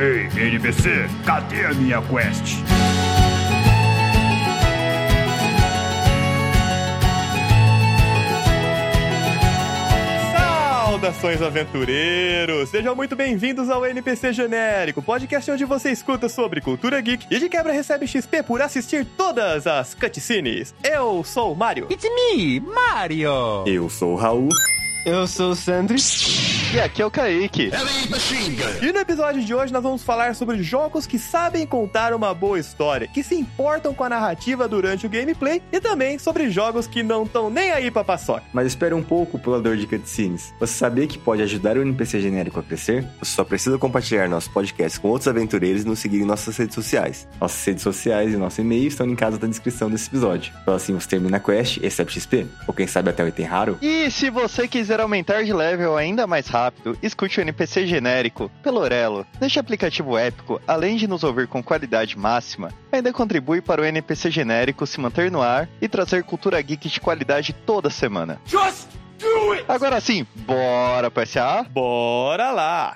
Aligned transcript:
Ei, 0.00 0.30
NPC, 0.46 0.88
cadê 1.26 1.66
a 1.66 1.74
minha 1.74 2.00
quest? 2.00 2.56
Saudações 10.34 11.42
aventureiros! 11.42 12.70
Sejam 12.70 12.96
muito 12.96 13.14
bem-vindos 13.14 13.68
ao 13.68 13.84
NPC 13.84 14.32
Genérico, 14.32 15.02
podcast 15.02 15.50
onde 15.50 15.66
você 15.66 15.90
escuta 15.90 16.30
sobre 16.30 16.62
cultura 16.62 16.98
geek 17.02 17.26
e 17.30 17.38
de 17.38 17.50
quebra 17.50 17.70
recebe 17.70 18.06
XP 18.06 18.42
por 18.42 18.62
assistir 18.62 19.04
todas 19.04 19.66
as 19.66 19.92
cutscenes. 19.92 20.74
Eu 20.82 21.22
sou 21.22 21.52
o 21.52 21.54
Mario. 21.54 21.86
It's 21.90 22.04
me, 22.04 22.58
Mario! 22.58 23.66
Eu 23.66 23.90
sou 23.90 24.14
o 24.14 24.16
Raul. 24.16 24.48
Eu 25.04 25.26
sou 25.26 25.50
o 25.50 25.54
Sandri. 25.54 25.98
E 26.72 26.78
aqui 26.78 27.02
é 27.02 27.06
o 27.06 27.10
Kaique. 27.10 27.72
E 28.80 28.92
no 28.92 29.00
episódio 29.00 29.42
de 29.42 29.52
hoje 29.52 29.72
nós 29.72 29.82
vamos 29.82 30.04
falar 30.04 30.36
sobre 30.36 30.62
jogos 30.62 31.04
que 31.04 31.18
sabem 31.18 31.66
contar 31.66 32.14
uma 32.14 32.32
boa 32.32 32.60
história, 32.60 33.08
que 33.08 33.24
se 33.24 33.34
importam 33.34 33.92
com 33.92 34.04
a 34.04 34.08
narrativa 34.08 34.68
durante 34.68 35.04
o 35.04 35.08
gameplay 35.08 35.60
e 35.72 35.80
também 35.80 36.16
sobre 36.16 36.48
jogos 36.48 36.86
que 36.86 37.02
não 37.02 37.24
estão 37.24 37.50
nem 37.50 37.72
aí 37.72 37.90
pra 37.90 38.04
paçoca. 38.04 38.44
Mas 38.52 38.68
espere 38.68 38.94
um 38.94 39.02
pouco, 39.02 39.36
pulador 39.36 39.76
de 39.76 39.84
cutscenes. 39.84 40.54
Você 40.60 40.74
sabia 40.74 41.08
que 41.08 41.18
pode 41.18 41.42
ajudar 41.42 41.76
o 41.76 41.82
NPC 41.82 42.20
genérico 42.20 42.60
a 42.60 42.62
crescer? 42.62 43.04
Você 43.18 43.32
só 43.32 43.42
precisa 43.42 43.76
compartilhar 43.76 44.28
nosso 44.28 44.48
podcast 44.52 45.00
com 45.00 45.08
outros 45.08 45.26
aventureiros 45.26 45.82
e 45.82 45.86
nos 45.88 45.98
seguir 45.98 46.20
em 46.20 46.24
nossas 46.24 46.56
redes 46.56 46.76
sociais. 46.76 47.26
Nossas 47.40 47.64
redes 47.64 47.82
sociais 47.82 48.32
e 48.32 48.36
nosso 48.36 48.60
e-mail 48.60 48.86
estão 48.86 49.06
linkados 49.06 49.40
na 49.40 49.48
descrição 49.48 49.90
desse 49.90 50.06
episódio. 50.06 50.52
Então 50.62 50.74
assim 50.74 50.94
você 50.94 51.08
termina 51.08 51.38
a 51.38 51.40
quest, 51.40 51.80
recebe 51.80 52.12
XP, 52.12 52.46
ou 52.68 52.72
quem 52.72 52.86
sabe 52.86 53.10
até 53.10 53.24
o 53.24 53.28
item 53.28 53.46
raro. 53.46 53.76
E 53.82 54.08
se 54.12 54.30
você 54.30 54.68
quiser 54.68 55.00
aumentar 55.00 55.42
de 55.42 55.52
level 55.52 55.96
ainda 55.96 56.28
mais 56.28 56.46
rápido, 56.46 56.59
escute 57.02 57.38
o 57.38 57.42
NPC 57.42 57.86
genérico 57.86 58.50
pelo 58.62 58.80
Orelo. 58.80 59.26
Neste 59.40 59.58
aplicativo 59.58 60.18
épico, 60.18 60.60
além 60.66 60.96
de 60.96 61.06
nos 61.06 61.24
ouvir 61.24 61.46
com 61.46 61.62
qualidade 61.62 62.18
máxima, 62.18 62.72
ainda 62.92 63.12
contribui 63.12 63.60
para 63.60 63.82
o 63.82 63.84
NPC 63.84 64.30
genérico 64.30 64.86
se 64.86 65.00
manter 65.00 65.30
no 65.30 65.42
ar 65.42 65.68
e 65.80 65.88
trazer 65.88 66.24
cultura 66.24 66.60
geek 66.60 66.88
de 66.88 67.00
qualidade 67.00 67.52
toda 67.52 67.90
semana. 67.90 68.40
Just 68.46 68.88
do 69.18 69.52
it! 69.52 69.64
Agora 69.68 70.00
sim, 70.00 70.26
bora 70.34 71.10
pro 71.10 71.26
SA? 71.26 71.64
Bora 71.70 72.50
lá! 72.50 72.94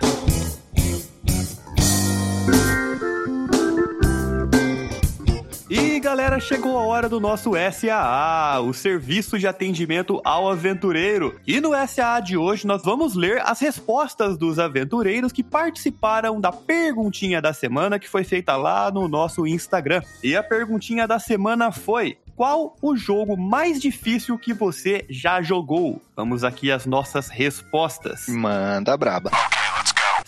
E 5.68 5.98
galera, 5.98 6.38
chegou 6.38 6.78
a 6.78 6.82
hora 6.82 7.08
do 7.08 7.18
nosso 7.18 7.52
SAA, 7.72 8.60
o 8.60 8.74
Serviço 8.74 9.38
de 9.38 9.46
Atendimento 9.46 10.20
ao 10.22 10.50
Aventureiro. 10.50 11.40
E 11.46 11.58
no 11.58 11.70
SAA 11.88 12.20
de 12.20 12.36
hoje 12.36 12.66
nós 12.66 12.82
vamos 12.82 13.14
ler 13.14 13.40
as 13.42 13.60
respostas 13.60 14.36
dos 14.36 14.58
aventureiros 14.58 15.32
que 15.32 15.42
participaram 15.42 16.38
da 16.38 16.52
perguntinha 16.52 17.40
da 17.40 17.54
semana 17.54 17.98
que 17.98 18.08
foi 18.08 18.24
feita 18.24 18.56
lá 18.56 18.90
no 18.90 19.08
nosso 19.08 19.46
Instagram. 19.46 20.02
E 20.22 20.36
a 20.36 20.42
perguntinha 20.42 21.08
da 21.08 21.18
semana 21.18 21.72
foi: 21.72 22.18
qual 22.36 22.76
o 22.82 22.94
jogo 22.94 23.34
mais 23.34 23.80
difícil 23.80 24.36
que 24.36 24.52
você 24.52 25.06
já 25.08 25.40
jogou? 25.40 26.02
Vamos 26.14 26.44
aqui 26.44 26.70
às 26.70 26.84
nossas 26.84 27.28
respostas. 27.28 28.26
Manda 28.28 28.94
braba. 28.98 29.30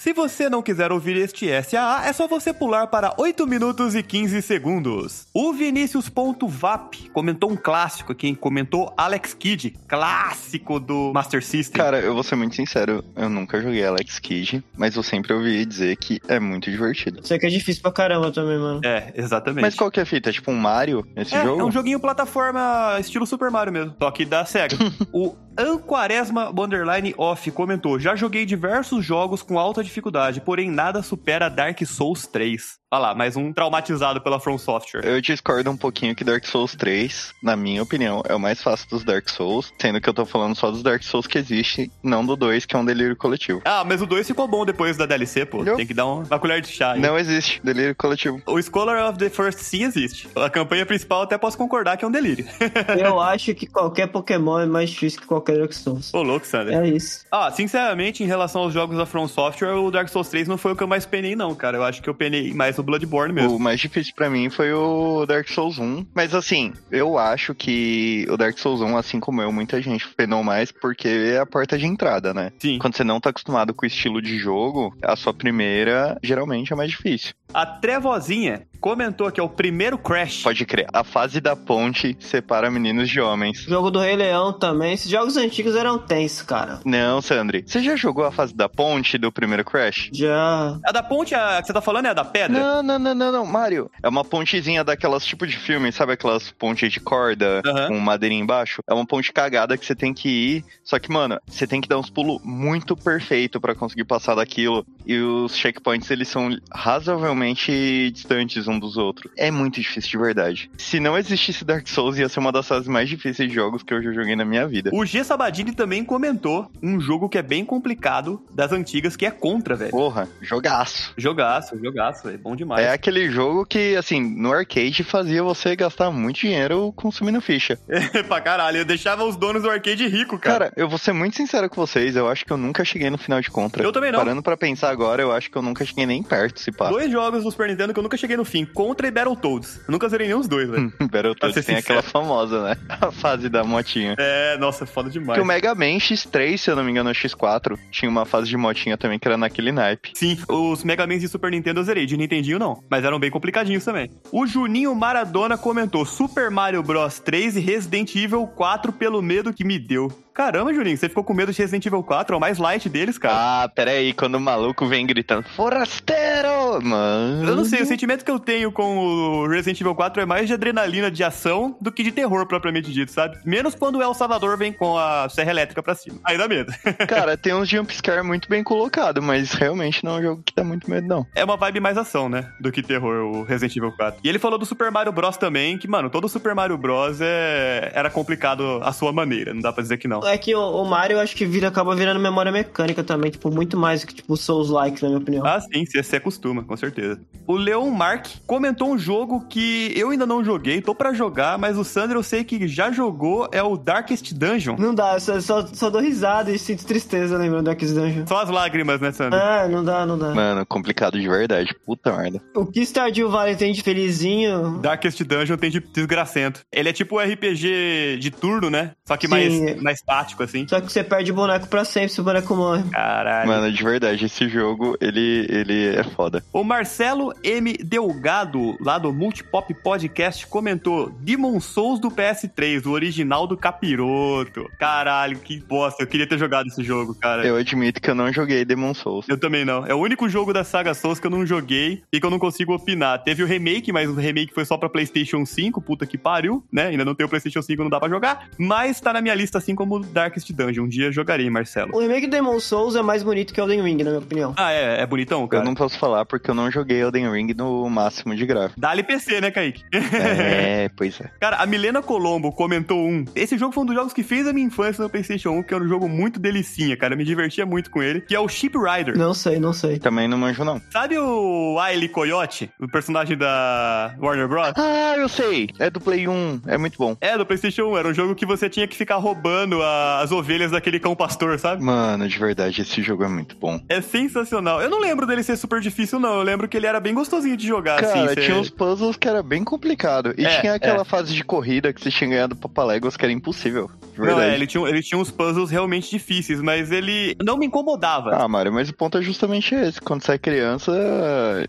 Se 0.07 0.13
você 0.13 0.49
não 0.49 0.63
quiser 0.63 0.93
ouvir 0.93 1.17
este 1.17 1.49
SAA, 1.65 2.07
é 2.07 2.13
só 2.13 2.29
você 2.29 2.55
pular 2.55 2.87
para 2.87 3.13
8 3.19 3.45
minutos 3.45 3.97
e 3.97 4.05
15 4.05 4.41
segundos. 4.41 5.27
O 5.35 5.53
Vinicius.vap 5.53 7.11
comentou 7.13 7.51
um 7.51 7.57
clássico 7.57 8.13
aqui, 8.13 8.29
hein? 8.29 8.37
comentou 8.37 8.95
Alex 8.97 9.35
Kidd, 9.35 9.75
clássico 9.89 10.79
do 10.79 11.11
Master 11.13 11.45
System. 11.45 11.83
Cara, 11.83 11.99
eu 11.99 12.15
vou 12.15 12.23
ser 12.23 12.37
muito 12.37 12.55
sincero, 12.55 13.05
eu 13.17 13.29
nunca 13.29 13.61
joguei 13.61 13.85
Alex 13.85 14.21
Kidd, 14.21 14.63
mas 14.77 14.95
eu 14.95 15.03
sempre 15.03 15.33
ouvi 15.33 15.67
dizer 15.67 15.97
que 15.97 16.21
é 16.29 16.39
muito 16.39 16.71
divertido. 16.71 17.23
Isso 17.25 17.35
aqui 17.35 17.47
é 17.47 17.51
difícil 17.51 17.83
pra 17.83 17.91
caramba 17.91 18.31
também, 18.31 18.59
mano. 18.59 18.81
É, 18.85 19.13
exatamente. 19.17 19.63
Mas 19.63 19.75
qual 19.75 19.91
que 19.91 19.99
é 19.99 20.05
a 20.05 20.07
fita? 20.07 20.31
É 20.31 20.33
tipo 20.33 20.53
um 20.53 20.57
Mario 20.57 21.05
esse 21.17 21.35
é, 21.35 21.43
jogo? 21.43 21.61
é 21.61 21.65
um 21.65 21.73
joguinho 21.73 21.99
plataforma 21.99 22.97
estilo 23.01 23.27
Super 23.27 23.51
Mario 23.51 23.73
mesmo, 23.73 23.97
só 24.01 24.09
que 24.13 24.25
da 24.25 24.45
SEGA. 24.45 24.77
o 25.13 25.35
Anquaresma 25.59 26.53
Borderline 26.53 27.15
Off 27.17 27.51
comentou: 27.51 27.99
Já 27.99 28.15
joguei 28.15 28.45
diversos 28.45 29.05
jogos 29.05 29.43
com 29.43 29.59
alta 29.59 29.83
dificuldade, 29.83 29.96
porém 30.41 30.71
nada 30.71 31.03
supera 31.03 31.49
Dark 31.49 31.81
Souls 31.87 32.27
3. 32.27 32.79
Olha 32.89 33.01
lá, 33.01 33.15
mais 33.17 33.37
um 33.37 33.53
traumatizado 33.53 34.21
pela 34.21 34.39
From 34.39 34.57
Software. 34.59 35.05
Eu 35.05 35.21
discordo 35.21 35.69
um 35.69 35.77
pouquinho 35.77 36.15
que 36.15 36.23
Dark 36.23 36.45
Souls 36.47 36.77
3, 36.77 37.35
na 37.43 37.57
minha 37.57 37.83
opinião, 37.83 38.23
é 38.29 38.33
o 38.33 38.39
mais 38.39 38.63
fácil 38.63 38.89
dos 38.89 39.03
Dark 39.03 39.29
Souls, 39.29 39.73
sendo 39.77 40.01
que 40.01 40.09
eu 40.09 40.15
tô 40.15 40.25
falando 40.25 40.55
só 40.55 40.71
dos 40.71 40.85
Dark 40.85 41.03
Souls 41.03 41.27
que 41.27 41.37
existe, 41.37 41.91
não 42.01 42.25
do 42.25 42.37
2, 42.37 42.65
que 42.65 42.77
é 42.77 42.79
um 42.79 42.85
delírio 42.85 43.17
coletivo. 43.17 43.61
Ah, 43.65 43.83
mas 43.85 44.01
o 44.01 44.07
2 44.07 44.29
ficou 44.29 44.47
bom 44.47 44.65
depois 44.65 44.97
da 44.97 45.05
DLC, 45.05 45.45
pô. 45.45 45.65
Não. 45.65 45.75
Tem 45.75 45.85
que 45.85 45.93
dar 45.93 46.07
uma 46.07 46.39
colher 46.39 46.61
de 46.61 46.69
chá. 46.69 46.93
aí. 46.93 47.01
Não 47.01 47.19
existe 47.19 47.61
delírio 47.61 47.93
coletivo. 47.97 48.41
O 48.47 48.63
Scholar 48.63 49.11
of 49.11 49.19
the 49.19 49.31
First 49.31 49.59
Sin 49.59 49.83
existe. 49.83 50.29
A 50.37 50.49
campanha 50.49 50.87
principal 50.87 51.23
até 51.23 51.37
posso 51.37 51.59
concordar 51.59 51.97
que 51.97 52.05
é 52.05 52.09
um 52.09 52.13
delírio. 52.13 52.47
Eu 52.97 53.21
acho 53.21 53.53
que 53.53 53.67
qualquer 53.67 54.07
Pokémon 54.07 54.61
é 54.61 54.67
mais 54.67 54.91
difícil 54.91 55.21
que 55.21 55.27
qualquer 55.27 55.59
Dark 55.59 55.73
Souls. 55.73 56.15
Ô, 56.15 56.23
louco, 56.23 56.47
Sander. 56.47 56.79
É 56.79 56.89
isso. 56.89 57.27
Ah, 57.33 57.51
sinceramente, 57.51 58.23
em 58.23 58.29
relação 58.29 58.63
aos 58.63 58.73
jogos 58.73 58.97
da 58.97 59.05
From 59.05 59.27
Software, 59.27 59.75
o 59.75 59.91
Dark 59.91 60.09
Souls 60.09 60.29
3 60.29 60.47
não 60.47 60.57
foi 60.57 60.71
o 60.71 60.77
que 60.77 60.85
eu 60.85 60.89
mais 60.89 61.05
penei, 61.05 61.35
não, 61.35 61.53
cara. 61.53 61.79
Eu 61.79 61.83
acho 61.83 62.01
que 62.01 62.09
eu 62.09 62.15
penei 62.15 62.55
mais 62.55 62.76
no 62.77 62.83
Bloodborne 62.83 63.33
mesmo. 63.33 63.57
O 63.57 63.61
mais 63.61 63.81
difícil 63.81 64.13
pra 64.15 64.31
mim 64.31 64.51
foi 64.51 64.73
o 64.73 65.25
Dark 65.27 65.49
Souls 65.49 65.79
1. 65.79 66.07
Mas 66.15 66.35
assim, 66.35 66.73
eu 66.91 67.19
acho 67.19 67.55
que 67.55 68.27
o 68.31 68.37
Dark 68.37 68.59
Souls 68.59 68.81
1, 68.81 68.97
assim 68.97 69.21
como 69.21 69.43
eu, 69.43 69.53
muita 69.53 69.81
gente 69.81 70.09
penou 70.17 70.43
mais 70.43 70.71
porque 70.73 71.09
é 71.09 71.39
a 71.39 71.47
porta 71.47 71.79
de 71.79 71.87
entrada, 71.87 72.33
né? 72.33 72.53
Sim. 72.59 72.79
Quando 72.79 72.97
você 72.97 73.05
não 73.05 73.21
tá 73.21 73.31
acostumado 73.31 73.75
com 73.75 73.85
o 73.85 73.87
estilo 73.87 74.21
de 74.21 74.39
jogo, 74.39 74.95
a 75.03 75.17
sua 75.17 75.33
primeira 75.33 76.19
geralmente 76.23 76.73
é 76.73 76.77
mais 76.77 76.91
difícil. 76.91 77.35
A 77.55 77.65
Trevozinha 77.65 78.67
comentou 78.81 79.31
que 79.31 79.41
é 79.41 79.43
o 79.43 79.49
primeiro 79.49 79.97
Crash. 79.97 80.43
Pode 80.43 80.65
crer. 80.67 80.87
A 80.93 81.03
fase 81.03 81.41
da 81.41 81.57
ponte 81.57 82.17
separa 82.21 82.71
meninos 82.71 83.09
de 83.09 83.21
homens. 83.21 83.67
O 83.67 83.71
jogo 83.71 83.91
do 83.91 83.99
Rei 83.99 84.17
Leão 84.17 84.53
também. 84.53 84.93
Esses 84.93 85.11
jogos 85.11 85.37
antigos 85.37 85.75
eram 85.75 85.99
tensos, 85.99 86.43
cara. 86.43 86.81
Não, 86.85 87.23
Sandri. 87.23 87.65
Você 87.67 87.81
já 87.81 87.97
jogou 87.97 88.25
a 88.25 88.33
fase 88.33 88.55
da 88.55 88.69
ponte 88.69 89.17
do 89.17 89.33
primeiro 89.33 89.65
Crash? 89.65 90.11
Já. 90.13 90.79
A 90.85 90.93
da 90.93 91.03
ponte 91.03 91.35
a 91.35 91.61
que 91.61 91.67
você 91.67 91.73
tá 91.73 91.81
falando 91.81 92.07
é 92.07 92.11
a 92.11 92.15
da 92.15 92.25
pedra? 92.25 92.59
Não, 92.59 92.66
não, 92.83 92.99
não, 92.99 93.15
não, 93.15 93.33
não, 93.33 93.47
Mario. 93.47 93.91
É 94.03 94.09
uma 94.09 94.25
pontezinha 94.25 94.83
daquelas 94.85 95.25
tipo 95.25 95.47
de 95.47 95.57
filme, 95.57 95.93
sabe 95.93 96.13
aquelas 96.13 96.51
pontes 96.51 96.93
de 96.93 97.01
corda 97.01 97.63
Aham. 97.65 97.89
com 97.89 97.99
madeirinha 97.99 98.43
embaixo? 98.43 98.83
É 98.89 98.95
uma 98.95 99.07
ponte 99.07 99.33
cagada 99.33 99.77
que 99.77 99.85
você 99.85 99.95
tem 99.95 100.13
que 100.13 100.29
ir. 100.29 100.65
Só 100.85 100.99
que, 100.99 101.11
mano, 101.11 101.39
você 101.47 101.67
tem 101.67 101.81
que 101.81 101.89
dar 101.89 101.99
uns 101.99 102.11
pulos 102.11 102.41
muito 102.45 102.97
perfeito 102.97 103.61
pra 103.61 103.75
conseguir 103.75 104.05
passar 104.05 104.35
daquilo. 104.35 104.87
E 105.05 105.19
os 105.19 105.57
checkpoints, 105.57 106.11
eles 106.11 106.29
são 106.29 106.51
razoavelmente 106.73 108.11
distantes 108.13 108.67
um 108.69 108.79
dos 108.79 108.97
outros. 108.97 109.31
É 109.37 109.51
muito 109.51 109.81
difícil 109.81 110.11
de 110.11 110.19
verdade. 110.19 110.71
Se 110.79 110.99
não 111.01 111.17
existisse 111.17 111.65
Dark 111.65 111.87
Souls, 111.89 112.19
ia 112.19 112.29
ser 112.29 112.41
uma 112.41 112.53
das 112.53 112.67
fases 112.67 112.89
mais 112.89 113.09
difíceis 113.09 113.49
de 113.49 113.55
jogos 113.55 113.83
que 113.83 113.93
eu 113.95 114.03
já 114.03 114.13
joguei 114.13 114.35
na 114.35 114.45
minha 114.45 114.67
vida. 114.67 114.91
O 114.93 115.05
G 115.05 115.23
Sabadini 115.23 115.73
também 115.73 116.05
comentou 116.05 116.71
um 116.83 117.01
jogo 117.01 117.29
que 117.29 117.39
é 117.39 117.43
bem 117.43 117.65
complicado 117.65 118.43
das 118.53 118.73
antigas, 118.73 119.17
que 119.17 119.25
é 119.25 119.31
Contra, 119.31 119.77
velho. 119.77 119.91
Porra, 119.91 120.29
jogaço. 120.41 121.13
Jogaço, 121.17 121.79
jogaço, 121.79 122.27
velho. 122.27 122.39
Bom 122.39 122.56
demais. 122.57 122.85
É 122.85 122.91
aquele 122.91 123.31
jogo 123.31 123.65
que, 123.65 123.95
assim, 123.97 124.21
no 124.21 124.53
arcade 124.53 125.05
fazia 125.05 125.43
você 125.43 125.77
gastar 125.77 126.11
muito 126.11 126.41
dinheiro 126.41 126.93
consumindo 126.97 127.41
ficha. 127.41 127.79
pra 128.27 128.41
caralho, 128.41 128.79
eu 128.79 128.85
deixava 128.85 129.25
os 129.25 129.37
donos 129.37 129.63
do 129.63 129.71
arcade 129.71 130.07
rico, 130.07 130.39
cara. 130.39 130.59
Cara, 130.59 130.73
eu 130.77 130.89
vou 130.89 130.99
ser 130.99 131.13
muito 131.13 131.37
sincero 131.37 131.69
com 131.69 131.77
vocês, 131.77 132.17
eu 132.17 132.29
acho 132.29 132.45
que 132.45 132.53
eu 132.53 132.57
nunca 132.57 132.85
cheguei 132.85 133.11
no 133.11 133.19
final 133.19 133.41
de 133.41 133.51
Contra. 133.51 133.83
Eu 133.83 133.93
também 133.93 134.11
não. 134.11 134.19
Parando 134.19 134.43
pra 134.43 134.57
pensar 134.57 134.91
agora, 134.91 135.23
eu 135.23 135.33
acho 135.33 135.51
que 135.51 135.57
eu 135.57 135.63
nunca 135.63 135.85
cheguei 135.85 136.07
nem 136.07 136.23
perto, 136.23 136.61
se 136.61 136.73
pá. 136.73 136.89
Dois 136.89 137.11
jogos 137.11 137.45
do 137.45 137.51
Super 137.51 137.69
Nintendo 137.69 137.93
que 137.93 137.99
eu 137.99 138.03
nunca 138.03 138.17
cheguei 138.17 138.37
no 138.37 138.45
fim, 138.45 138.65
Contra 138.65 139.07
e 139.07 139.11
Battletoads. 139.11 139.79
Eu 139.87 139.93
nunca 139.93 140.09
zerei 140.09 140.27
nenhum 140.27 140.39
dos 140.39 140.49
dois, 140.49 140.69
velho. 140.69 140.93
Battletoads 140.99 141.55
tem 141.55 141.77
sincero. 141.77 141.79
aquela 141.79 142.03
famosa, 142.03 142.63
né? 142.63 142.77
A 143.01 143.11
fase 143.13 143.49
da 143.49 143.63
motinha. 143.63 144.15
é, 144.19 144.57
nossa, 144.59 144.87
foda 144.87 145.11
demais. 145.11 145.39
Que 145.39 145.43
o 145.43 145.47
Mega 145.47 145.75
Man 145.75 145.99
X3, 145.99 146.57
se 146.57 146.71
eu 146.71 146.77
não 146.77 146.85
me 146.85 146.91
engano, 146.91 147.11
é 147.11 147.13
X4, 147.13 147.79
tinha 147.91 148.11
uma 148.11 148.25
fase 148.25 148.49
de 148.49 148.57
motinha 148.57 148.97
também 148.97 149.19
que 149.19 149.29
era 149.29 149.37
naquele 149.37 149.73
naipe. 149.73 150.13
Sim, 150.15 150.39
os 150.49 150.83
Mega 150.85 151.07
Mans 151.07 151.21
de 151.21 151.29
Super 151.29 151.51
Nintendo 151.51 151.81
eu 151.81 151.85
zerei, 151.85 152.07
de 152.07 152.17
Nintendinho 152.47 152.59
não, 152.59 152.83
mas 152.89 153.05
eram 153.05 153.19
bem 153.19 153.31
complicadinhos 153.31 153.85
também. 153.85 154.11
O 154.31 154.47
Juninho 154.47 154.95
Maradona 154.95 155.59
comentou 155.59 156.07
Super 156.07 156.51
Mario 156.51 156.83
Bros 156.83 157.19
3 157.19 157.57
e 157.57 157.61
Resident 157.61 158.15
Evil 158.15 158.47
4 158.47 158.93
pelo 158.93 159.21
medo 159.21 159.53
que 159.53 159.65
me 159.65 159.79
deu. 159.79 160.11
Caramba, 160.37 160.75
Juninho, 160.75 160.99
você 160.99 161.09
ficou 161.09 161.25
com 161.25 161.33
medo 161.33 161.51
de 161.51 161.57
Resident 161.57 161.87
Evil 161.87 162.03
4? 162.03 162.35
É 162.35 162.37
o 162.37 162.41
mais 162.41 162.59
light 162.59 162.91
deles, 162.91 163.17
cara. 163.17 163.63
Ah, 163.65 163.69
pera 163.71 163.93
aí, 163.93 164.13
quando 164.13 164.35
o 164.35 164.41
maluco 164.41 164.87
vem 164.87 165.07
gritando, 165.07 165.49
Forasteiro! 165.49 166.79
Mano. 166.83 167.49
Eu 167.49 167.57
não 167.57 167.65
sei, 167.65 167.81
o 167.81 167.87
sentimento 167.87 168.23
que 168.23 168.31
eu 168.31 168.39
tenho 168.39 168.71
com 168.71 168.99
o 168.99 169.49
Resident 169.49 169.81
Evil 169.81 169.95
4 169.95 170.21
é 170.21 170.27
mais 170.27 170.47
de 170.47 170.53
adrenalina 170.53 171.11
de 171.11 171.25
ação 171.25 171.75
do 171.81 171.91
que 171.91 172.03
de 172.03 172.13
terror 172.13 172.45
propriamente 172.45 172.93
dito, 172.93 173.11
sabe? 173.13 173.39
Menos 173.47 173.75
quando 173.75 173.97
o 173.97 174.03
El 174.03 174.13
Salvador 174.13 174.59
vem 174.59 174.75
com 174.75 174.99
a 174.99 175.27
serra 175.31 175.53
elétrica 175.53 175.83
pra 175.83 175.95
cima. 175.95 176.19
Aí 176.23 176.37
dá 176.37 176.47
medo. 176.47 176.71
Cara, 177.09 177.35
tem 177.39 177.55
uns 177.55 177.67
jumpscare 177.67 178.23
muito 178.23 178.47
bem 178.47 178.63
colocado, 178.63 179.23
mas 179.23 179.53
realmente 179.53 180.05
não 180.05 180.17
é 180.17 180.19
um 180.19 180.23
jogo 180.23 180.43
que 180.45 180.53
dá 180.55 180.63
muito 180.63 180.91
medo, 180.91 181.09
não. 181.09 181.27
É 181.35 181.43
uma 181.45 181.57
vibe 181.57 181.81
mais 181.81 181.97
ação, 181.97 182.29
né? 182.29 182.53
Do 182.61 182.71
que 182.71 182.83
terror, 182.83 183.25
o 183.25 183.43
Resident 183.43 183.75
Evil 183.75 183.93
4. 183.93 184.21
E 184.23 184.29
ele 184.29 184.39
falou 184.39 184.59
do 184.59 184.67
Super 184.67 184.91
Mario 184.91 185.13
Bros 185.13 185.39
também, 185.39 185.79
que, 185.79 185.89
mano, 185.89 186.11
todo 186.11 186.29
Super 186.29 186.55
Mario 186.55 186.77
Bros 186.77 187.23
é... 187.23 187.91
era 187.95 188.11
complicado 188.11 188.81
à 188.83 188.93
sua 188.93 189.15
maneira, 189.15 189.55
não 189.55 189.63
dá 189.63 189.73
pra 189.73 189.83
dizer 189.83 189.97
que 189.97 190.07
não. 190.07 190.26
É 190.29 190.39
que 190.39 190.55
o, 190.55 190.61
o 190.61 190.85
Mario 190.85 191.17
eu 191.17 191.21
acho 191.21 191.35
que 191.37 191.47
vira, 191.47 191.69
acaba 191.69 191.95
virando 191.95 192.21
memória 192.21 192.53
mecânica 192.53 193.03
também, 193.03 193.31
tipo, 193.31 193.51
muito 193.51 193.77
mais 193.77 194.05
que 194.05 194.15
tipo 194.15 194.37
Souls-like, 194.37 195.03
na 195.03 195.09
minha 195.09 195.21
opinião. 195.21 195.47
Ah, 195.47 195.61
sim, 195.61 195.85
você 195.85 196.03
se 196.03 196.17
acostuma, 196.17 196.63
com 196.63 196.77
certeza. 196.77 197.21
O 197.47 197.57
Leon 197.57 197.91
Mark 197.91 198.27
comentou 198.47 198.91
um 198.91 198.99
jogo 198.99 199.47
que 199.49 199.93
eu 199.97 200.11
ainda 200.11 200.27
não 200.27 200.45
joguei, 200.45 200.81
tô 200.81 200.95
pra 200.95 201.13
jogar, 201.13 201.59
mas 201.59 201.79
o 201.79 201.85
Sandro 201.85 202.19
eu 202.19 202.23
sei 202.23 202.45
que 202.45 202.67
já 202.67 202.91
jogou, 202.91 203.49
é 203.53 203.63
o 203.63 203.77
Darkest 203.77 204.33
Dungeon. 204.33 204.77
Não 204.79 204.95
dá, 204.95 205.19
só, 205.21 205.41
só, 205.41 205.67
só 205.67 205.91
dou 205.91 206.01
risada 206.01 206.51
e 206.51 206.59
sinto 206.59 206.85
tristeza 206.85 207.37
lembrando 207.37 207.63
do 207.63 207.67
Darkest 207.67 207.95
Dungeon. 207.95 208.27
Só 208.27 208.43
as 208.43 208.51
lágrimas, 208.51 209.01
né, 209.01 209.13
Sandro? 209.13 209.39
Ah, 209.39 209.69
não 209.69 209.85
dá, 209.85 210.05
não 210.05 210.19
dá. 210.19 210.35
Mano, 210.35 210.67
complicado 210.67 211.21
de 211.21 211.29
verdade. 211.29 211.75
Puta 211.85 212.17
merda. 212.17 212.41
O 212.55 212.67
que 212.67 212.85
Stardew 212.85 213.31
Valley 213.31 213.57
tem 213.57 213.73
de 213.73 213.83
felizinho... 213.83 214.79
Darkest 214.79 215.23
Dungeon 215.23 215.57
tem 215.57 215.71
de 215.71 215.81
desgracento. 215.81 216.61
Ele 216.73 216.89
é 216.89 216.93
tipo 216.93 217.17
um 217.17 217.23
RPG 217.23 218.19
de 218.19 218.31
turno, 218.31 218.71
né? 218.71 218.93
Só 219.07 219.17
que 219.17 219.27
Sim. 219.27 219.31
mais, 219.31 219.83
mais 219.83 220.03
tático, 220.17 220.43
assim. 220.43 220.67
Só 220.67 220.81
que 220.81 220.91
você 220.91 221.05
perde 221.05 221.31
o 221.31 221.35
boneco 221.35 221.69
pra 221.69 221.85
sempre 221.85 222.09
se 222.09 222.21
o 222.21 222.25
boneco 222.25 222.55
morre. 222.55 222.85
Caralho. 222.91 223.49
Mano, 223.49 223.71
de 223.71 223.83
verdade, 223.83 224.25
esse 224.25 224.49
jogo, 224.49 224.97
ele, 225.01 225.47
ele 225.49 225.97
é 225.97 226.05
foda. 226.05 226.43
O 226.53 226.65
Marcelo 226.65 227.35
M. 227.43 227.75
Delgado, 227.75 228.77
lá 228.81 228.99
do 228.99 229.13
Multipop 229.13 229.73
Podcast, 229.75 230.47
comentou 230.47 231.11
Demon 231.21 231.61
Souls 231.61 232.01
do 232.01 232.11
PS3, 232.11 232.87
o 232.87 232.91
original 232.91 233.47
do 233.47 233.57
Capiroto. 233.57 234.71
Caralho, 234.79 235.39
que 235.39 235.61
bosta. 235.61 236.03
Eu 236.03 236.07
queria 236.07 236.27
ter 236.27 236.39
jogado 236.39 236.67
esse 236.67 236.83
jogo, 236.83 237.15
cara. 237.15 237.45
Eu... 237.45 237.57
Eu 237.57 237.61
admito 237.61 238.03
que 238.03 238.11
eu 238.11 238.15
não 238.15 238.31
joguei 238.33 238.65
Demon 238.65 238.93
Souls. 238.93 239.27
também 239.41 239.65
não. 239.65 239.87
É 239.87 239.95
o 239.95 239.99
único 239.99 240.29
jogo 240.29 240.53
da 240.53 240.63
saga 240.63 240.93
Souls 240.93 241.19
que 241.19 241.27
eu 241.27 241.31
não 241.31 241.47
joguei 241.47 242.03
e 242.13 242.21
que 242.21 242.27
eu 242.27 242.31
não 242.31 242.39
consigo 242.39 242.75
opinar. 242.75 243.23
Teve 243.23 243.43
o 243.43 243.47
remake, 243.47 243.93
mas 243.93 244.09
o 244.09 244.15
remake 244.15 244.53
foi 244.53 244.65
só 244.65 244.77
pra 244.77 244.89
PlayStation 244.89 245.45
5, 245.45 245.81
puta 245.81 246.07
que 246.07 246.19
pariu, 246.19 246.63
né? 246.71 246.89
Ainda 246.89 247.05
não 247.05 247.15
tem 247.15 247.25
o 247.25 247.29
PlayStation 247.29 247.63
5, 247.63 247.83
não 247.83 247.91
dá 247.91 247.99
pra 247.99 248.09
jogar. 248.09 248.49
Mas 248.59 249.01
tá 249.01 249.13
na 249.13 249.23
minha 249.23 249.35
lista, 249.35 249.59
assim 249.59 249.75
como 249.75 249.97
o 249.97 250.06
Darkest 250.07 250.51
Dungeon. 250.53 250.85
Um 250.85 250.89
dia 250.89 251.11
jogarei, 251.13 251.49
Marcelo. 251.51 251.95
O 251.95 252.01
remake 252.01 252.27
do 252.27 252.31
Demon 252.31 252.59
Souls 252.61 252.95
é 252.97 253.03
mais 253.03 253.23
bonito 253.23 253.53
que 253.53 253.61
Elden 253.61 253.83
Ring, 253.83 253.97
na 253.99 254.11
minha 254.11 254.19
opinião. 254.19 254.55
Ah, 254.57 254.73
é? 254.73 255.01
É 255.03 255.07
bonitão, 255.07 255.47
cara? 255.47 255.63
Eu 255.63 255.67
não 255.67 255.75
posso 255.75 255.99
falar 255.99 256.25
porque 256.25 256.51
eu 256.51 256.55
não 256.55 256.71
joguei 256.71 257.01
Elden 257.03 257.31
Ring 257.31 257.55
no 257.55 257.89
máximo 257.91 258.35
de 258.35 258.45
gráfico. 258.47 258.81
Dá-lhe 258.81 259.03
PC, 259.03 259.41
né, 259.41 259.51
Kaique? 259.51 259.83
É, 259.93 260.89
pois 260.97 261.21
é. 261.21 261.31
Cara, 261.41 261.57
a 261.57 261.67
Milena 261.67 262.03
Colombo 262.03 262.53
comentou 262.53 262.99
um. 263.07 263.25
Esse 263.35 263.57
jogo 263.59 263.73
foi 263.73 263.83
um 263.83 263.87
dos 263.87 263.95
jogos 263.95 264.13
que 264.13 264.23
fez 264.23 264.47
a 264.47 264.53
minha 264.53 264.67
infância 264.67 265.03
no 265.03 265.11
PlayStation 265.11 265.51
1, 265.51 265.63
que 265.65 265.75
era 265.75 265.83
um 265.83 265.89
jogo 265.89 266.09
muito 266.09 266.39
delicinha, 266.39 266.97
cara. 266.97 267.15
Eu 267.15 267.19
me 267.19 267.25
divertia 267.25 267.67
muito 267.67 267.91
com 267.91 268.03
ele, 268.03 268.21
que 268.21 268.35
é 268.35 268.41
o 268.41 268.49
Ship 268.49 268.73
Rider. 268.77 269.17
Não 269.17 269.35
sei, 269.35 269.59
não 269.59 269.73
sei. 269.73 269.99
Também 269.99 270.29
não 270.29 270.39
manjo, 270.39 270.65
não. 270.65 270.81
Sabe 270.91 271.19
o 271.19 271.77
Wile 271.81 272.09
Coyote, 272.09 272.71
o 272.81 272.89
personagem 272.89 273.37
da 273.37 274.15
Warner 274.21 274.49
Bros? 274.49 274.73
Ah, 274.77 275.15
eu 275.17 275.29
sei. 275.29 275.69
É 275.79 275.91
do 275.91 276.01
Play 276.01 276.29
1. 276.29 276.63
É 276.67 276.79
muito 276.79 276.97
bom. 276.99 277.17
É, 277.21 277.37
do 277.37 277.45
PlayStation 277.47 277.85
1. 277.93 277.99
Era 277.99 278.09
um 278.09 278.15
jogo 278.15 278.35
que 278.35 278.47
você 278.47 278.69
tinha 278.69 278.87
que 278.87 278.97
ficar 278.97 279.17
roubando 279.17 279.83
a- 279.83 279.96
as 280.23 280.33
ovelhas 280.33 280.71
daquele 280.71 280.99
cão 281.01 281.15
pastor, 281.15 281.59
sabe? 281.59 281.83
Mano, 281.83 282.27
de 282.29 282.39
verdade, 282.39 282.83
esse 282.83 283.03
jogo 283.03 283.25
é 283.25 283.29
muito 283.29 283.57
bom. 283.57 283.81
É 283.89 284.01
sensacional. 284.01 284.81
Eu 284.83 284.91
não 284.91 285.01
lembro 285.01 285.27
dele 285.27 285.43
ser 285.43 285.57
super 285.57 285.81
difícil, 285.81 286.19
não. 286.19 286.35
Eu 286.37 286.43
lembro 286.43 286.69
que 286.69 286.77
ele 286.77 286.87
era 286.87 287.01
bem 287.01 287.15
gostosinho 287.15 287.57
de 287.57 287.67
jogar, 287.67 288.01
Cara, 288.01 288.25
assim. 288.33 288.41
tinha 288.41 288.57
uns 288.57 288.71
puzzles 288.71 289.17
que 289.17 289.29
era 289.29 289.43
bem 289.43 289.63
complicado. 289.65 290.35
E 290.37 290.45
É, 290.45 290.61
tinha 290.61 290.75
aquela 290.75 291.03
é. 291.03 291.05
fase 291.05 291.35
de 291.35 291.43
corrida 291.45 291.93
que 291.93 292.01
você 292.01 292.11
tinha 292.11 292.29
ganhado 292.31 292.57
pra 292.57 292.69
Papaléguas 292.69 293.17
que 293.17 293.25
era 293.25 293.33
impossível. 293.33 293.89
De 294.13 294.19
Não, 294.21 294.27
verdade. 294.27 294.51
é, 294.51 294.55
ele 294.55 294.67
tinha, 294.67 294.87
ele 294.89 295.03
tinha 295.03 295.19
uns 295.21 295.31
puzzles 295.31 295.71
realmente 295.71 296.11
difíceis, 296.11 296.61
mas 296.61 296.91
ele 296.91 297.37
não 297.43 297.57
me 297.57 297.67
incomodava. 297.67 298.31
Ah, 298.35 298.49
Mário, 298.49 298.73
mas 298.73 298.89
o 298.89 298.95
ponto 298.95 299.19
é 299.19 299.23
justamente 299.23 299.75
esse. 299.75 300.01
Quando 300.01 300.23
você 300.23 300.33
é 300.33 300.39
criança, 300.39 300.93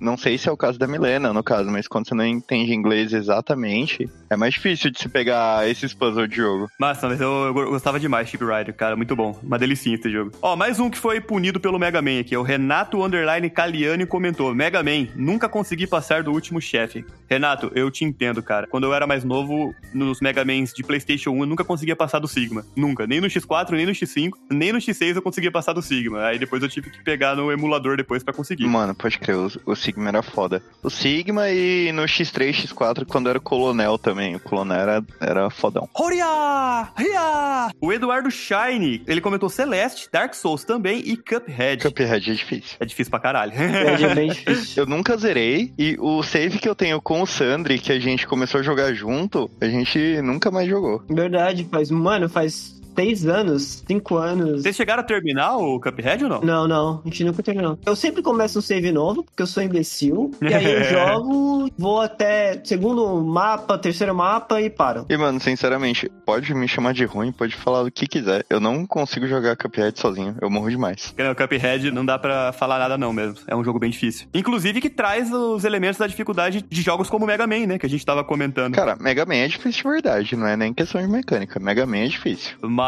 não 0.01 0.17
sei 0.17 0.37
se 0.37 0.49
é 0.49 0.51
o 0.51 0.57
caso 0.57 0.77
da 0.79 0.87
Milena, 0.87 1.33
no 1.33 1.43
caso, 1.43 1.69
mas 1.69 1.87
quando 1.87 2.07
você 2.07 2.15
não 2.15 2.25
entende 2.25 2.73
inglês 2.73 3.13
exatamente, 3.13 4.09
é 4.29 4.35
mais 4.35 4.53
difícil 4.53 4.91
de 4.91 4.99
se 4.99 5.09
pegar 5.09 5.67
esses 5.69 5.93
puzzles 5.93 6.29
de 6.29 6.35
jogo. 6.37 6.67
Massa, 6.79 7.07
mas 7.07 7.19
eu, 7.21 7.29
eu 7.47 7.53
gostava 7.69 7.99
demais 8.07 8.25
de 8.25 8.31
Chip 8.31 8.43
Rider, 8.43 8.73
cara. 8.73 8.95
Muito 8.95 9.15
bom. 9.15 9.37
Uma 9.43 9.59
delicinha 9.59 9.95
esse 9.95 10.09
jogo. 10.09 10.31
Ó, 10.41 10.55
mais 10.55 10.79
um 10.79 10.89
que 10.89 10.97
foi 10.97 11.19
punido 11.21 11.59
pelo 11.59 11.77
Mega 11.77 12.01
Man 12.01 12.21
aqui. 12.21 12.35
O 12.35 12.41
Renato 12.41 13.03
Underline 13.03 13.49
Caliani 13.49 14.05
comentou: 14.05 14.55
Mega 14.55 14.81
Man, 14.81 15.07
nunca 15.15 15.47
consegui 15.47 15.85
passar 15.85 16.23
do 16.23 16.31
último 16.31 16.59
chefe. 16.59 17.05
Renato, 17.29 17.71
eu 17.75 17.91
te 17.91 18.05
entendo, 18.05 18.41
cara. 18.41 18.67
Quando 18.67 18.85
eu 18.85 18.93
era 18.93 19.05
mais 19.05 19.23
novo, 19.23 19.75
nos 19.93 20.21
Mega 20.21 20.45
Mans 20.45 20.73
de 20.73 20.83
PlayStation 20.83 21.31
1, 21.31 21.39
eu 21.41 21.45
nunca 21.45 21.63
conseguia 21.63 21.95
passar 21.95 22.19
do 22.19 22.27
Sigma. 22.27 22.65
Nunca. 22.75 23.05
Nem 23.05 23.19
no 23.19 23.27
X4, 23.27 23.71
nem 23.71 23.85
no 23.85 23.91
X5, 23.91 24.31
nem 24.49 24.71
no 24.71 24.79
X6 24.79 25.15
eu 25.15 25.21
conseguia 25.21 25.51
passar 25.51 25.73
do 25.73 25.81
Sigma. 25.81 26.25
Aí 26.25 26.39
depois 26.39 26.63
eu 26.63 26.69
tive 26.69 26.89
que 26.89 27.03
pegar 27.03 27.35
no 27.35 27.51
emulador 27.51 27.97
depois 27.97 28.23
pra 28.23 28.33
conseguir. 28.33 28.65
Mano, 28.65 28.95
pode 28.95 29.19
crer, 29.19 29.35
o, 29.35 29.51
o 29.65 29.75
Sigma 29.75 30.07
era 30.07 30.23
foda. 30.23 30.63
O 30.81 30.89
Sigma 30.89 31.49
e 31.49 31.91
no 31.91 32.03
X3, 32.03 32.67
X4, 32.67 33.05
quando 33.05 33.29
era 33.29 33.37
o 33.37 33.41
Colonel 33.41 33.97
também. 33.97 34.35
O 34.35 34.39
Colonel 34.39 34.79
era, 34.79 35.03
era 35.19 35.49
fodão. 35.49 35.89
Horia! 35.93 36.87
Ria! 36.95 37.69
O 37.81 37.91
Eduardo 37.97 38.31
Shine, 38.31 39.03
ele 39.07 39.19
comentou 39.19 39.49
Celeste, 39.49 40.07
Dark 40.11 40.33
Souls 40.33 40.63
também 40.63 41.01
e 41.05 41.17
Cuphead. 41.17 41.83
Cuphead 41.83 42.13
é 42.31 42.33
difícil. 42.33 42.77
É 42.79 42.85
difícil 42.85 43.11
pra 43.11 43.19
caralho. 43.19 43.51
É 43.53 44.13
bem 44.15 44.29
difícil. 44.29 44.83
Eu 44.83 44.87
nunca 44.87 45.17
zerei 45.17 45.73
e 45.77 45.97
o 45.99 46.23
save 46.23 46.59
que 46.59 46.69
eu 46.69 46.75
tenho 46.75 47.01
com 47.01 47.21
o 47.21 47.27
Sandri, 47.27 47.79
que 47.79 47.91
a 47.91 47.99
gente 47.99 48.25
começou 48.25 48.59
a 48.59 48.63
jogar 48.63 48.93
junto, 48.93 49.49
a 49.59 49.67
gente 49.67 50.21
nunca 50.21 50.49
mais 50.51 50.69
jogou. 50.69 51.03
Verdade, 51.09 51.67
faz, 51.69 51.91
mano, 51.91 52.29
faz 52.29 52.76
seis 52.97 53.27
anos, 53.27 53.83
cinco 53.87 54.17
anos. 54.17 54.63
Vocês 54.63 54.75
chegaram 54.75 55.01
a 55.01 55.05
terminar 55.05 55.55
o 55.55 55.79
Cuphead 55.79 56.23
ou 56.23 56.29
não? 56.29 56.41
Não, 56.41 56.67
não, 56.67 57.01
a 57.05 57.07
gente 57.07 57.23
nunca 57.23 57.43
terminou. 57.43 57.77
Eu 57.85 57.95
sempre 57.95 58.23
começo 58.23 58.57
um 58.57 58.61
save 58.61 58.91
novo, 58.91 59.23
porque 59.23 59.43
eu 59.43 59.47
sou 59.47 59.61
imbecil. 59.61 60.31
E 60.41 60.51
aí 60.51 60.65
eu 60.65 60.83
jogo, 60.89 61.69
vou 61.77 62.01
até 62.01 62.59
segundo 62.63 63.21
mapa, 63.23 63.77
terceiro 63.77 64.15
mapa 64.15 64.59
e 64.59 64.69
paro. 64.69 65.05
E, 65.09 65.15
mano, 65.15 65.39
sinceramente, 65.39 66.09
pode 66.25 66.51
me 66.55 66.67
chamar 66.67 66.93
de 66.95 67.05
ruim, 67.05 67.31
pode 67.31 67.55
falar 67.55 67.83
o 67.83 67.91
que 67.91 68.07
quiser. 68.07 68.43
Eu 68.49 68.59
não 68.59 68.83
consigo 68.85 69.27
jogar 69.27 69.55
Cuphead 69.55 69.99
sozinho, 69.99 70.35
eu 70.41 70.49
morro 70.49 70.71
demais. 70.71 71.13
Não, 71.15 71.31
O 71.31 71.35
Cuphead 71.35 71.91
não 71.91 72.03
dá 72.03 72.17
pra 72.17 72.51
falar 72.53 72.79
nada 72.79 72.97
não 72.97 73.13
mesmo. 73.13 73.37
É 73.45 73.55
um 73.55 73.63
jogo 73.63 73.77
bem 73.77 73.91
difícil. 73.91 74.27
Inclusive 74.33 74.81
que 74.81 74.89
traz 74.89 75.31
os 75.31 75.63
elementos 75.63 75.99
da 75.99 76.07
dificuldade 76.07 76.65
de 76.67 76.81
jogos 76.81 77.11
como 77.11 77.27
Mega 77.27 77.45
Man, 77.45 77.67
né? 77.67 77.77
Que 77.77 77.85
a 77.85 77.89
gente 77.89 78.03
tava 78.03 78.23
comentando. 78.23 78.73
Cara, 78.73 78.95
Mega 78.99 79.23
Man 79.23 79.35
é 79.35 79.47
difícil 79.47 79.83
de 79.83 79.89
verdade, 79.89 80.35
não 80.35 80.47
é 80.47 80.57
nem 80.57 80.73
questão 80.73 80.99
de 80.99 81.07
mecânica. 81.07 81.59
Mega 81.59 81.85
Man 81.85 81.97
é 81.97 82.07
difícil. 82.07 82.57
Mas 82.61 82.86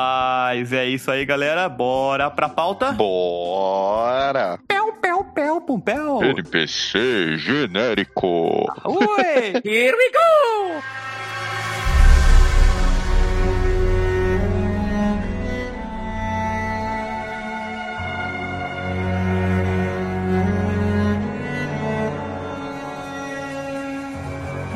é 0.72 0.86
isso 0.86 1.10
aí, 1.12 1.26
galera. 1.26 1.68
Bora 1.70 2.30
pra 2.30 2.50
pauta. 2.50 2.92
Bora! 2.92 4.60
Pel, 4.68 4.94
pel, 4.94 5.24
pel, 5.24 5.62
pum, 5.62 5.80
pel. 5.80 6.24
NPC 6.24 7.38
genérico. 7.38 8.66
Oi! 8.86 9.62
Here 9.64 9.96
we 9.96 10.12
go! 10.12 11.09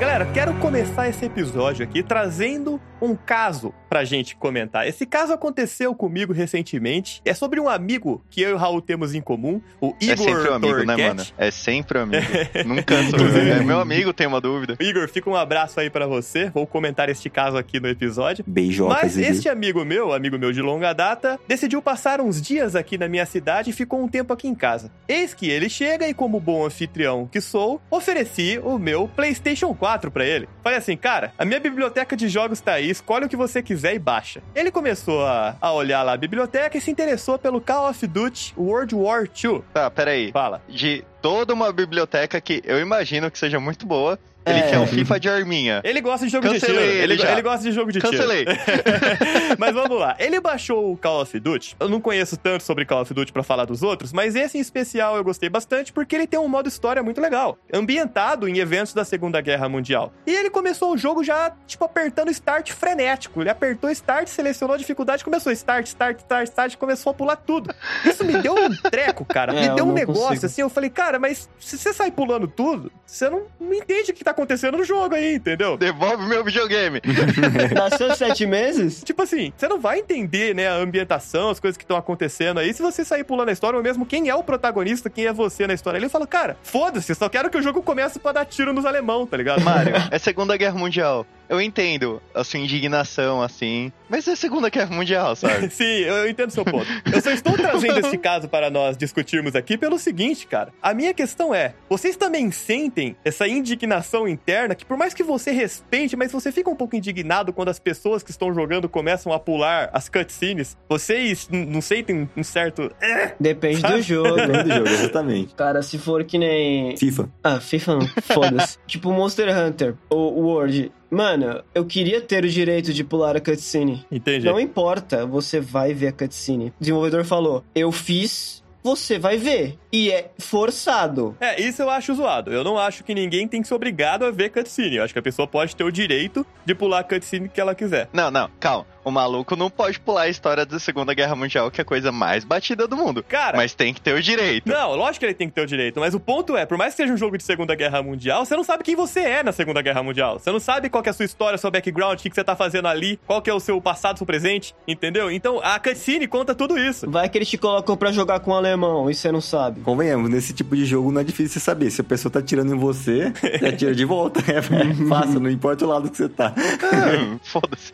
Galera, 0.03 0.25
quero 0.25 0.53
começar 0.55 1.07
esse 1.07 1.23
episódio 1.23 1.81
aqui 1.81 2.03
trazendo 2.03 2.77
um 3.01 3.15
caso 3.15 3.73
pra 3.89 4.03
gente 4.03 4.35
comentar. 4.35 4.87
Esse 4.87 5.05
caso 5.05 5.31
aconteceu 5.33 5.93
comigo 5.95 6.33
recentemente. 6.33 7.21
É 7.23 7.33
sobre 7.33 7.59
um 7.59 7.69
amigo 7.69 8.21
que 8.29 8.41
eu 8.41 8.49
e 8.49 8.53
o 8.53 8.57
Raul 8.57 8.81
temos 8.81 9.13
em 9.13 9.21
comum, 9.21 9.61
o 9.79 9.93
Igor 10.01 10.13
é 10.13 10.17
sempre 10.17 10.49
um 10.49 10.53
amigo, 10.53 10.77
né, 10.79 10.85
Torquete. 10.85 11.07
mano? 11.07 11.25
É 11.37 11.51
sempre 11.51 11.99
um 11.99 12.01
amigo. 12.01 12.25
Nunca 12.65 12.95
É 12.95 13.63
meu 13.63 13.79
amigo, 13.79 14.11
tem 14.11 14.27
uma 14.27 14.41
dúvida. 14.41 14.75
Igor, 14.79 15.07
fica 15.07 15.29
um 15.29 15.35
abraço 15.35 15.79
aí 15.79 15.89
pra 15.89 16.05
você. 16.05 16.49
Vou 16.49 16.67
comentar 16.67 17.07
este 17.07 17.29
caso 17.29 17.55
aqui 17.55 17.79
no 17.79 17.87
episódio. 17.87 18.43
Beijocas, 18.47 19.01
Mas 19.01 19.17
este 19.17 19.47
amigo 19.47 19.85
meu, 19.85 20.11
amigo 20.11 20.37
meu 20.37 20.51
de 20.51 20.61
longa 20.61 20.91
data, 20.91 21.39
decidiu 21.47 21.81
passar 21.81 22.19
uns 22.19 22.41
dias 22.41 22.75
aqui 22.75 22.97
na 22.97 23.07
minha 23.07 23.25
cidade 23.25 23.69
e 23.69 23.73
ficou 23.73 24.01
um 24.01 24.07
tempo 24.07 24.33
aqui 24.33 24.47
em 24.47 24.55
casa. 24.55 24.91
Eis 25.07 25.33
que 25.33 25.49
ele 25.49 25.69
chega 25.69 26.07
e, 26.09 26.13
como 26.13 26.41
bom 26.41 26.65
anfitrião 26.65 27.27
que 27.31 27.39
sou, 27.39 27.81
ofereci 27.89 28.59
o 28.63 28.77
meu 28.77 29.07
PlayStation 29.07 29.73
4 29.73 29.92
pra 30.11 30.25
ele. 30.25 30.47
Falei 30.63 30.77
assim, 30.77 30.95
cara, 30.95 31.33
a 31.37 31.45
minha 31.45 31.59
biblioteca 31.59 32.15
de 32.15 32.27
jogos 32.27 32.61
tá 32.61 32.73
aí, 32.73 32.89
escolhe 32.89 33.25
o 33.25 33.29
que 33.29 33.35
você 33.35 33.61
quiser 33.61 33.93
e 33.95 33.99
baixa. 33.99 34.41
Ele 34.55 34.71
começou 34.71 35.25
a, 35.25 35.55
a 35.59 35.71
olhar 35.71 36.03
lá 36.03 36.13
a 36.13 36.17
biblioteca 36.17 36.77
e 36.77 36.81
se 36.81 36.91
interessou 36.91 37.37
pelo 37.37 37.61
Call 37.61 37.89
of 37.89 38.07
Duty 38.07 38.53
World 38.57 38.95
War 38.95 39.23
II. 39.23 39.61
Tá, 39.73 39.89
peraí. 39.89 40.31
Fala. 40.31 40.61
De 40.67 41.03
toda 41.21 41.53
uma 41.53 41.71
biblioteca 41.71 42.39
que 42.41 42.61
eu 42.65 42.79
imagino 42.79 43.31
que 43.31 43.39
seja 43.39 43.59
muito 43.59 43.85
boa, 43.85 44.19
ele 44.45 44.59
É. 44.59 44.69
quer 44.69 44.79
um 44.79 44.87
FIFA 44.87 45.19
de 45.19 45.29
arminha. 45.29 45.81
Ele 45.83 46.01
gosta 46.01 46.25
de 46.25 46.31
jogo 46.31 46.47
de 46.47 46.53
Cancelei 46.59 46.75
tiro. 46.83 46.91
ele 47.03 47.13
Ele, 47.13 47.21
já. 47.21 47.31
ele 47.31 47.41
gosta 47.41 47.63
de 47.63 47.71
jogo 47.71 47.91
de 47.91 47.99
Cancelei. 47.99 48.45
tiro. 48.45 48.57
mas 49.57 49.73
vamos 49.73 49.99
lá. 49.99 50.15
Ele 50.19 50.39
baixou 50.39 50.91
o 50.91 50.97
Call 50.97 51.21
of 51.21 51.39
Duty. 51.39 51.75
Eu 51.79 51.89
não 51.89 51.99
conheço 52.01 52.37
tanto 52.37 52.63
sobre 52.63 52.85
Call 52.85 53.01
of 53.01 53.13
Duty 53.13 53.31
pra 53.31 53.43
falar 53.43 53.65
dos 53.65 53.83
outros, 53.83 54.11
mas 54.13 54.35
esse 54.35 54.57
em 54.57 54.61
especial 54.61 55.15
eu 55.17 55.23
gostei 55.23 55.49
bastante 55.49 55.91
porque 55.93 56.15
ele 56.15 56.27
tem 56.27 56.39
um 56.39 56.47
modo 56.47 56.67
história 56.67 57.01
muito 57.03 57.19
legal, 57.21 57.57
ambientado 57.73 58.47
em 58.47 58.57
eventos 58.59 58.93
da 58.93 59.05
Segunda 59.05 59.39
Guerra 59.41 59.67
Mundial. 59.69 60.11
E 60.25 60.31
ele 60.33 60.49
começou 60.49 60.93
o 60.93 60.97
jogo 60.97 61.23
já, 61.23 61.51
tipo, 61.67 61.83
apertando 61.85 62.29
start 62.31 62.71
frenético. 62.71 63.41
Ele 63.41 63.49
apertou 63.49 63.89
start, 63.91 64.27
selecionou 64.27 64.73
a 64.75 64.77
dificuldade, 64.77 65.23
começou 65.23 65.51
start, 65.51 65.85
start, 65.87 66.19
start, 66.19 66.47
start, 66.47 66.75
começou 66.77 67.11
a 67.11 67.13
pular 67.13 67.35
tudo. 67.35 67.73
Isso 68.05 68.23
me 68.23 68.33
deu 68.41 68.53
um 68.55 68.69
treco, 68.89 69.23
cara. 69.25 69.53
É, 69.53 69.61
me 69.61 69.67
eu 69.67 69.75
deu 69.75 69.85
um 69.85 69.93
negócio 69.93 70.23
consigo. 70.29 70.45
assim. 70.47 70.61
Eu 70.61 70.69
falei, 70.69 70.89
cara, 70.89 71.19
mas 71.19 71.47
se 71.59 71.77
você 71.77 71.93
sai 71.93 72.09
pulando 72.11 72.47
tudo, 72.47 72.91
você 73.05 73.29
não, 73.29 73.43
não 73.59 73.73
entende 73.73 74.09
o 74.11 74.13
que 74.13 74.23
tá 74.23 74.32
acontecendo 74.33 74.77
no 74.77 74.83
jogo 74.83 75.15
aí, 75.15 75.35
entendeu? 75.35 75.77
Devolve 75.77 76.25
meu 76.27 76.43
videogame. 76.43 77.01
Nasceu 77.73 78.15
sete 78.15 78.45
meses? 78.45 79.01
Tipo 79.03 79.21
assim, 79.21 79.53
você 79.55 79.67
não 79.67 79.79
vai 79.79 79.99
entender, 79.99 80.53
né, 80.53 80.67
a 80.67 80.75
ambientação, 80.75 81.49
as 81.49 81.59
coisas 81.59 81.77
que 81.77 81.83
estão 81.83 81.95
acontecendo 81.97 82.59
aí, 82.59 82.73
se 82.73 82.81
você 82.81 83.05
sair 83.05 83.23
pulando 83.23 83.49
a 83.49 83.51
história, 83.51 83.77
ou 83.77 83.83
mesmo 83.83 84.05
quem 84.05 84.29
é 84.29 84.35
o 84.35 84.43
protagonista, 84.43 85.09
quem 85.09 85.25
é 85.25 85.33
você 85.33 85.65
na 85.65 85.73
história. 85.73 85.97
Ele 85.97 86.09
fala, 86.09 86.27
cara, 86.27 86.57
foda-se, 86.63 87.15
só 87.15 87.29
quero 87.29 87.49
que 87.49 87.57
o 87.57 87.61
jogo 87.61 87.81
comece 87.81 88.19
pra 88.19 88.31
dar 88.31 88.45
tiro 88.45 88.73
nos 88.73 88.85
alemão, 88.85 89.25
tá 89.25 89.37
ligado? 89.37 89.61
Mário, 89.63 89.93
é 90.11 90.19
Segunda 90.19 90.57
Guerra 90.57 90.77
Mundial. 90.77 91.25
Eu 91.49 91.61
entendo 91.61 92.21
a 92.33 92.43
sua 92.43 92.59
indignação, 92.59 93.41
assim. 93.41 93.91
Mas 94.09 94.27
é 94.27 94.35
Segunda 94.35 94.69
Guerra 94.69 94.95
Mundial, 94.95 95.35
sabe? 95.35 95.69
Sim, 95.73 95.83
eu, 95.83 96.29
entendo 96.29 96.51
seu 96.51 96.63
ponto. 96.63 96.85
Eu 97.11 97.21
só 97.21 97.31
estou 97.31 97.53
trazendo 97.53 97.99
este 97.99 98.17
caso 98.17 98.47
para 98.47 98.69
nós 98.69 98.95
discutirmos 98.97 99.55
aqui 99.55 99.77
pelo 99.77 99.97
seguinte, 99.97 100.45
cara. 100.47 100.71
A 100.81 100.93
minha 100.93 101.13
questão 101.13 101.53
é: 101.53 101.73
vocês 101.89 102.15
também 102.15 102.51
sentem 102.51 103.15
essa 103.25 103.47
indignação 103.47 104.27
interna 104.27 104.75
que, 104.75 104.85
por 104.85 104.97
mais 104.97 105.13
que 105.13 105.23
você 105.23 105.51
respeite, 105.51 106.15
mas 106.15 106.31
você 106.31 106.51
fica 106.51 106.69
um 106.69 106.75
pouco 106.75 106.95
indignado 106.95 107.51
quando 107.51 107.69
as 107.69 107.79
pessoas 107.79 108.23
que 108.23 108.31
estão 108.31 108.53
jogando 108.53 108.87
começam 108.87 109.33
a 109.33 109.39
pular 109.39 109.89
as 109.93 110.07
cutscenes? 110.09 110.77
Vocês 110.87 111.47
não 111.51 111.81
sentem 111.81 112.29
um 112.35 112.43
certo. 112.43 112.91
"Eh"? 113.01 113.33
Depende 113.39 113.81
do 113.81 114.01
jogo. 114.01 114.35
Depende 114.35 114.63
do 114.63 114.75
jogo, 114.75 114.89
exatamente. 114.89 115.55
Cara, 115.55 115.81
se 115.81 115.97
for 115.97 116.23
que 116.23 116.37
nem. 116.37 116.95
FIFA. 116.97 117.29
Ah, 117.43 117.59
FIFA 117.59 117.95
não, 117.95 118.07
foda-se. 118.21 118.77
tipo 118.87 119.11
Monster 119.11 119.49
Hunter, 119.57 119.95
ou 120.09 120.33
World. 120.39 120.91
Mano, 121.13 121.63
eu 121.75 121.85
queria 121.85 122.19
ter 122.19 122.43
o 122.43 122.49
direito 122.49 122.91
de 122.91 123.03
pular 123.03 123.37
a 123.37 123.39
cutscene. 123.39 124.03
Entendi. 124.11 124.45
Não 124.45 124.59
importa, 124.59 125.27
você 125.27 125.59
vai 125.59 125.93
ver 125.93 126.07
a 126.07 126.11
cutscene. 126.11 126.69
O 126.69 126.73
desenvolvedor 126.79 127.23
falou: 127.23 127.63
Eu 127.75 127.91
fiz, 127.91 128.62
você 128.83 129.17
vai 129.17 129.37
ver. 129.37 129.77
E 129.91 130.11
é 130.11 130.31
forçado. 130.39 131.37
É, 131.39 131.61
isso 131.61 131.81
eu 131.81 131.89
acho 131.89 132.13
zoado. 132.15 132.51
Eu 132.51 132.63
não 132.63 132.77
acho 132.77 133.03
que 133.03 133.13
ninguém 133.13 133.47
tem 133.47 133.61
que 133.61 133.67
ser 133.67 133.75
obrigado 133.75 134.25
a 134.25 134.31
ver 134.31 134.49
cutscene. 134.49 134.97
Eu 134.97 135.03
acho 135.03 135.13
que 135.13 135.19
a 135.19 135.23
pessoa 135.23 135.47
pode 135.47 135.75
ter 135.75 135.83
o 135.83 135.91
direito 135.91 136.45
de 136.65 136.73
pular 136.73 136.99
a 136.99 137.03
cutscene 137.03 137.47
que 137.47 137.61
ela 137.61 137.75
quiser. 137.75 138.09
Não, 138.11 138.31
não, 138.31 138.49
calma. 138.59 138.87
O 139.03 139.11
maluco 139.11 139.55
não 139.55 139.69
pode 139.69 139.99
pular 139.99 140.23
a 140.23 140.29
história 140.29 140.65
da 140.65 140.79
Segunda 140.79 141.13
Guerra 141.13 141.35
Mundial, 141.35 141.69
que 141.69 141.81
é 141.81 141.83
a 141.83 141.85
coisa 141.85 142.11
mais 142.11 142.45
batida 142.45 142.87
do 142.87 142.95
mundo. 142.95 143.21
Cara, 143.21 143.57
Mas 143.57 143.75
tem 143.75 143.93
que 143.93 143.99
ter 143.99 144.15
o 144.15 144.21
direito. 144.21 144.69
Não, 144.69 144.95
lógico 144.95 145.19
que 145.19 145.25
ele 145.25 145.33
tem 145.33 145.49
que 145.49 145.53
ter 145.53 145.61
o 145.61 145.67
direito, 145.67 145.99
mas 145.99 146.13
o 146.13 146.19
ponto 146.19 146.55
é, 146.55 146.65
por 146.65 146.77
mais 146.77 146.93
que 146.93 147.01
seja 147.01 147.13
um 147.13 147.17
jogo 147.17 147.37
de 147.37 147.43
Segunda 147.43 147.75
Guerra 147.75 148.01
Mundial, 148.01 148.45
você 148.45 148.55
não 148.55 148.63
sabe 148.63 148.83
quem 148.83 148.95
você 148.95 149.19
é 149.19 149.43
na 149.43 149.51
Segunda 149.51 149.81
Guerra 149.81 150.01
Mundial. 150.01 150.39
Você 150.39 150.51
não 150.51 150.59
sabe 150.59 150.89
qual 150.89 151.03
que 151.03 151.09
é 151.09 151.11
a 151.11 151.13
sua 151.13 151.25
história, 151.25 151.57
seu 151.57 151.69
background, 151.69 152.17
o 152.17 152.23
que, 152.23 152.29
que 152.29 152.35
você 152.35 152.43
tá 152.43 152.55
fazendo 152.55 152.87
ali, 152.87 153.19
qual 153.27 153.41
que 153.41 153.49
é 153.49 153.53
o 153.53 153.59
seu 153.59 153.81
passado, 153.81 154.17
seu 154.17 154.25
presente, 154.25 154.73
entendeu? 154.87 155.29
Então, 155.29 155.59
a 155.61 155.77
cutscene 155.79 156.25
conta 156.25 156.55
tudo 156.55 156.79
isso. 156.79 157.09
Vai 157.09 157.27
que 157.27 157.37
eles 157.37 157.49
te 157.49 157.57
colocam 157.57 157.97
pra 157.97 158.11
jogar 158.11 158.39
com 158.39 158.51
o 158.51 158.55
alemão 158.73 159.09
e 159.09 159.15
você 159.15 159.31
não 159.31 159.41
sabe. 159.41 159.81
Convenhamos, 159.81 160.29
nesse 160.29 160.53
tipo 160.53 160.75
de 160.75 160.85
jogo 160.85 161.11
não 161.11 161.21
é 161.21 161.23
difícil 161.23 161.53
você 161.53 161.59
saber. 161.59 161.89
Se 161.91 162.01
a 162.01 162.03
pessoa 162.03 162.31
tá 162.31 162.41
tirando 162.41 162.73
em 162.73 162.77
você, 162.77 163.31
você 163.31 163.65
atira 163.65 163.95
de 163.95 164.05
volta. 164.05 164.43
É 164.53 164.61
fácil, 165.07 165.39
não 165.39 165.49
importa 165.49 165.85
o 165.85 165.87
lado 165.87 166.09
que 166.09 166.17
você 166.17 166.29
tá. 166.29 166.53
Ah, 166.55 167.37
Foda-se. 167.43 167.91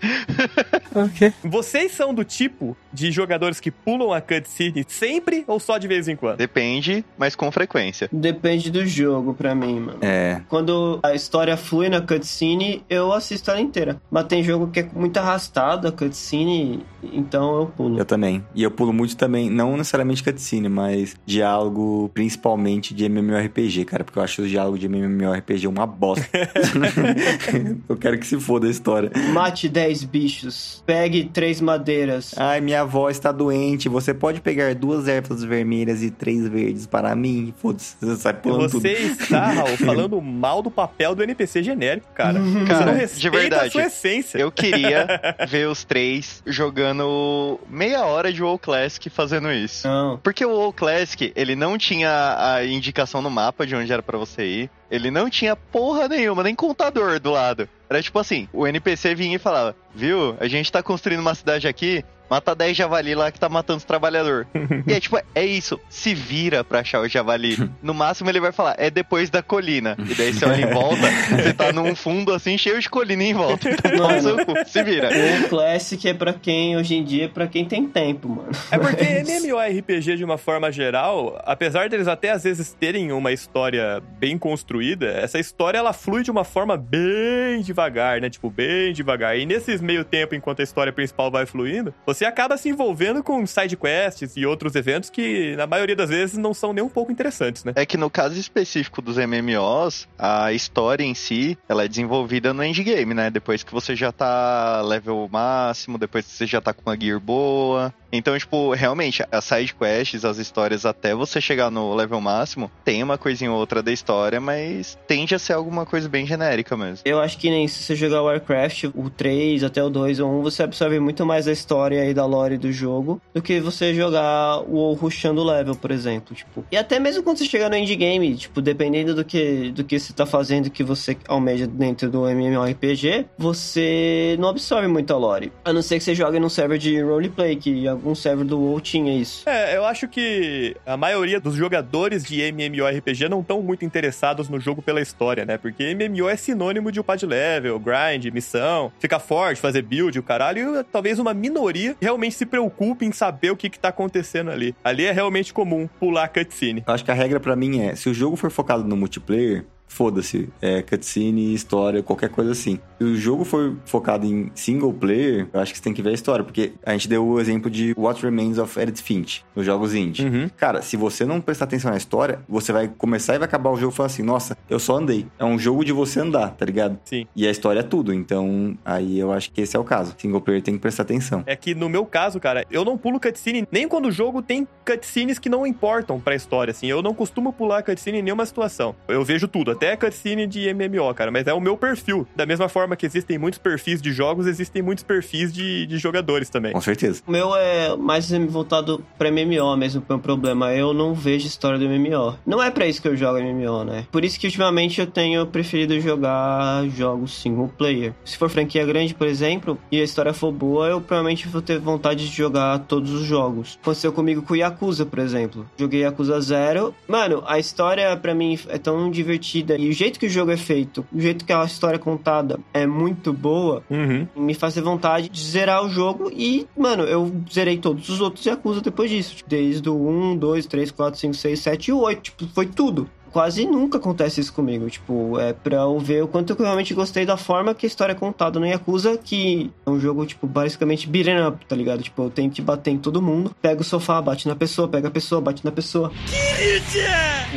Vocês 1.43 1.91
são 1.91 2.13
do 2.13 2.23
tipo 2.23 2.75
de 2.91 3.11
jogadores 3.11 3.59
que 3.59 3.71
pulam 3.71 4.11
a 4.11 4.21
cutscene 4.21 4.85
sempre 4.87 5.43
ou 5.47 5.59
só 5.59 5.77
de 5.77 5.87
vez 5.87 6.07
em 6.07 6.15
quando? 6.15 6.37
Depende, 6.37 7.03
mas 7.17 7.35
com 7.35 7.51
frequência. 7.51 8.09
Depende 8.11 8.71
do 8.71 8.85
jogo 8.85 9.33
pra 9.33 9.53
mim, 9.53 9.79
mano. 9.79 9.99
É. 10.01 10.41
Quando 10.49 10.99
a 11.03 11.13
história 11.13 11.55
flui 11.55 11.89
na 11.89 12.01
cutscene, 12.01 12.83
eu 12.89 13.11
assisto 13.13 13.51
ela 13.51 13.61
inteira. 13.61 14.01
Mas 14.09 14.25
tem 14.25 14.43
jogo 14.43 14.67
que 14.67 14.81
é 14.81 14.89
muito 14.93 15.17
arrastado 15.17 15.87
a 15.87 15.91
cutscene, 15.91 16.85
então 17.03 17.59
eu 17.59 17.65
pulo. 17.67 17.99
Eu 17.99 18.05
também. 18.05 18.43
E 18.55 18.63
eu 18.63 18.71
pulo 18.71 18.93
muito 18.93 19.15
também, 19.15 19.49
não 19.49 19.77
necessariamente 19.77 20.23
cutscene, 20.23 20.68
mas 20.69 21.15
diálogo, 21.25 22.09
principalmente 22.13 22.93
de 22.93 23.05
MMORPG, 23.05 23.85
cara, 23.85 24.03
porque 24.03 24.19
eu 24.19 24.23
acho 24.23 24.41
os 24.41 24.49
diálogos 24.49 24.79
de 24.79 24.87
MMORPG 24.87 25.67
uma 25.67 25.85
bosta. 25.85 26.27
eu 27.87 27.97
quero 27.97 28.17
que 28.17 28.27
se 28.27 28.39
foda 28.39 28.67
a 28.67 28.69
história. 28.69 29.11
Mate 29.33 29.67
10 29.67 30.03
bichos. 30.05 30.83
Pegue 30.85 31.25
três 31.25 31.59
madeiras. 31.61 32.33
Ai, 32.37 32.61
minha 32.61 32.81
avó 32.81 33.09
está 33.09 33.31
doente. 33.31 33.89
Você 33.89 34.13
pode 34.13 34.41
pegar 34.41 34.73
duas 34.75 35.07
ervas 35.07 35.43
vermelhas 35.43 36.03
e 36.03 36.11
três 36.11 36.47
verdes 36.47 36.85
para 36.85 37.15
mim? 37.15 37.53
Foda-se, 37.57 37.95
você 37.99 38.15
sai 38.15 38.33
pulando 38.33 38.69
Você 38.69 38.95
tudo. 38.95 39.21
está, 39.21 39.47
Raul, 39.47 39.77
falando 39.77 40.21
mal 40.21 40.61
do 40.61 40.69
papel 40.71 41.15
do 41.15 41.23
NPC 41.23 41.63
genérico, 41.63 42.07
cara. 42.13 42.39
Você 42.39 42.65
Cara, 42.65 42.93
não 42.93 43.05
de 43.05 43.29
verdade, 43.29 43.67
a 43.67 43.71
sua 43.71 43.83
essência. 43.83 44.37
Eu 44.37 44.51
queria 44.51 45.07
ver 45.47 45.67
os 45.67 45.83
três 45.83 46.41
jogando 46.45 47.59
meia 47.69 48.05
hora 48.05 48.31
de 48.31 48.43
WoW 48.43 48.59
Classic 48.59 49.09
fazendo 49.09 49.51
isso. 49.51 49.87
Não. 49.87 50.17
Porque 50.17 50.45
o 50.45 50.51
WoW 50.59 50.73
Classic, 50.73 51.31
ele 51.35 51.55
não 51.55 51.77
tinha 51.77 52.35
a 52.37 52.65
indicação 52.65 53.21
no 53.21 53.29
mapa 53.29 53.65
de 53.65 53.75
onde 53.75 53.91
era 53.91 54.03
pra 54.03 54.17
você 54.17 54.45
ir. 54.45 54.69
Ele 54.89 55.11
não 55.11 55.29
tinha 55.29 55.55
porra 55.55 56.07
nenhuma, 56.07 56.43
nem 56.43 56.55
contador 56.55 57.19
do 57.19 57.31
lado. 57.31 57.69
Era 57.89 58.01
tipo 58.01 58.19
assim, 58.19 58.47
o 58.53 58.67
NPC 58.67 59.15
vinha 59.15 59.35
e 59.35 59.39
falava, 59.39 59.75
viu, 59.93 60.35
a 60.39 60.47
gente 60.47 60.71
tá 60.71 60.83
construindo 60.83 61.19
uma 61.19 61.35
cidade 61.35 61.67
aqui, 61.67 62.03
mata 62.29 62.55
10 62.55 62.75
javali 62.75 63.15
lá 63.15 63.31
que 63.31 63.39
tá 63.39 63.49
matando 63.49 63.77
os 63.77 63.83
trabalhadores. 63.83 64.47
e 64.87 64.93
é 64.93 64.99
tipo, 64.99 65.17
é 65.33 65.45
isso, 65.45 65.79
se 65.89 66.13
vira 66.13 66.63
pra 66.63 66.79
achar 66.79 67.01
o 67.01 67.07
javali. 67.07 67.69
No 67.81 67.93
máximo 67.93 68.29
ele 68.29 68.39
vai 68.39 68.51
falar, 68.51 68.75
é 68.77 68.89
depois 68.89 69.29
da 69.29 69.41
colina. 69.41 69.97
E 69.99 70.13
daí 70.13 70.33
você 70.33 70.45
olha 70.45 70.61
em 70.61 70.73
volta, 70.73 71.01
você 71.35 71.53
tá 71.53 71.73
num 71.73 71.95
fundo 71.95 72.33
assim, 72.33 72.57
cheio 72.57 72.79
de 72.79 72.89
colina 72.89 73.23
em 73.23 73.33
volta. 73.33 73.69
Então, 73.79 73.97
pau 73.97 74.11
no 74.11 74.21
seu 74.21 74.45
cu, 74.45 74.53
se 74.65 74.83
vira. 74.83 75.09
O 75.09 75.49
Classic 75.49 76.09
é 76.09 76.13
pra 76.13 76.33
quem, 76.33 76.75
hoje 76.75 76.95
em 76.95 77.03
dia, 77.03 77.25
é 77.25 77.27
pra 77.27 77.47
quem 77.47 77.63
tem 77.63 77.87
tempo, 77.87 78.27
mano. 78.27 78.49
É 78.69 78.77
porque 78.77 79.03
MMORPG, 79.03 80.17
de 80.17 80.23
uma 80.23 80.37
forma 80.37 80.71
geral, 80.71 81.41
apesar 81.45 81.87
deles 81.87 82.07
até 82.07 82.31
às 82.31 82.43
vezes 82.43 82.73
terem 82.73 83.11
uma 83.11 83.31
história 83.31 84.01
bem 84.19 84.37
construída, 84.37 85.07
essa 85.07 85.39
história 85.39 85.77
ela 85.77 85.93
flui 85.93 86.23
de 86.23 86.31
uma 86.31 86.43
forma 86.43 86.75
bem 86.75 87.61
devagar, 87.61 88.19
né? 88.19 88.29
Tipo, 88.29 88.49
bem 88.49 88.91
devagar. 88.91 89.37
E 89.37 89.45
nesses 89.45 89.79
meio 89.79 90.03
tempo, 90.03 90.35
enquanto 90.35 90.59
a 90.59 90.63
história 90.63 90.91
principal 90.91 91.31
vai 91.31 91.45
fluindo, 91.45 91.93
você 92.05 92.18
acaba 92.25 92.57
se 92.57 92.69
envolvendo 92.69 93.23
com 93.23 93.45
side 93.45 93.75
quests 93.75 94.35
e 94.35 94.45
outros 94.45 94.75
eventos 94.75 95.09
que, 95.09 95.55
na 95.55 95.67
maioria 95.67 95.95
das 95.95 96.09
vezes, 96.09 96.37
não 96.37 96.53
são 96.53 96.73
nem 96.73 96.83
um 96.83 96.89
pouco 96.89 97.11
interessantes, 97.11 97.63
né? 97.63 97.73
É 97.75 97.85
que 97.85 97.97
no 97.97 98.09
caso 98.09 98.39
específico 98.39 99.01
dos 99.01 99.17
MMOs, 99.17 100.07
a 100.17 100.51
história 100.53 101.03
em 101.03 101.13
si, 101.13 101.57
ela 101.67 101.83
é 101.83 101.87
desenvolvida 101.87 102.53
no 102.53 102.63
endgame, 102.63 103.13
né? 103.13 103.29
Depois 103.29 103.63
que 103.63 103.71
você 103.71 103.95
já 103.95 104.11
tá 104.11 104.81
level 104.81 105.27
máximo, 105.31 105.97
depois 105.97 106.25
que 106.25 106.31
você 106.31 106.45
já 106.45 106.61
tá 106.61 106.73
com 106.73 106.89
uma 106.89 106.99
gear 106.99 107.19
boa. 107.19 107.93
Então, 108.11 108.37
tipo, 108.37 108.73
realmente, 108.73 109.23
as 109.31 109.45
side 109.45 109.73
quests, 109.73 110.25
as 110.25 110.37
histórias 110.37 110.85
até 110.85 111.13
você 111.13 111.39
chegar 111.39 111.69
no 111.69 111.93
level 111.93 112.19
máximo, 112.19 112.71
tem 112.83 113.03
uma 113.03 113.17
coisinha 113.17 113.51
ou 113.51 113.57
outra 113.57 113.81
da 113.81 113.91
história, 113.91 114.39
mas 114.39 114.97
tende 115.07 115.35
a 115.35 115.39
ser 115.39 115.53
alguma 115.53 115.85
coisa 115.85 116.09
bem 116.09 116.25
genérica 116.25 116.75
mesmo. 116.75 116.99
Eu 117.05 117.19
acho 117.19 117.37
que 117.37 117.49
nem 117.49 117.67
se 117.67 117.83
você 117.83 117.95
jogar 117.95 118.21
Warcraft, 118.21 118.85
o 118.95 119.09
3 119.09 119.63
até 119.63 119.83
o 119.83 119.89
2 119.89 120.19
ou 120.19 120.39
1, 120.39 120.41
você 120.41 120.63
absorve 120.63 120.99
muito 120.99 121.25
mais 121.25 121.45
da 121.45 121.51
história 121.51 122.05
e 122.05 122.13
da 122.13 122.25
lore 122.25 122.57
do 122.57 122.71
jogo 122.71 123.21
do 123.33 123.41
que 123.41 123.59
você 123.59 123.93
jogar 123.93 124.61
o 124.67 124.93
rushando 124.93 125.43
level, 125.43 125.75
por 125.75 125.91
exemplo, 125.91 126.35
tipo. 126.35 126.65
E 126.71 126.77
até 126.77 126.99
mesmo 126.99 127.23
quando 127.23 127.37
você 127.37 127.45
chegar 127.45 127.69
no 127.69 127.75
endgame, 127.75 128.35
tipo, 128.35 128.61
dependendo 128.61 129.13
do 129.13 129.23
que 129.23 129.71
do 129.71 129.83
que 129.83 129.99
você 129.99 130.13
tá 130.13 130.25
fazendo, 130.25 130.69
que 130.69 130.83
você 130.83 131.17
almeja 131.27 131.67
dentro 131.67 132.09
do 132.09 132.27
MMORPG, 132.27 133.25
você 133.37 134.35
não 134.39 134.49
absorve 134.49 134.87
muito 134.87 135.13
a 135.13 135.17
lore. 135.17 135.51
A 135.63 135.73
não 135.73 135.81
ser 135.81 135.97
que 135.97 136.03
você 136.03 136.15
jogue 136.15 136.39
num 136.39 136.49
server 136.49 136.77
de 136.77 137.01
roleplay, 137.01 137.55
que 137.55 137.87
algum 137.99 138.15
server 138.15 138.45
do 138.45 138.59
WoW 138.59 138.79
tinha 138.79 139.15
isso. 139.15 139.47
É, 139.47 139.75
eu 139.75 139.85
acho 139.85 140.07
que 140.07 140.75
a 140.85 140.97
maioria 140.97 141.39
dos 141.39 141.55
jogadores 141.55 142.23
de 142.23 142.41
MMORPG 142.41 143.29
não 143.29 143.41
estão 143.41 143.61
muito 143.61 143.85
interessados 143.85 144.49
no 144.49 144.59
jogo 144.59 144.81
pela 144.81 145.01
história, 145.01 145.45
né? 145.45 145.57
Porque 145.57 145.93
MMO 145.93 146.27
é 146.27 146.35
sinônimo 146.35 146.91
de 146.91 146.99
upar 146.99 147.17
de 147.17 147.25
level, 147.25 147.79
grind, 147.79 148.25
missão, 148.33 148.91
ficar 148.99 149.19
forte, 149.19 149.61
fazer 149.61 149.81
build, 149.81 150.17
o 150.17 150.23
caralho. 150.23 150.79
E 150.79 150.83
talvez 150.83 151.19
uma 151.19 151.33
minoria 151.33 151.95
realmente 152.01 152.35
se 152.35 152.45
preocupe 152.45 153.05
em 153.05 153.11
saber 153.11 153.51
o 153.51 153.57
que, 153.57 153.69
que 153.69 153.79
tá 153.79 153.89
acontecendo 153.89 154.49
ali. 154.49 154.75
Ali 154.83 155.05
é 155.05 155.11
realmente 155.11 155.53
comum 155.53 155.87
pular 155.99 156.23
a 156.23 156.27
cutscene. 156.27 156.83
Eu 156.87 156.93
acho 156.93 157.03
que 157.03 157.11
a 157.11 157.13
regra 157.13 157.39
pra 157.39 157.55
mim 157.55 157.81
é, 157.81 157.95
se 157.95 158.09
o 158.09 158.13
jogo 158.13 158.35
for 158.35 158.49
focado 158.49 158.83
no 158.83 158.95
multiplayer, 158.95 159.65
foda-se, 159.89 160.47
é 160.61 160.81
cutscene, 160.81 161.53
história, 161.53 162.01
qualquer 162.01 162.29
coisa 162.29 162.51
assim. 162.51 162.79
Se 162.97 163.03
o 163.03 163.15
jogo 163.15 163.43
for 163.43 163.75
focado 163.85 164.25
em 164.25 164.51
single 164.53 164.93
player, 164.93 165.47
eu 165.51 165.59
acho 165.59 165.73
que 165.73 165.79
você 165.79 165.83
tem 165.83 165.93
que 165.93 166.01
ver 166.01 166.11
a 166.11 166.13
história, 166.13 166.45
porque 166.45 166.73
a 166.85 166.93
gente 166.93 167.09
deu 167.09 167.25
o 167.25 167.39
exemplo 167.39 167.69
de 167.69 167.93
What 167.97 168.21
Remains 168.21 168.57
of 168.57 168.79
Edith 168.79 169.01
Finch, 169.01 169.43
nos 169.55 169.65
jogos 169.65 169.93
indie. 169.95 170.23
Uhum. 170.25 170.49
Cara, 170.55 170.81
se 170.81 170.95
você 170.95 171.25
não 171.25 171.41
prestar 171.41 171.65
atenção 171.65 171.91
na 171.91 171.97
história, 171.97 172.39
você 172.47 172.71
vai 172.71 172.87
começar 172.87 173.35
e 173.35 173.39
vai 173.39 173.47
acabar 173.47 173.71
o 173.71 173.75
jogo 173.75 173.91
falando 173.91 174.11
assim, 174.11 174.23
nossa, 174.23 174.57
eu 174.69 174.79
só 174.79 174.97
andei. 174.97 175.25
É 175.37 175.43
um 175.43 175.57
jogo 175.57 175.83
de 175.83 175.91
você 175.91 176.19
andar, 176.19 176.51
tá 176.51 176.65
ligado? 176.65 176.99
Sim. 177.03 177.25
E 177.35 177.47
a 177.47 177.51
história 177.51 177.79
é 177.79 177.83
tudo, 177.83 178.13
então 178.13 178.77
aí 178.85 179.17
eu 179.17 179.31
acho 179.31 179.51
que 179.51 179.61
esse 179.61 179.75
é 179.75 179.79
o 179.79 179.83
caso. 179.83 180.13
Single 180.17 180.41
player 180.41 180.61
tem 180.61 180.75
que 180.75 180.79
prestar 180.79 181.03
atenção. 181.03 181.43
É 181.45 181.55
que 181.55 181.73
no 181.73 181.89
meu 181.89 182.05
caso, 182.05 182.39
cara, 182.39 182.65
eu 182.69 182.85
não 182.85 182.97
pulo 182.97 183.19
cutscene 183.19 183.67
nem 183.71 183.87
quando 183.87 184.07
o 184.07 184.11
jogo 184.11 184.41
tem 184.41 184.67
cutscenes 184.85 185.39
que 185.39 185.49
não 185.49 185.65
importam 185.65 186.19
pra 186.19 186.35
história, 186.35 186.71
assim. 186.71 186.87
Eu 186.87 187.01
não 187.01 187.13
costumo 187.13 187.51
pular 187.51 187.81
cutscene 187.81 188.19
em 188.19 188.21
nenhuma 188.21 188.45
situação. 188.45 188.95
Eu 189.07 189.23
vejo 189.23 189.47
tudo. 189.47 189.78
Até 189.79 189.95
cutscene 189.95 190.45
de 190.45 190.73
MMO, 190.73 191.13
cara, 191.13 191.31
mas 191.31 191.47
é 191.47 191.53
o 191.53 191.61
meu 191.61 191.77
perfil. 191.77 192.27
Da 192.35 192.45
mesma 192.45 192.67
forma 192.67 192.97
que 192.97 193.05
existem 193.05 193.37
muitos 193.37 193.57
perfis 193.57 194.01
de 194.01 194.11
jogos, 194.11 194.45
existem 194.45 194.81
muitos 194.81 195.05
perfis 195.05 195.53
de, 195.53 195.85
de 195.85 195.97
jogadores 195.97 196.49
também. 196.49 196.73
Com 196.73 196.81
certeza. 196.81 197.23
O 197.25 197.31
meu 197.31 197.55
é 197.55 197.95
mais 197.95 198.29
voltado 198.49 199.03
pra 199.17 199.31
MMO 199.31 199.77
mesmo, 199.77 200.01
pro 200.01 200.19
problema. 200.19 200.73
Eu 200.73 200.93
não 200.93 201.13
vejo 201.13 201.47
história 201.47 201.79
do 201.79 201.85
MMO. 201.85 202.37
Não 202.45 202.61
é 202.61 202.69
pra 202.69 202.85
isso 202.85 203.01
que 203.01 203.07
eu 203.07 203.15
jogo 203.15 203.39
MMO, 203.39 203.85
né? 203.85 204.05
Por 204.11 204.25
isso 204.25 204.37
que 204.37 204.47
ultimamente 204.47 204.99
eu 204.99 205.07
tenho 205.07 205.47
preferido 205.47 205.97
jogar 206.01 206.85
jogos 206.89 207.41
single 207.41 207.69
player. 207.77 208.13
Se 208.25 208.37
for 208.37 208.49
franquia 208.49 208.85
grande, 208.85 209.15
por 209.15 209.27
exemplo, 209.27 209.79
e 209.89 210.01
a 210.01 210.03
história 210.03 210.33
for 210.33 210.51
boa, 210.51 210.87
eu 210.87 210.99
provavelmente 210.99 211.47
vou 211.47 211.61
ter 211.61 211.79
vontade 211.79 212.29
de 212.29 212.35
jogar 212.35 212.79
todos 212.79 213.11
os 213.13 213.23
jogos. 213.23 213.79
Aconteceu 213.81 214.11
comigo 214.11 214.41
com 214.41 214.55
Yakuza, 214.55 215.05
por 215.05 215.19
exemplo. 215.19 215.65
Joguei 215.77 216.01
Yakuza 216.01 216.41
Zero. 216.41 216.93
Mano, 217.07 217.43
a 217.47 217.57
história 217.57 218.15
pra 218.17 218.35
mim 218.35 218.59
é 218.67 218.77
tão 218.77 219.09
divertida 219.09 219.68
e 219.77 219.89
o 219.89 219.93
jeito 219.93 220.19
que 220.19 220.25
o 220.25 220.29
jogo 220.29 220.51
é 220.51 220.57
feito, 220.57 221.05
o 221.13 221.19
jeito 221.19 221.43
que 221.45 221.51
a 221.53 221.63
história 221.63 221.95
é 221.97 221.99
contada 221.99 222.59
é 222.73 222.85
muito 222.87 223.33
boa, 223.33 223.83
Uhum. 223.89 224.27
me 224.35 224.53
faz 224.53 224.73
ter 224.73 224.81
vontade 224.81 225.29
de 225.29 225.41
zerar 225.41 225.83
o 225.85 225.89
jogo 225.89 226.31
e, 226.33 226.65
mano, 226.77 227.03
eu 227.03 227.31
zerei 227.51 227.77
todos 227.77 228.07
os 228.09 228.21
outros 228.21 228.45
Yakuza 228.45 228.81
depois 228.81 229.09
disso. 229.09 229.35
Tipo, 229.35 229.49
Desde 229.49 229.89
o 229.89 229.95
1, 230.07 230.37
2, 230.37 230.65
3, 230.67 230.91
4, 230.91 231.19
5, 231.19 231.33
6, 231.33 231.59
7 231.59 231.87
e 231.89 231.93
8. 231.93 232.21
Tipo, 232.21 232.47
foi 232.53 232.65
tudo. 232.67 233.09
Quase 233.31 233.65
nunca 233.65 233.97
acontece 233.97 234.41
isso 234.41 234.53
comigo. 234.53 234.89
Tipo, 234.89 235.39
é 235.39 235.53
pra 235.53 235.77
eu 235.77 235.99
ver 235.99 236.23
o 236.23 236.27
quanto 236.27 236.53
eu 236.53 236.57
realmente 236.57 236.93
gostei 236.93 237.25
da 237.25 237.37
forma 237.37 237.73
que 237.73 237.85
a 237.85 237.87
história 237.87 238.13
é 238.13 238.15
contada 238.15 238.59
no 238.59 238.65
Yakuza, 238.65 239.17
que 239.17 239.71
é 239.85 239.89
um 239.89 239.99
jogo, 239.99 240.25
tipo, 240.25 240.47
basicamente 240.47 241.07
beat'em 241.07 241.45
up, 241.45 241.65
tá 241.65 241.75
ligado? 241.75 242.01
Tipo, 242.01 242.23
eu 242.23 242.29
tenho 242.29 242.49
que 242.49 242.61
bater 242.61 242.91
em 242.91 242.97
todo 242.97 243.21
mundo. 243.21 243.55
Pega 243.61 243.81
o 243.81 243.83
sofá, 243.83 244.21
bate 244.21 244.47
na 244.47 244.55
pessoa, 244.55 244.87
pega 244.87 245.07
a 245.07 245.11
pessoa, 245.11 245.41
bate 245.41 245.63
na 245.63 245.71
pessoa. 245.71 246.11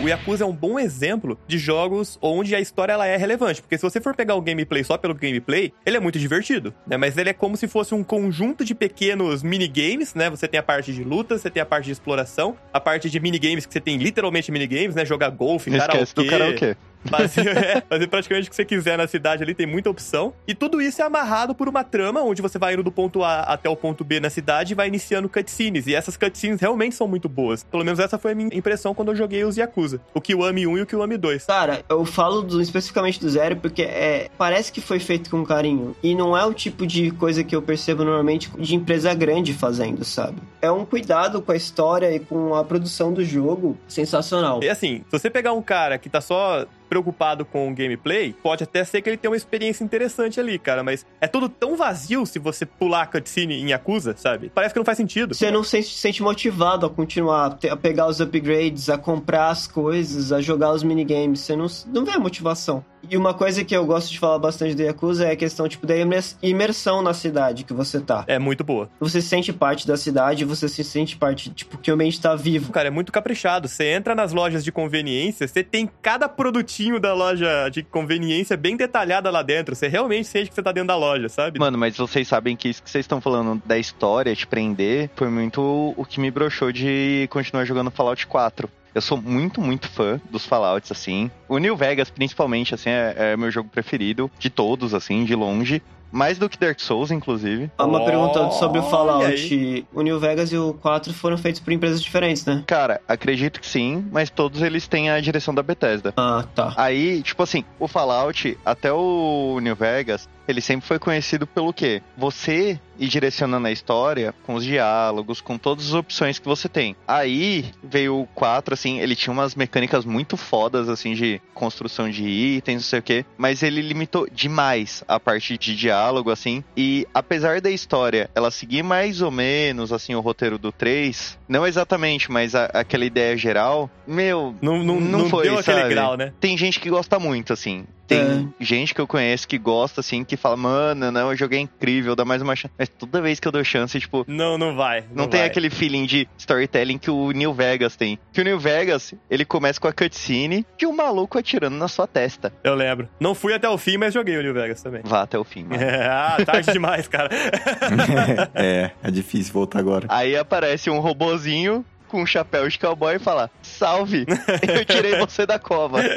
O 0.03 0.09
Yakuza 0.09 0.45
é 0.45 0.47
um 0.47 0.53
bom 0.53 0.79
exemplo 0.79 1.39
de 1.47 1.59
jogos 1.59 2.19
onde 2.21 2.55
a 2.55 2.61
história 2.61 2.93
ela 2.93 3.07
é 3.07 3.17
relevante, 3.17 3.61
porque 3.61 3.77
se 3.77 3.83
você 3.83 4.01
for 4.01 4.15
pegar 4.15 4.35
o 4.35 4.41
gameplay 4.41 4.83
só 4.83 4.97
pelo 4.97 5.15
gameplay, 5.15 5.73
ele 5.85 5.97
é 5.97 6.01
muito 6.01 6.19
divertido, 6.19 6.73
né? 6.87 6.97
Mas 6.97 7.17
ele 7.19 7.31
é 7.31 7.33
como 7.33 7.57
se 7.57 7.69
fosse 7.69 7.95
um 7.95 8.03
conjunto 8.03 8.65
de 8.65 8.75
pequenos 8.75 9.43
minigames, 9.43 10.15
né? 10.15 10.31
Você 10.31 10.49
tem 10.49 10.59
a 10.59 10.63
parte 10.63 10.93
de 10.93 11.05
luta, 11.05 11.37
você 11.37 11.51
tem 11.51 11.63
a 11.63 11.67
parte 11.67 11.87
de 11.87 11.93
exploração, 11.93 12.57
a 12.73 12.81
parte 12.81 13.11
de 13.11 13.21
minigames 13.21 13.67
que 13.67 13.73
você 13.73 13.81
tem 13.81 13.97
literalmente 13.97 14.51
minigames, 14.51 14.95
né? 14.95 15.05
Jogar 15.05 15.31
golfe, 15.31 15.62
Não 15.67 15.77
esquece 15.79 16.15
do 16.15 16.27
karaokê. 16.27 16.77
Fazer, 17.05 17.47
é, 17.57 17.81
fazer 17.81 18.07
praticamente 18.07 18.49
o 18.49 18.51
que 18.51 18.57
você 18.57 18.65
quiser 18.65 18.97
na 18.97 19.07
cidade 19.07 19.43
ali, 19.43 19.55
tem 19.55 19.67
muita 19.67 19.91
opção. 19.91 20.33
E 20.47 20.55
tudo 20.55 20.81
isso 20.81 21.03
é 21.03 21.05
amarrado 21.05 21.55
por 21.55 21.69
uma 21.69 21.85
trama, 21.85 22.23
onde 22.23 22.41
você 22.43 22.59
vai 22.59 22.75
indo 22.75 22.83
do 22.83 22.93
ponto 22.93 23.23
A 23.23 23.41
até 23.41 23.69
o 23.69 23.77
ponto 23.77 24.05
B 24.05 24.21
na 24.21 24.31
cidade 24.31 24.73
e 24.73 24.77
vai 24.77 24.89
iniciando 24.89 25.29
cutscenes. 25.29 25.87
E 25.87 25.95
essas 25.95 26.17
cutscenes 26.17 26.61
realmente 26.61 26.95
são 26.95 27.07
muito 27.09 27.29
boas. 27.29 27.63
Pelo 27.65 27.85
menos 27.85 27.99
essa 27.99 28.19
foi 28.19 28.33
a 28.33 28.35
minha 28.35 28.51
impressão 28.57 28.95
quando 28.95 29.09
eu 29.09 29.17
joguei 29.17 29.45
os 29.45 29.57
Yakuza. 29.57 30.01
O 30.15 30.21
Kiwami 30.21 30.67
1 30.67 30.79
e 30.79 30.83
o 30.83 30.87
Kiwami 30.87 31.17
2. 31.17 31.47
Cara, 31.47 31.83
eu 31.89 32.05
falo 32.05 32.43
do- 32.43 32.61
especificamente 32.61 33.21
do 33.21 33.29
Zero 33.29 33.57
porque 33.57 33.83
é, 33.83 34.29
parece 34.39 34.71
que 34.73 34.81
foi 34.81 34.99
feito 34.99 35.31
com 35.31 35.45
carinho. 35.45 35.97
E 36.03 36.15
não 36.15 36.37
é 36.37 36.45
o 36.45 36.55
tipo 36.55 36.87
de 36.87 37.11
coisa 37.13 37.43
que 37.45 37.55
eu 37.55 37.63
percebo 37.63 38.05
normalmente 38.05 38.51
de 38.59 38.75
empresa 38.75 39.13
grande 39.15 39.53
fazendo, 39.53 40.05
sabe? 40.05 40.37
É 40.61 40.71
um 40.71 40.85
cuidado 40.85 41.43
com 41.43 41.53
a 41.53 41.57
história 41.57 42.15
e 42.15 42.21
com 42.21 42.55
a 42.55 42.65
produção 42.65 43.13
do 43.13 43.25
jogo 43.25 43.77
sensacional. 43.89 44.61
E 44.63 44.69
assim, 44.69 44.99
se 44.99 45.19
você 45.19 45.29
pegar 45.31 45.53
um 45.53 45.63
cara 45.63 45.99
que 45.99 46.09
tá 46.09 46.21
só 46.21 46.65
preocupado 46.93 47.47
com 47.47 47.71
o 47.71 47.75
gameplay, 47.75 48.35
pode 48.43 48.65
até 48.65 48.85
ser 48.85 49.01
que 49.01 49.09
ele 49.09 49.17
tenha 49.17 49.31
uma 49.31 49.37
experiência 49.37 49.83
interessante 49.83 50.39
ali, 50.39 50.59
cara, 50.59 50.83
mas 50.83 51.07
é 51.23 51.27
tudo 51.27 51.49
tão 51.49 51.75
vazio 51.75 52.27
se 52.27 52.39
você 52.39 52.67
pular 52.67 53.01
a 53.01 53.07
cutscene 53.07 53.55
em 53.55 53.71
Yakuza, 53.71 54.15
sabe? 54.15 54.53
Parece 54.55 54.75
que 54.75 54.79
não 54.79 54.85
faz 54.85 54.99
sentido. 54.99 55.35
Você 55.35 55.51
não 55.51 55.65
se 55.65 55.83
sente 55.83 56.23
motivado 56.23 56.85
a 56.85 56.91
continuar, 56.91 57.59
a 57.71 57.77
pegar 57.79 58.09
os 58.09 58.21
upgrades, 58.21 58.91
a 58.91 58.99
comprar 58.99 59.49
as 59.49 59.67
coisas, 59.67 60.33
a 60.33 60.43
jogar 60.43 60.71
os 60.73 60.83
minigames. 60.83 61.41
Você 61.41 61.57
não, 61.57 61.67
não 61.87 62.05
vê 62.05 62.11
a 62.11 62.19
motivação. 62.19 62.85
E 63.11 63.17
uma 63.17 63.35
coisa 63.35 63.65
que 63.65 63.75
eu 63.75 63.85
gosto 63.85 64.13
de 64.13 64.19
falar 64.19 64.39
bastante 64.39 64.77
do 64.77 64.83
Yakuza 64.83 65.27
é 65.27 65.33
a 65.33 65.37
questão, 65.37 65.67
tipo, 65.69 65.85
da 65.87 65.97
imers- 65.97 66.37
imersão 66.41 67.03
na 67.03 67.13
cidade 67.13 67.65
que 67.65 67.73
você 67.73 68.01
tá. 68.01 68.23
É 68.29 68.39
muito 68.39 68.63
boa. 68.63 68.89
Você 69.01 69.21
se 69.21 69.29
sente 69.29 69.53
parte 69.53 69.89
da 69.89 69.97
cidade, 69.97 70.45
você 70.45 70.69
se 70.69 70.85
sente 70.85 71.17
parte, 71.17 71.51
tipo, 71.51 71.79
que 71.79 71.91
o 71.91 71.95
ambiente 71.95 72.21
tá 72.21 72.37
vivo. 72.37 72.71
Cara, 72.71 72.89
é 72.89 72.91
muito 72.93 73.11
caprichado. 73.11 73.67
Você 73.67 73.87
entra 73.91 74.15
nas 74.15 74.33
lojas 74.33 74.63
de 74.63 74.71
conveniência, 74.71 75.49
você 75.49 75.65
tem 75.65 75.91
cada 76.01 76.29
produtinho 76.29 76.82
da 77.01 77.15
loja 77.15 77.69
de 77.69 77.83
conveniência 77.83 78.57
bem 78.57 78.77
detalhada 78.77 79.31
lá 79.31 79.43
dentro. 79.43 79.75
Você 79.75 79.89
realmente 79.89 80.27
sente 80.27 80.49
que 80.49 80.55
você 80.55 80.63
tá 80.63 80.73
dentro 80.73 80.89
da 80.89 80.97
loja, 80.97 81.29
sabe? 81.29 81.59
Mano, 81.59 81.79
mas 81.79 81.97
vocês 81.97 82.27
sabem 82.27 82.57
que 82.57 82.69
isso 82.69 82.83
que 82.83 82.91
vocês 82.91 83.05
estão 83.05 83.21
falando 83.21 83.63
da 83.65 83.79
história, 83.79 84.35
te 84.35 84.47
prender, 84.47 85.11
foi 85.15 85.29
muito 85.29 85.95
o 85.97 86.05
que 86.05 86.21
me 86.21 86.31
broxou 86.31 86.73
de 86.73 87.27
continuar 87.31 87.65
jogando 87.65 87.91
Fallout 87.91 88.27
4. 88.27 88.69
Eu 88.95 89.01
sou 89.01 89.21
muito, 89.21 89.61
muito 89.61 89.89
fã 89.89 90.21
dos 90.31 90.45
Fallouts, 90.45 90.93
assim. 90.93 91.31
O 91.49 91.57
New 91.57 91.75
Vegas, 91.75 92.11
principalmente, 92.11 92.75
assim, 92.75 92.91
é, 92.91 93.15
é 93.17 93.37
meu 93.37 93.51
jogo 93.51 93.71
preferido 93.71 94.31
de 94.39 94.51
todos, 94.51 94.93
assim, 94.93 95.25
de 95.25 95.35
longe. 95.35 95.83
Mais 96.13 96.39
do 96.39 96.49
que 96.49 96.59
Dark 96.59 96.79
Souls, 96.79 97.11
inclusive. 97.11 97.71
Uma 97.79 97.99
Olha 97.99 98.05
pergunta 98.05 98.51
sobre 98.53 98.79
o. 98.79 98.83
Fallout. 98.83 99.87
O 99.95 100.03
New 100.03 100.21
Vegas 100.21 100.53
e 100.53 100.57
o 100.59 100.75
4 100.75 101.15
foram 101.15 101.39
feitos 101.39 101.61
por 101.61 101.73
empresas 101.73 102.03
diferentes, 102.03 102.45
né? 102.45 102.63
Cara, 102.67 103.01
acredito 103.09 103.59
que 103.59 103.67
sim, 103.67 104.07
mas 104.13 104.29
todos 104.29 104.61
eles 104.61 104.87
têm 104.87 105.09
a 105.09 105.19
direção 105.21 105.55
da 105.55 105.63
Bethesda. 105.63 106.13
Ah, 106.17 106.45
tá. 106.55 106.75
Aí, 106.77 107.23
tipo 107.23 107.43
assim, 107.43 107.65
o 107.79 107.89
Fallout, 107.89 108.59
até 108.65 108.93
o 108.93 109.59
New 109.63 109.75
Vegas, 109.75 110.29
ele 110.47 110.61
sempre 110.61 110.87
foi 110.87 110.99
conhecido 110.99 111.47
pelo 111.47 111.73
quê? 111.73 112.03
Você 112.17 112.81
ir 112.99 113.09
direcionando 113.09 113.67
a 113.67 113.73
história 113.73 114.35
com 114.45 114.55
os 114.55 114.65
diálogos, 114.65 115.41
com 115.41 115.57
todas 115.59 115.87
as 115.87 115.95
opções 115.95 116.39
que 116.39 116.47
você 116.47 116.69
tem. 116.69 116.95
Aí 117.09 117.65
veio 117.83 118.21
o 118.21 118.27
4, 118.29 118.75
assim, 118.75 119.01
ele 119.01 119.17
tinha 119.17 119.33
umas 119.33 119.55
mecânicas 119.55 120.05
muito 120.05 120.37
fodas, 120.37 120.89
assim, 120.89 121.15
de 121.15 121.41
construção 121.55 122.09
de 122.11 122.23
itens, 122.25 122.77
não 122.83 122.89
sei 122.89 122.99
o 122.99 123.03
quê, 123.03 123.25
mas 123.39 123.63
ele 123.63 123.81
limitou 123.81 124.29
demais 124.31 125.03
a 125.09 125.19
parte 125.19 125.57
de 125.57 125.75
diálogo, 125.75 126.31
assim, 126.31 126.63
e 126.77 127.07
apesar 127.15 127.61
da 127.61 127.71
história 127.71 128.31
ela 128.35 128.51
seguir 128.51 128.83
mais 128.83 129.23
ou 129.23 129.31
menos, 129.31 129.93
assim, 129.93 130.15
o 130.15 130.21
roteiro 130.21 130.59
do 130.59 130.71
3, 130.71 131.39
não 131.49 131.67
exatamente, 131.67 132.31
mas 132.31 132.55
a- 132.55 132.67
aquela 132.75 133.05
ideia 133.05 133.37
geral, 133.37 133.91
meu, 134.07 134.55
Não, 134.61 134.79
não, 134.85 135.01
Não 135.01 135.19
não, 135.21 135.29
foi, 135.29 135.45
deu 135.45 135.59
aquele 135.59 135.81
sabe? 135.83 135.95
grau, 135.95 136.17
né? 136.17 136.33
tem 136.41 136.57
gente 136.57 136.79
que 136.79 136.91
gosta 136.91 137.19
muito, 137.19 137.53
assim. 137.53 137.85
Tem 138.13 138.55
gente 138.61 138.95
que 138.95 139.01
eu 139.01 139.07
conheço 139.07 139.47
que 139.49 139.59
gosta, 139.59 140.01
assim, 140.01 140.25
que 140.25 140.37
fala, 140.37 140.57
mano, 140.57 141.11
não, 141.11 141.29
o 141.29 141.37
jogo 141.37 141.55
é 141.55 141.59
incrível, 141.59 142.15
dá 142.15 142.25
mais 142.25 142.43
uma 142.43 142.55
chance. 142.55 142.73
Mas 142.79 142.89
toda 142.89 143.21
vez 143.21 143.41
que 143.41 143.49
eu 143.49 143.53
dou 143.53 143.65
chance, 143.65 143.99
tipo, 143.99 144.25
Não, 144.29 144.57
não 144.59 144.75
vai. 144.77 145.05
não, 145.15 145.27
tem 145.27 145.41
vai. 145.41 145.49
aquele 145.49 145.71
feeling 145.71 146.05
de 146.07 146.29
storytelling 146.39 146.99
que 146.99 147.11
o 147.11 147.31
New 147.33 147.53
Vegas 147.53 147.97
tem. 147.97 148.19
Que 148.33 148.41
o 148.41 148.45
New 148.45 148.59
Vegas, 148.59 149.15
ele 149.31 149.45
começa 149.45 149.81
com 149.81 149.89
a 149.89 149.93
cutscene 149.93 150.67
de 150.77 150.87
um 150.87 150.93
maluco 150.95 151.39
atirando 151.39 151.77
na 151.77 151.89
sua 151.89 152.07
testa. 152.07 152.53
Eu 152.63 152.75
lembro. 152.75 153.09
Não 153.19 153.35
fui 153.35 153.55
até 153.55 153.69
o 153.69 153.79
fim, 153.79 153.97
mas 153.97 154.13
joguei 154.15 154.37
o 154.37 154.43
New 154.43 154.55
Vegas 154.55 154.83
também. 154.83 155.03
Vá 155.05 155.23
até 155.23 155.39
o 155.39 155.45
fim, 155.45 155.65
mano. 155.65 155.83
ah, 156.11 156.37
tarde 156.45 156.73
demais, 156.73 157.09
cara. 157.09 157.31
é, 158.55 158.91
é 159.03 159.11
difícil 159.11 159.53
voltar 159.53 159.79
agora. 159.79 160.07
Aí 160.09 160.37
aparece 160.37 160.91
um 160.91 161.01
robozinho 161.01 161.85
com 162.13 162.23
um 162.23 162.27
chapéu 162.27 162.69
de 162.69 162.79
cowboy 162.79 163.17
e 163.17 163.19
fala: 163.19 163.51
Salve, 163.63 164.27
eu 164.29 164.85
tirei 164.85 165.19
você 165.19 165.45
da 165.47 165.59
cova. 165.59 165.99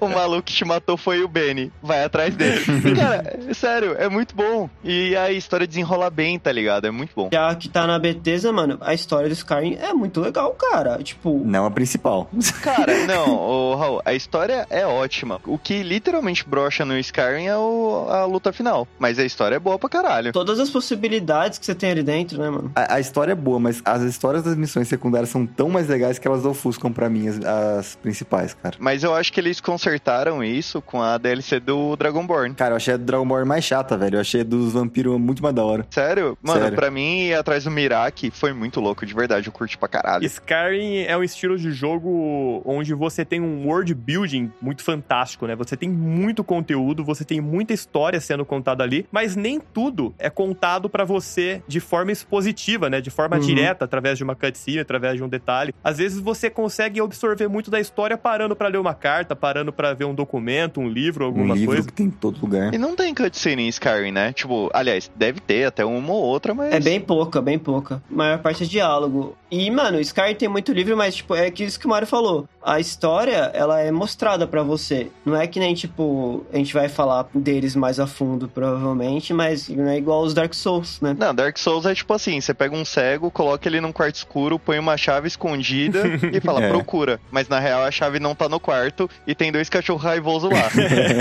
O 0.00 0.08
maluco 0.08 0.42
que 0.42 0.52
te 0.52 0.64
matou 0.64 0.96
foi 0.96 1.22
o 1.22 1.28
Benny. 1.28 1.72
Vai 1.82 2.04
atrás 2.04 2.34
dele. 2.34 2.60
Cara, 2.96 3.38
é 3.48 3.54
sério, 3.54 3.94
é 3.98 4.08
muito 4.08 4.34
bom. 4.34 4.68
E 4.82 5.14
a 5.16 5.30
história 5.30 5.66
desenrola 5.66 6.10
bem, 6.10 6.38
tá 6.38 6.50
ligado? 6.50 6.86
É 6.86 6.90
muito 6.90 7.12
bom. 7.14 7.28
Já 7.32 7.54
que 7.54 7.68
tá 7.68 7.86
na 7.86 7.98
Bethesda, 7.98 8.52
mano, 8.52 8.76
a 8.80 8.92
história 8.92 9.28
do 9.28 9.32
Skyrim 9.32 9.76
é 9.80 9.92
muito 9.94 10.20
legal, 10.20 10.50
cara. 10.52 10.98
Tipo, 11.02 11.40
Não 11.44 11.64
a 11.66 11.70
principal. 11.70 12.28
Cara, 12.62 12.92
não, 13.06 13.30
ô, 13.36 13.74
Raul, 13.76 14.02
a 14.04 14.12
história 14.14 14.66
é 14.70 14.84
ótima. 14.86 15.40
O 15.46 15.56
que 15.58 15.82
literalmente 15.82 16.44
brocha 16.46 16.84
no 16.84 16.98
Skyrim 16.98 17.46
é 17.46 17.56
o- 17.56 18.06
a 18.10 18.24
luta 18.24 18.52
final. 18.52 18.86
Mas 18.98 19.18
a 19.18 19.24
história 19.24 19.56
é 19.56 19.60
boa 19.60 19.78
pra 19.78 19.88
caralho. 19.88 20.32
todas 20.32 20.58
as 20.58 20.68
possibilidades 20.70 21.58
que 21.58 21.66
você 21.66 21.74
tem 21.74 21.90
ali 21.92 22.02
dentro, 22.02 22.38
né, 22.38 22.50
mano? 22.50 22.72
A, 22.74 22.94
a 22.94 23.00
história 23.00 23.32
é 23.32 23.36
boa, 23.36 23.58
mas 23.60 23.80
as 23.84 24.02
histórias 24.02 24.42
das 24.42 24.56
missões 24.56 24.88
secundárias 24.88 25.28
são 25.30 25.35
tão 25.44 25.68
mais 25.68 25.88
legais 25.88 26.18
que 26.18 26.26
elas 26.28 26.44
ofuscam 26.46 26.92
pra 26.92 27.08
mim 27.10 27.26
as, 27.28 27.44
as 27.44 27.96
principais, 27.96 28.54
cara. 28.54 28.76
Mas 28.78 29.02
eu 29.02 29.14
acho 29.14 29.32
que 29.32 29.40
eles 29.40 29.60
consertaram 29.60 30.42
isso 30.44 30.80
com 30.80 31.02
a 31.02 31.18
DLC 31.18 31.58
do 31.60 31.96
Dragonborn. 31.96 32.54
Cara, 32.54 32.72
eu 32.72 32.76
achei 32.76 32.94
a 32.94 32.96
Dragon 32.96 33.26
Ball 33.26 33.44
mais 33.44 33.64
chata, 33.64 33.96
velho. 33.98 34.16
Eu 34.16 34.20
achei 34.20 34.42
a 34.42 34.44
dos 34.44 34.72
vampiros 34.72 35.18
muito 35.20 35.42
mais 35.42 35.54
da 35.54 35.64
hora. 35.64 35.86
Sério? 35.90 36.38
Mano, 36.42 36.60
Sério. 36.60 36.76
pra 36.76 36.90
mim, 36.90 37.22
ir 37.26 37.34
atrás 37.34 37.64
do 37.64 37.70
Miraki 37.70 38.30
foi 38.30 38.52
muito 38.52 38.80
louco, 38.80 39.04
de 39.04 39.12
verdade. 39.12 39.48
Eu 39.48 39.52
curti 39.52 39.76
pra 39.76 39.88
caralho. 39.88 40.24
Skyrim 40.24 40.98
é 41.00 41.16
um 41.16 41.22
estilo 41.24 41.58
de 41.58 41.72
jogo 41.72 42.62
onde 42.64 42.94
você 42.94 43.24
tem 43.24 43.40
um 43.40 43.66
world 43.66 43.92
building 43.94 44.52
muito 44.60 44.82
fantástico, 44.84 45.46
né? 45.46 45.56
Você 45.56 45.76
tem 45.76 45.88
muito 45.88 46.44
conteúdo, 46.44 47.04
você 47.04 47.24
tem 47.24 47.40
muita 47.40 47.72
história 47.72 48.20
sendo 48.20 48.44
contada 48.44 48.84
ali, 48.84 49.06
mas 49.10 49.34
nem 49.34 49.58
tudo 49.60 50.14
é 50.18 50.30
contado 50.30 50.88
pra 50.88 51.04
você 51.04 51.62
de 51.66 51.80
forma 51.80 52.12
expositiva, 52.12 52.88
né? 52.88 53.00
De 53.00 53.10
forma 53.10 53.36
Uhum. 53.36 53.42
direta, 53.42 53.84
através 53.84 54.16
de 54.18 54.24
uma 54.24 54.34
cutscene, 54.36 54.78
através 54.78 55.16
de 55.16 55.22
um 55.24 55.25
um 55.26 55.28
detalhe. 55.28 55.74
Às 55.84 55.98
vezes 55.98 56.18
você 56.20 56.48
consegue 56.48 57.00
absorver 57.00 57.48
muito 57.48 57.70
da 57.70 57.78
história 57.80 58.16
parando 58.16 58.56
pra 58.56 58.68
ler 58.68 58.78
uma 58.78 58.94
carta, 58.94 59.36
parando 59.36 59.72
pra 59.72 59.92
ver 59.92 60.04
um 60.04 60.14
documento, 60.14 60.80
um 60.80 60.88
livro, 60.88 61.24
Um 61.24 61.28
alguma 61.28 61.54
livro 61.54 61.74
coisa. 61.74 61.86
que 61.88 61.92
tem 61.92 62.06
em 62.06 62.10
todo 62.10 62.40
lugar. 62.40 62.72
E 62.74 62.78
não 62.78 62.96
tem 62.96 63.14
cutscene 63.14 63.62
em 63.64 63.68
Skyrim, 63.68 64.12
né? 64.12 64.32
Tipo, 64.32 64.70
aliás, 64.72 65.10
deve 65.14 65.40
ter 65.40 65.64
até 65.64 65.84
uma 65.84 66.12
ou 66.12 66.22
outra, 66.22 66.54
mas. 66.54 66.72
É 66.72 66.80
bem 66.80 67.00
pouca, 67.00 67.40
bem 67.42 67.58
pouca. 67.58 68.02
A 68.10 68.14
maior 68.14 68.38
parte 68.38 68.64
é 68.64 68.66
diálogo. 68.66 69.36
E, 69.50 69.70
mano, 69.70 70.00
Skyrim 70.00 70.34
tem 70.34 70.48
muito 70.48 70.72
livro, 70.72 70.96
mas, 70.96 71.14
tipo, 71.16 71.34
é 71.34 71.52
isso 71.58 71.78
que 71.78 71.86
o 71.86 71.88
Mario 71.90 72.06
falou. 72.08 72.48
A 72.62 72.80
história, 72.80 73.50
ela 73.54 73.80
é 73.80 73.92
mostrada 73.92 74.46
pra 74.46 74.62
você. 74.62 75.08
Não 75.24 75.36
é 75.36 75.46
que 75.46 75.60
nem, 75.60 75.72
tipo, 75.74 76.44
a 76.52 76.56
gente 76.56 76.74
vai 76.74 76.88
falar 76.88 77.26
deles 77.32 77.76
mais 77.76 78.00
a 78.00 78.06
fundo, 78.06 78.48
provavelmente, 78.48 79.32
mas 79.32 79.68
não 79.68 79.86
é 79.88 79.96
igual 79.96 80.22
os 80.22 80.34
Dark 80.34 80.52
Souls, 80.52 81.00
né? 81.00 81.16
Não, 81.18 81.34
Dark 81.34 81.56
Souls 81.58 81.86
é 81.86 81.94
tipo 81.94 82.12
assim: 82.12 82.40
você 82.40 82.52
pega 82.52 82.74
um 82.76 82.84
cego, 82.84 83.30
coloca 83.30 83.68
ele 83.68 83.80
num 83.80 83.92
quarto 83.92 84.16
escuro, 84.16 84.58
põe 84.58 84.78
uma 84.78 84.96
chave 84.96 85.15
escondida 85.24 86.02
e 86.32 86.40
fala, 86.40 86.62
É. 86.66 86.68
procura. 86.68 87.20
Mas 87.30 87.48
na 87.48 87.58
real 87.60 87.84
a 87.84 87.90
chave 87.90 88.18
não 88.18 88.34
tá 88.34 88.48
no 88.48 88.58
quarto 88.58 89.08
e 89.26 89.34
tem 89.34 89.52
dois 89.52 89.68
cachorros 89.68 90.02
raivosos 90.02 90.50
lá. 90.50 90.68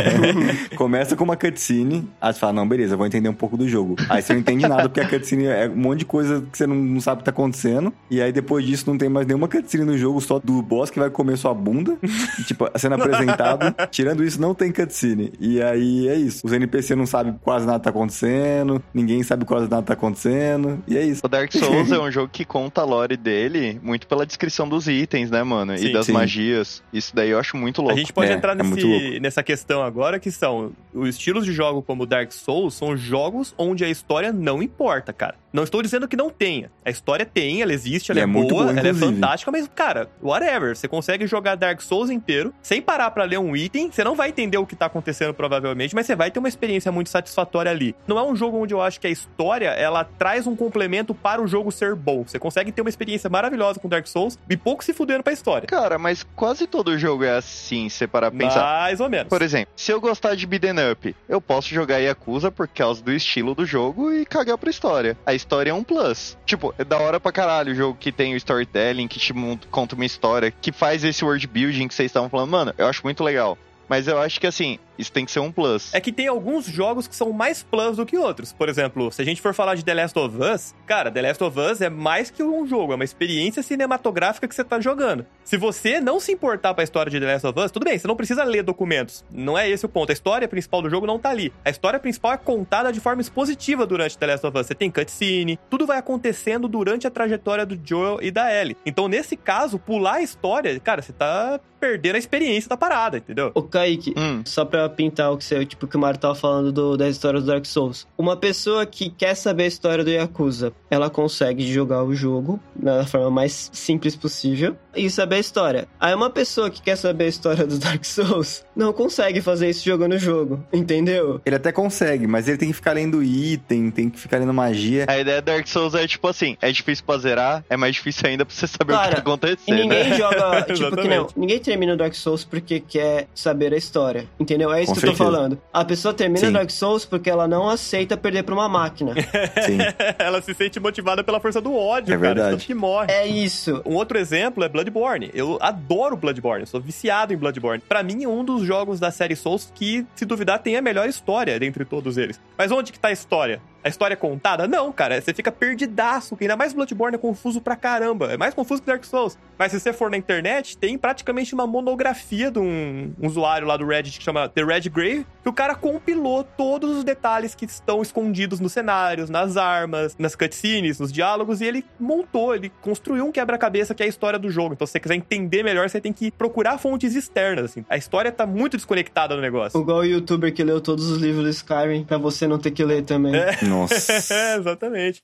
Começa 0.75 1.15
com 1.15 1.23
uma 1.23 1.35
cutscene, 1.35 2.07
aí 2.19 2.33
você 2.33 2.39
fala, 2.39 2.53
não, 2.53 2.67
beleza, 2.67 2.95
vou 2.97 3.05
entender 3.05 3.29
um 3.29 3.33
pouco 3.33 3.57
do 3.57 3.67
jogo. 3.67 3.95
Aí 4.09 4.21
você 4.21 4.33
não 4.33 4.39
entende 4.39 4.67
nada, 4.67 4.89
porque 4.89 5.01
a 5.01 5.07
cutscene 5.07 5.45
é 5.45 5.67
um 5.69 5.75
monte 5.75 5.99
de 5.99 6.05
coisa 6.05 6.41
que 6.51 6.57
você 6.57 6.65
não, 6.67 6.75
não 6.75 7.01
sabe 7.01 7.17
o 7.17 7.19
que 7.19 7.25
tá 7.25 7.31
acontecendo. 7.31 7.93
E 8.09 8.21
aí 8.21 8.31
depois 8.31 8.65
disso 8.65 8.85
não 8.87 8.97
tem 8.97 9.09
mais 9.09 9.25
nenhuma 9.27 9.47
cutscene 9.47 9.83
no 9.85 9.97
jogo, 9.97 10.19
só 10.21 10.39
do 10.39 10.61
boss 10.61 10.89
que 10.89 10.99
vai 10.99 11.09
comer 11.09 11.37
sua 11.37 11.53
bunda. 11.53 11.97
E, 12.39 12.43
tipo, 12.43 12.69
sendo 12.75 12.95
apresentado. 12.95 13.75
Tirando 13.91 14.23
isso, 14.23 14.39
não 14.41 14.53
tem 14.53 14.71
cutscene. 14.71 15.31
E 15.39 15.61
aí 15.61 16.07
é 16.07 16.15
isso. 16.15 16.45
Os 16.45 16.53
NPC 16.53 16.95
não 16.95 17.05
sabem 17.05 17.35
quase 17.41 17.65
nada 17.65 17.79
tá 17.79 17.89
acontecendo, 17.89 18.81
ninguém 18.93 19.21
sabe 19.23 19.45
quase 19.45 19.69
nada 19.69 19.83
tá 19.83 19.93
acontecendo. 19.93 20.83
E 20.87 20.97
é 20.97 21.03
isso. 21.03 21.21
O 21.23 21.27
Dark 21.27 21.51
Souls 21.51 21.91
é 21.91 21.99
um 21.99 22.11
jogo 22.11 22.29
que 22.31 22.45
conta 22.45 22.81
a 22.81 22.83
lore 22.85 23.17
dele 23.17 23.79
muito 23.85 24.07
pela 24.07 24.25
descrição 24.25 24.67
dos 24.67 24.87
itens, 24.87 25.29
né, 25.29 25.43
mano? 25.43 25.77
Sim. 25.77 25.85
e 25.87 25.93
das 25.93 26.07
Sim. 26.07 26.11
magias. 26.13 26.83
Isso 26.91 27.15
daí 27.15 27.29
eu 27.29 27.39
acho 27.39 27.55
muito 27.55 27.81
louco. 27.81 27.95
A 27.95 27.97
gente 27.97 28.11
pode 28.11 28.31
É, 28.31 28.33
entrar 28.33 28.53
é 28.53 28.63
nesse, 28.63 28.83
louco. 28.83 29.19
nessa 29.21 29.43
questão 29.43 29.83
agora, 29.83 30.19
que 30.19 30.31
são 30.31 30.71
os 30.93 31.09
estilos 31.09 31.45
de 31.45 31.53
jogo 31.53 31.81
como 31.81 32.05
Dark 32.05 32.31
Souls, 32.31 32.73
são 32.73 32.97
jogos 32.97 33.53
onde 33.57 33.85
a 33.85 33.89
história 33.89 34.33
não 34.33 34.61
importa, 34.63 35.13
cara. 35.13 35.35
Não 35.53 35.63
estou 35.63 35.81
dizendo 35.81 36.05
que 36.07 36.17
não 36.17 36.29
tenha. 36.29 36.69
A 36.83 36.89
história 36.89 37.25
tem, 37.25 37.61
ela 37.61 37.71
existe, 37.71 38.11
ela 38.11 38.19
E 38.19 38.21
é, 38.21 38.23
é 38.23 38.25
muito 38.27 38.49
boa, 38.53 38.65
boa, 38.65 38.77
ela 38.77 38.89
é 38.89 38.93
fantástica, 38.93 39.51
mas, 39.51 39.69
cara, 39.73 40.09
whatever. 40.21 40.75
Você 40.75 40.87
consegue 40.87 41.25
jogar 41.27 41.55
Dark 41.55 41.79
Souls 41.81 42.09
inteiro, 42.09 42.53
sem 42.61 42.81
parar 42.81 43.09
pra 43.11 43.23
ler 43.23 43.39
um 43.39 43.55
item, 43.55 43.89
você 43.89 44.03
não 44.03 44.15
vai 44.15 44.29
entender 44.29 44.57
o 44.57 44.65
que 44.65 44.75
tá 44.75 44.87
acontecendo 44.87 45.33
provavelmente, 45.33 45.95
mas 45.95 46.05
você 46.05 46.15
vai 46.15 46.29
ter 46.29 46.39
uma 46.39 46.49
experiência 46.49 46.91
muito 46.91 47.09
satisfatória 47.09 47.71
ali. 47.71 47.95
Não 48.05 48.19
é 48.19 48.23
um 48.23 48.35
jogo 48.35 48.57
onde 48.61 48.73
eu 48.73 48.81
acho 48.81 48.99
que 48.99 49.07
a 49.07 49.09
história, 49.09 49.69
ela 49.69 50.03
traz 50.03 50.45
um 50.45 50.55
complemento 50.55 51.13
para 51.15 51.41
o 51.41 51.47
jogo 51.47 51.71
ser 51.71 51.95
bom. 51.95 52.23
Você 52.27 52.37
consegue 52.37 52.71
ter 52.71 52.81
uma 52.81 52.89
experiência 52.89 53.29
maravilhosa 53.29 53.64
com 53.73 53.89
Dark 53.89 54.07
Souls 54.07 54.37
e 54.49 54.55
pouco 54.55 54.83
se 54.83 54.93
fudendo 54.93 55.23
pra 55.23 55.33
história. 55.33 55.67
Cara, 55.67 55.97
mas 55.97 56.23
quase 56.35 56.67
todo 56.67 56.97
jogo 56.97 57.23
é 57.23 57.37
assim, 57.37 57.89
se 57.89 58.07
parar 58.07 58.31
pra 58.31 58.39
pensar. 58.39 58.61
Mais 58.61 58.99
ou 58.99 59.09
menos. 59.09 59.27
Por 59.27 59.41
exemplo, 59.41 59.73
se 59.75 59.91
eu 59.91 59.99
gostar 59.99 60.35
de 60.35 60.45
beat'em 60.45 60.91
up, 60.91 61.15
eu 61.27 61.41
posso 61.41 61.69
jogar 61.69 61.97
Yakuza 61.97 62.51
por 62.51 62.67
causa 62.67 63.03
do 63.03 63.11
estilo 63.11 63.55
do 63.55 63.65
jogo 63.65 64.13
e 64.13 64.25
cagar 64.25 64.57
pra 64.57 64.69
história. 64.69 65.17
A 65.25 65.33
história 65.33 65.71
é 65.71 65.73
um 65.73 65.83
plus. 65.83 66.37
Tipo, 66.45 66.73
é 66.77 66.83
da 66.83 66.97
hora 66.97 67.19
pra 67.19 67.31
caralho 67.31 67.71
o 67.71 67.75
jogo 67.75 67.97
que 67.99 68.11
tem 68.11 68.33
o 68.33 68.37
storytelling, 68.37 69.07
que 69.07 69.19
te 69.19 69.33
conta 69.71 69.95
uma 69.95 70.05
história, 70.05 70.51
que 70.51 70.71
faz 70.71 71.03
esse 71.03 71.23
world 71.23 71.47
building 71.47 71.87
que 71.87 71.93
vocês 71.93 72.09
estavam 72.09 72.29
falando. 72.29 72.49
Mano, 72.49 72.73
eu 72.77 72.87
acho 72.87 73.01
muito 73.03 73.23
legal. 73.23 73.57
Mas 73.87 74.07
eu 74.07 74.19
acho 74.19 74.39
que 74.39 74.47
assim, 74.47 74.79
isso 74.97 75.11
tem 75.11 75.25
que 75.25 75.31
ser 75.31 75.39
um 75.39 75.51
plus. 75.51 75.93
É 75.93 75.99
que 76.01 76.11
tem 76.11 76.27
alguns 76.27 76.65
jogos 76.65 77.07
que 77.07 77.15
são 77.15 77.31
mais 77.31 77.63
plus 77.63 77.97
do 77.97 78.05
que 78.05 78.17
outros. 78.17 78.53
Por 78.53 78.69
exemplo, 78.69 79.11
se 79.11 79.21
a 79.21 79.25
gente 79.25 79.41
for 79.41 79.53
falar 79.53 79.75
de 79.75 79.83
The 79.83 79.93
Last 79.93 80.17
of 80.19 80.37
Us, 80.37 80.73
cara, 80.85 81.11
The 81.11 81.21
Last 81.21 81.43
of 81.43 81.59
Us 81.59 81.81
é 81.81 81.89
mais 81.89 82.29
que 82.31 82.43
um 82.43 82.65
jogo, 82.67 82.93
é 82.93 82.95
uma 82.95 83.03
experiência 83.03 83.61
cinematográfica 83.63 84.47
que 84.47 84.55
você 84.55 84.63
tá 84.63 84.79
jogando. 84.79 85.25
Se 85.43 85.57
você 85.57 85.99
não 85.99 86.19
se 86.19 86.31
importar 86.31 86.73
pra 86.73 86.83
história 86.83 87.09
de 87.11 87.19
The 87.19 87.25
Last 87.33 87.47
of 87.47 87.59
Us, 87.59 87.71
tudo 87.71 87.83
bem, 87.83 87.97
você 87.97 88.07
não 88.07 88.15
precisa 88.15 88.43
ler 88.43 88.63
documentos. 88.63 89.23
Não 89.31 89.57
é 89.57 89.69
esse 89.69 89.85
o 89.85 89.89
ponto. 89.89 90.09
A 90.09 90.13
história 90.13 90.47
principal 90.47 90.81
do 90.81 90.89
jogo 90.89 91.05
não 91.05 91.19
tá 91.19 91.29
ali. 91.29 91.53
A 91.63 91.69
história 91.69 91.99
principal 91.99 92.33
é 92.33 92.37
contada 92.37 92.91
de 92.91 92.99
forma 92.99 93.21
expositiva 93.21 93.85
durante 93.85 94.17
The 94.17 94.25
Last 94.27 94.47
of 94.47 94.57
Us. 94.57 94.67
Você 94.67 94.75
tem 94.75 94.89
cutscene, 94.89 95.59
tudo 95.69 95.85
vai 95.85 95.97
acontecendo 95.97 96.67
durante 96.67 97.05
a 97.05 97.11
trajetória 97.11 97.65
do 97.65 97.79
Joel 97.83 98.19
e 98.21 98.31
da 98.31 98.51
Ellie. 98.53 98.75
Então, 98.85 99.07
nesse 99.07 99.35
caso, 99.35 99.77
pular 99.77 100.15
a 100.15 100.21
história, 100.21 100.79
cara, 100.79 101.01
você 101.01 101.13
tá 101.13 101.59
perdendo 101.79 102.15
a 102.15 102.17
experiência 102.19 102.67
da 102.67 102.75
parada, 102.77 103.17
entendeu? 103.17 103.51
Ô, 103.53 103.61
Kaique, 103.61 104.13
Hum. 104.17 104.41
só 104.45 104.65
pra 104.65 104.84
pintar 104.89 105.31
o 105.31 105.37
que 105.37 105.43
você, 105.43 105.65
tipo, 105.65 105.87
que 105.87 105.95
o 105.95 105.99
Mario 105.99 106.19
tava 106.19 106.35
falando 106.35 106.71
do, 106.71 106.97
da 106.97 107.09
história 107.09 107.39
do 107.39 107.45
Dark 107.45 107.65
Souls. 107.65 108.07
Uma 108.17 108.35
pessoa 108.35 108.85
que 108.85 109.09
quer 109.09 109.35
saber 109.35 109.63
a 109.63 109.67
história 109.67 110.03
do 110.03 110.09
Yakuza, 110.09 110.73
ela 110.89 111.09
consegue 111.09 111.71
jogar 111.71 112.03
o 112.03 112.13
jogo 112.13 112.59
da 112.75 113.05
forma 113.05 113.29
mais 113.29 113.69
simples 113.73 114.15
possível 114.15 114.75
e 114.95 115.09
saber 115.09 115.35
a 115.35 115.39
história. 115.39 115.87
Aí 115.99 116.13
uma 116.13 116.29
pessoa 116.29 116.69
que 116.69 116.81
quer 116.81 116.95
saber 116.95 117.25
a 117.25 117.27
história 117.27 117.65
do 117.65 117.77
Dark 117.77 118.03
Souls 118.03 118.63
não 118.75 118.93
consegue 118.93 119.41
fazer 119.41 119.69
isso 119.69 119.83
jogando 119.85 120.13
o 120.13 120.19
jogo, 120.19 120.63
entendeu? 120.71 121.41
Ele 121.45 121.55
até 121.55 121.71
consegue, 121.71 122.27
mas 122.27 122.47
ele 122.47 122.57
tem 122.57 122.69
que 122.69 122.73
ficar 122.73 122.93
lendo 122.93 123.23
item, 123.23 123.91
tem 123.91 124.09
que 124.09 124.19
ficar 124.19 124.37
lendo 124.37 124.53
magia. 124.53 125.05
A 125.07 125.19
ideia 125.19 125.41
do 125.41 125.45
Dark 125.45 125.67
Souls 125.67 125.95
é 125.95 126.07
tipo 126.07 126.27
assim, 126.27 126.57
é 126.61 126.71
difícil 126.71 127.03
pra 127.05 127.17
zerar, 127.17 127.63
é 127.69 127.77
mais 127.77 127.95
difícil 127.95 128.27
ainda 128.27 128.45
pra 128.45 128.55
você 128.55 128.67
saber 128.67 128.93
o 128.93 128.97
que 128.97 129.03
Cara, 129.03 129.15
tá 129.15 129.21
acontecendo. 129.21 129.77
E 129.77 129.81
ninguém 129.81 130.13
joga, 130.13 130.61
tipo, 130.73 130.95
que 130.95 131.07
não. 131.07 131.27
Ninguém 131.35 131.59
termina 131.59 131.93
o 131.93 131.97
Dark 131.97 132.13
Souls 132.13 132.43
porque 132.43 132.79
quer 132.79 133.27
saber 133.33 133.73
a 133.73 133.77
história. 133.77 134.27
Entendeu? 134.39 134.71
É 134.79 134.83
isso 134.83 134.93
Com 134.93 134.99
que 134.99 135.05
eu 135.05 135.11
tô 135.11 135.17
certeza. 135.17 135.37
falando. 135.37 135.61
A 135.73 135.85
pessoa 135.85 136.13
termina 136.13 136.45
Sim. 136.47 136.51
Dark 136.53 136.69
Souls 136.69 137.05
porque 137.05 137.29
ela 137.29 137.47
não 137.47 137.69
aceita 137.69 138.15
perder 138.17 138.43
pra 138.43 138.53
uma 138.53 138.67
máquina. 138.69 139.13
Sim. 139.65 139.77
Ela 140.19 140.41
se 140.41 140.53
sente 140.53 140.79
motivada 140.79 141.23
pela 141.23 141.39
força 141.39 141.61
do 141.61 141.73
ódio, 141.75 142.13
É 142.13 142.17
cara. 142.17 142.33
verdade. 142.33 142.51
Tanto 142.51 142.65
que 142.65 142.73
morre. 142.73 143.11
é 143.11 143.25
isso. 143.27 143.81
Um 143.85 143.95
outro 143.95 144.17
exemplo 144.17 144.63
é 144.63 144.69
Bloodborne. 144.69 145.29
Eu 145.33 145.57
adoro 145.61 146.15
Bloodborne, 146.17 146.61
eu 146.61 146.67
sou 146.67 146.79
viciado 146.81 147.33
em 147.33 147.37
Bloodborne. 147.37 147.81
Pra 147.87 148.03
mim, 148.03 148.23
é 148.23 148.27
um 148.27 148.43
dos 148.43 148.63
jogos 148.63 148.99
da 148.99 149.11
série 149.11 149.35
Souls 149.35 149.71
que, 149.73 150.05
se 150.15 150.25
duvidar, 150.25 150.59
tem 150.59 150.75
a 150.77 150.81
melhor 150.81 151.07
história 151.07 151.59
dentre 151.59 151.85
todos 151.85 152.17
eles. 152.17 152.39
Mas 152.57 152.71
onde 152.71 152.91
que 152.91 152.99
tá 152.99 153.09
a 153.09 153.11
história? 153.11 153.61
A 153.85 153.87
história 153.87 154.15
é 154.15 154.17
contada? 154.17 154.67
Não, 154.67 154.91
cara. 154.91 155.21
Você 155.21 155.31
fica 155.31 155.51
perdidaço. 155.51 156.35
Ainda 156.41 156.57
mais 156.57 156.73
Bloodborne 156.73 157.17
é 157.17 157.19
confuso 157.19 157.61
pra 157.61 157.75
caramba. 157.75 158.33
É 158.33 158.37
mais 158.37 158.51
confuso 158.51 158.81
que 158.81 158.87
Dark 158.87 159.03
Souls. 159.03 159.37
Mas 159.59 159.71
se 159.71 159.79
você 159.79 159.93
for 159.93 160.09
na 160.09 160.17
internet, 160.17 160.75
tem 160.75 160.97
praticamente 160.97 161.53
uma 161.53 161.67
monografia 161.67 162.49
de 162.49 162.57
um, 162.57 163.13
um 163.21 163.27
usuário 163.27 163.67
lá 163.67 163.77
do 163.77 163.85
Reddit 163.85 164.17
que 164.17 164.23
chama 164.23 164.49
The 164.49 164.63
Red 164.63 164.89
Grave, 164.89 165.27
que 165.43 165.47
o 165.47 165.53
cara 165.53 165.75
compilou 165.75 166.43
todos 166.43 166.97
os 166.97 167.03
detalhes 167.03 167.53
que 167.53 167.65
estão 167.65 168.01
escondidos 168.01 168.59
nos 168.59 168.73
cenários, 168.73 169.29
nas 169.29 169.55
armas, 169.55 170.15
nas 170.17 170.35
cutscenes, 170.35 170.99
nos 170.99 171.11
diálogos, 171.11 171.61
e 171.61 171.65
ele 171.65 171.85
montou, 171.99 172.55
ele 172.55 172.71
construiu 172.81 173.25
um 173.27 173.31
quebra-cabeça 173.31 173.93
que 173.93 174.01
é 174.01 174.07
a 174.07 174.09
história 174.09 174.39
do 174.39 174.49
jogo. 174.49 174.73
Então, 174.73 174.87
se 174.87 174.93
você 174.93 174.99
quiser 174.99 175.15
entender 175.15 175.61
melhor, 175.61 175.87
você 175.87 176.01
tem 176.01 176.11
que 176.11 176.31
procurar 176.31 176.79
fontes 176.79 177.13
externas, 177.13 177.65
assim. 177.65 177.85
A 177.87 177.97
história 177.97 178.31
tá 178.31 178.47
muito 178.47 178.77
desconectada 178.77 179.35
no 179.35 179.41
negócio. 179.43 179.79
Igual 179.79 179.99
o 179.99 180.03
youtuber 180.03 180.51
que 180.51 180.63
leu 180.63 180.81
todos 180.81 181.07
os 181.07 181.21
livros 181.21 181.43
do 181.43 181.49
Skyrim 181.51 182.03
pra 182.03 182.17
você 182.17 182.47
não 182.47 182.57
ter 182.57 182.71
que 182.71 182.83
ler 182.83 183.03
também. 183.03 183.33
Nossa. 183.75 184.33
É, 184.33 184.55
exatamente. 184.57 185.21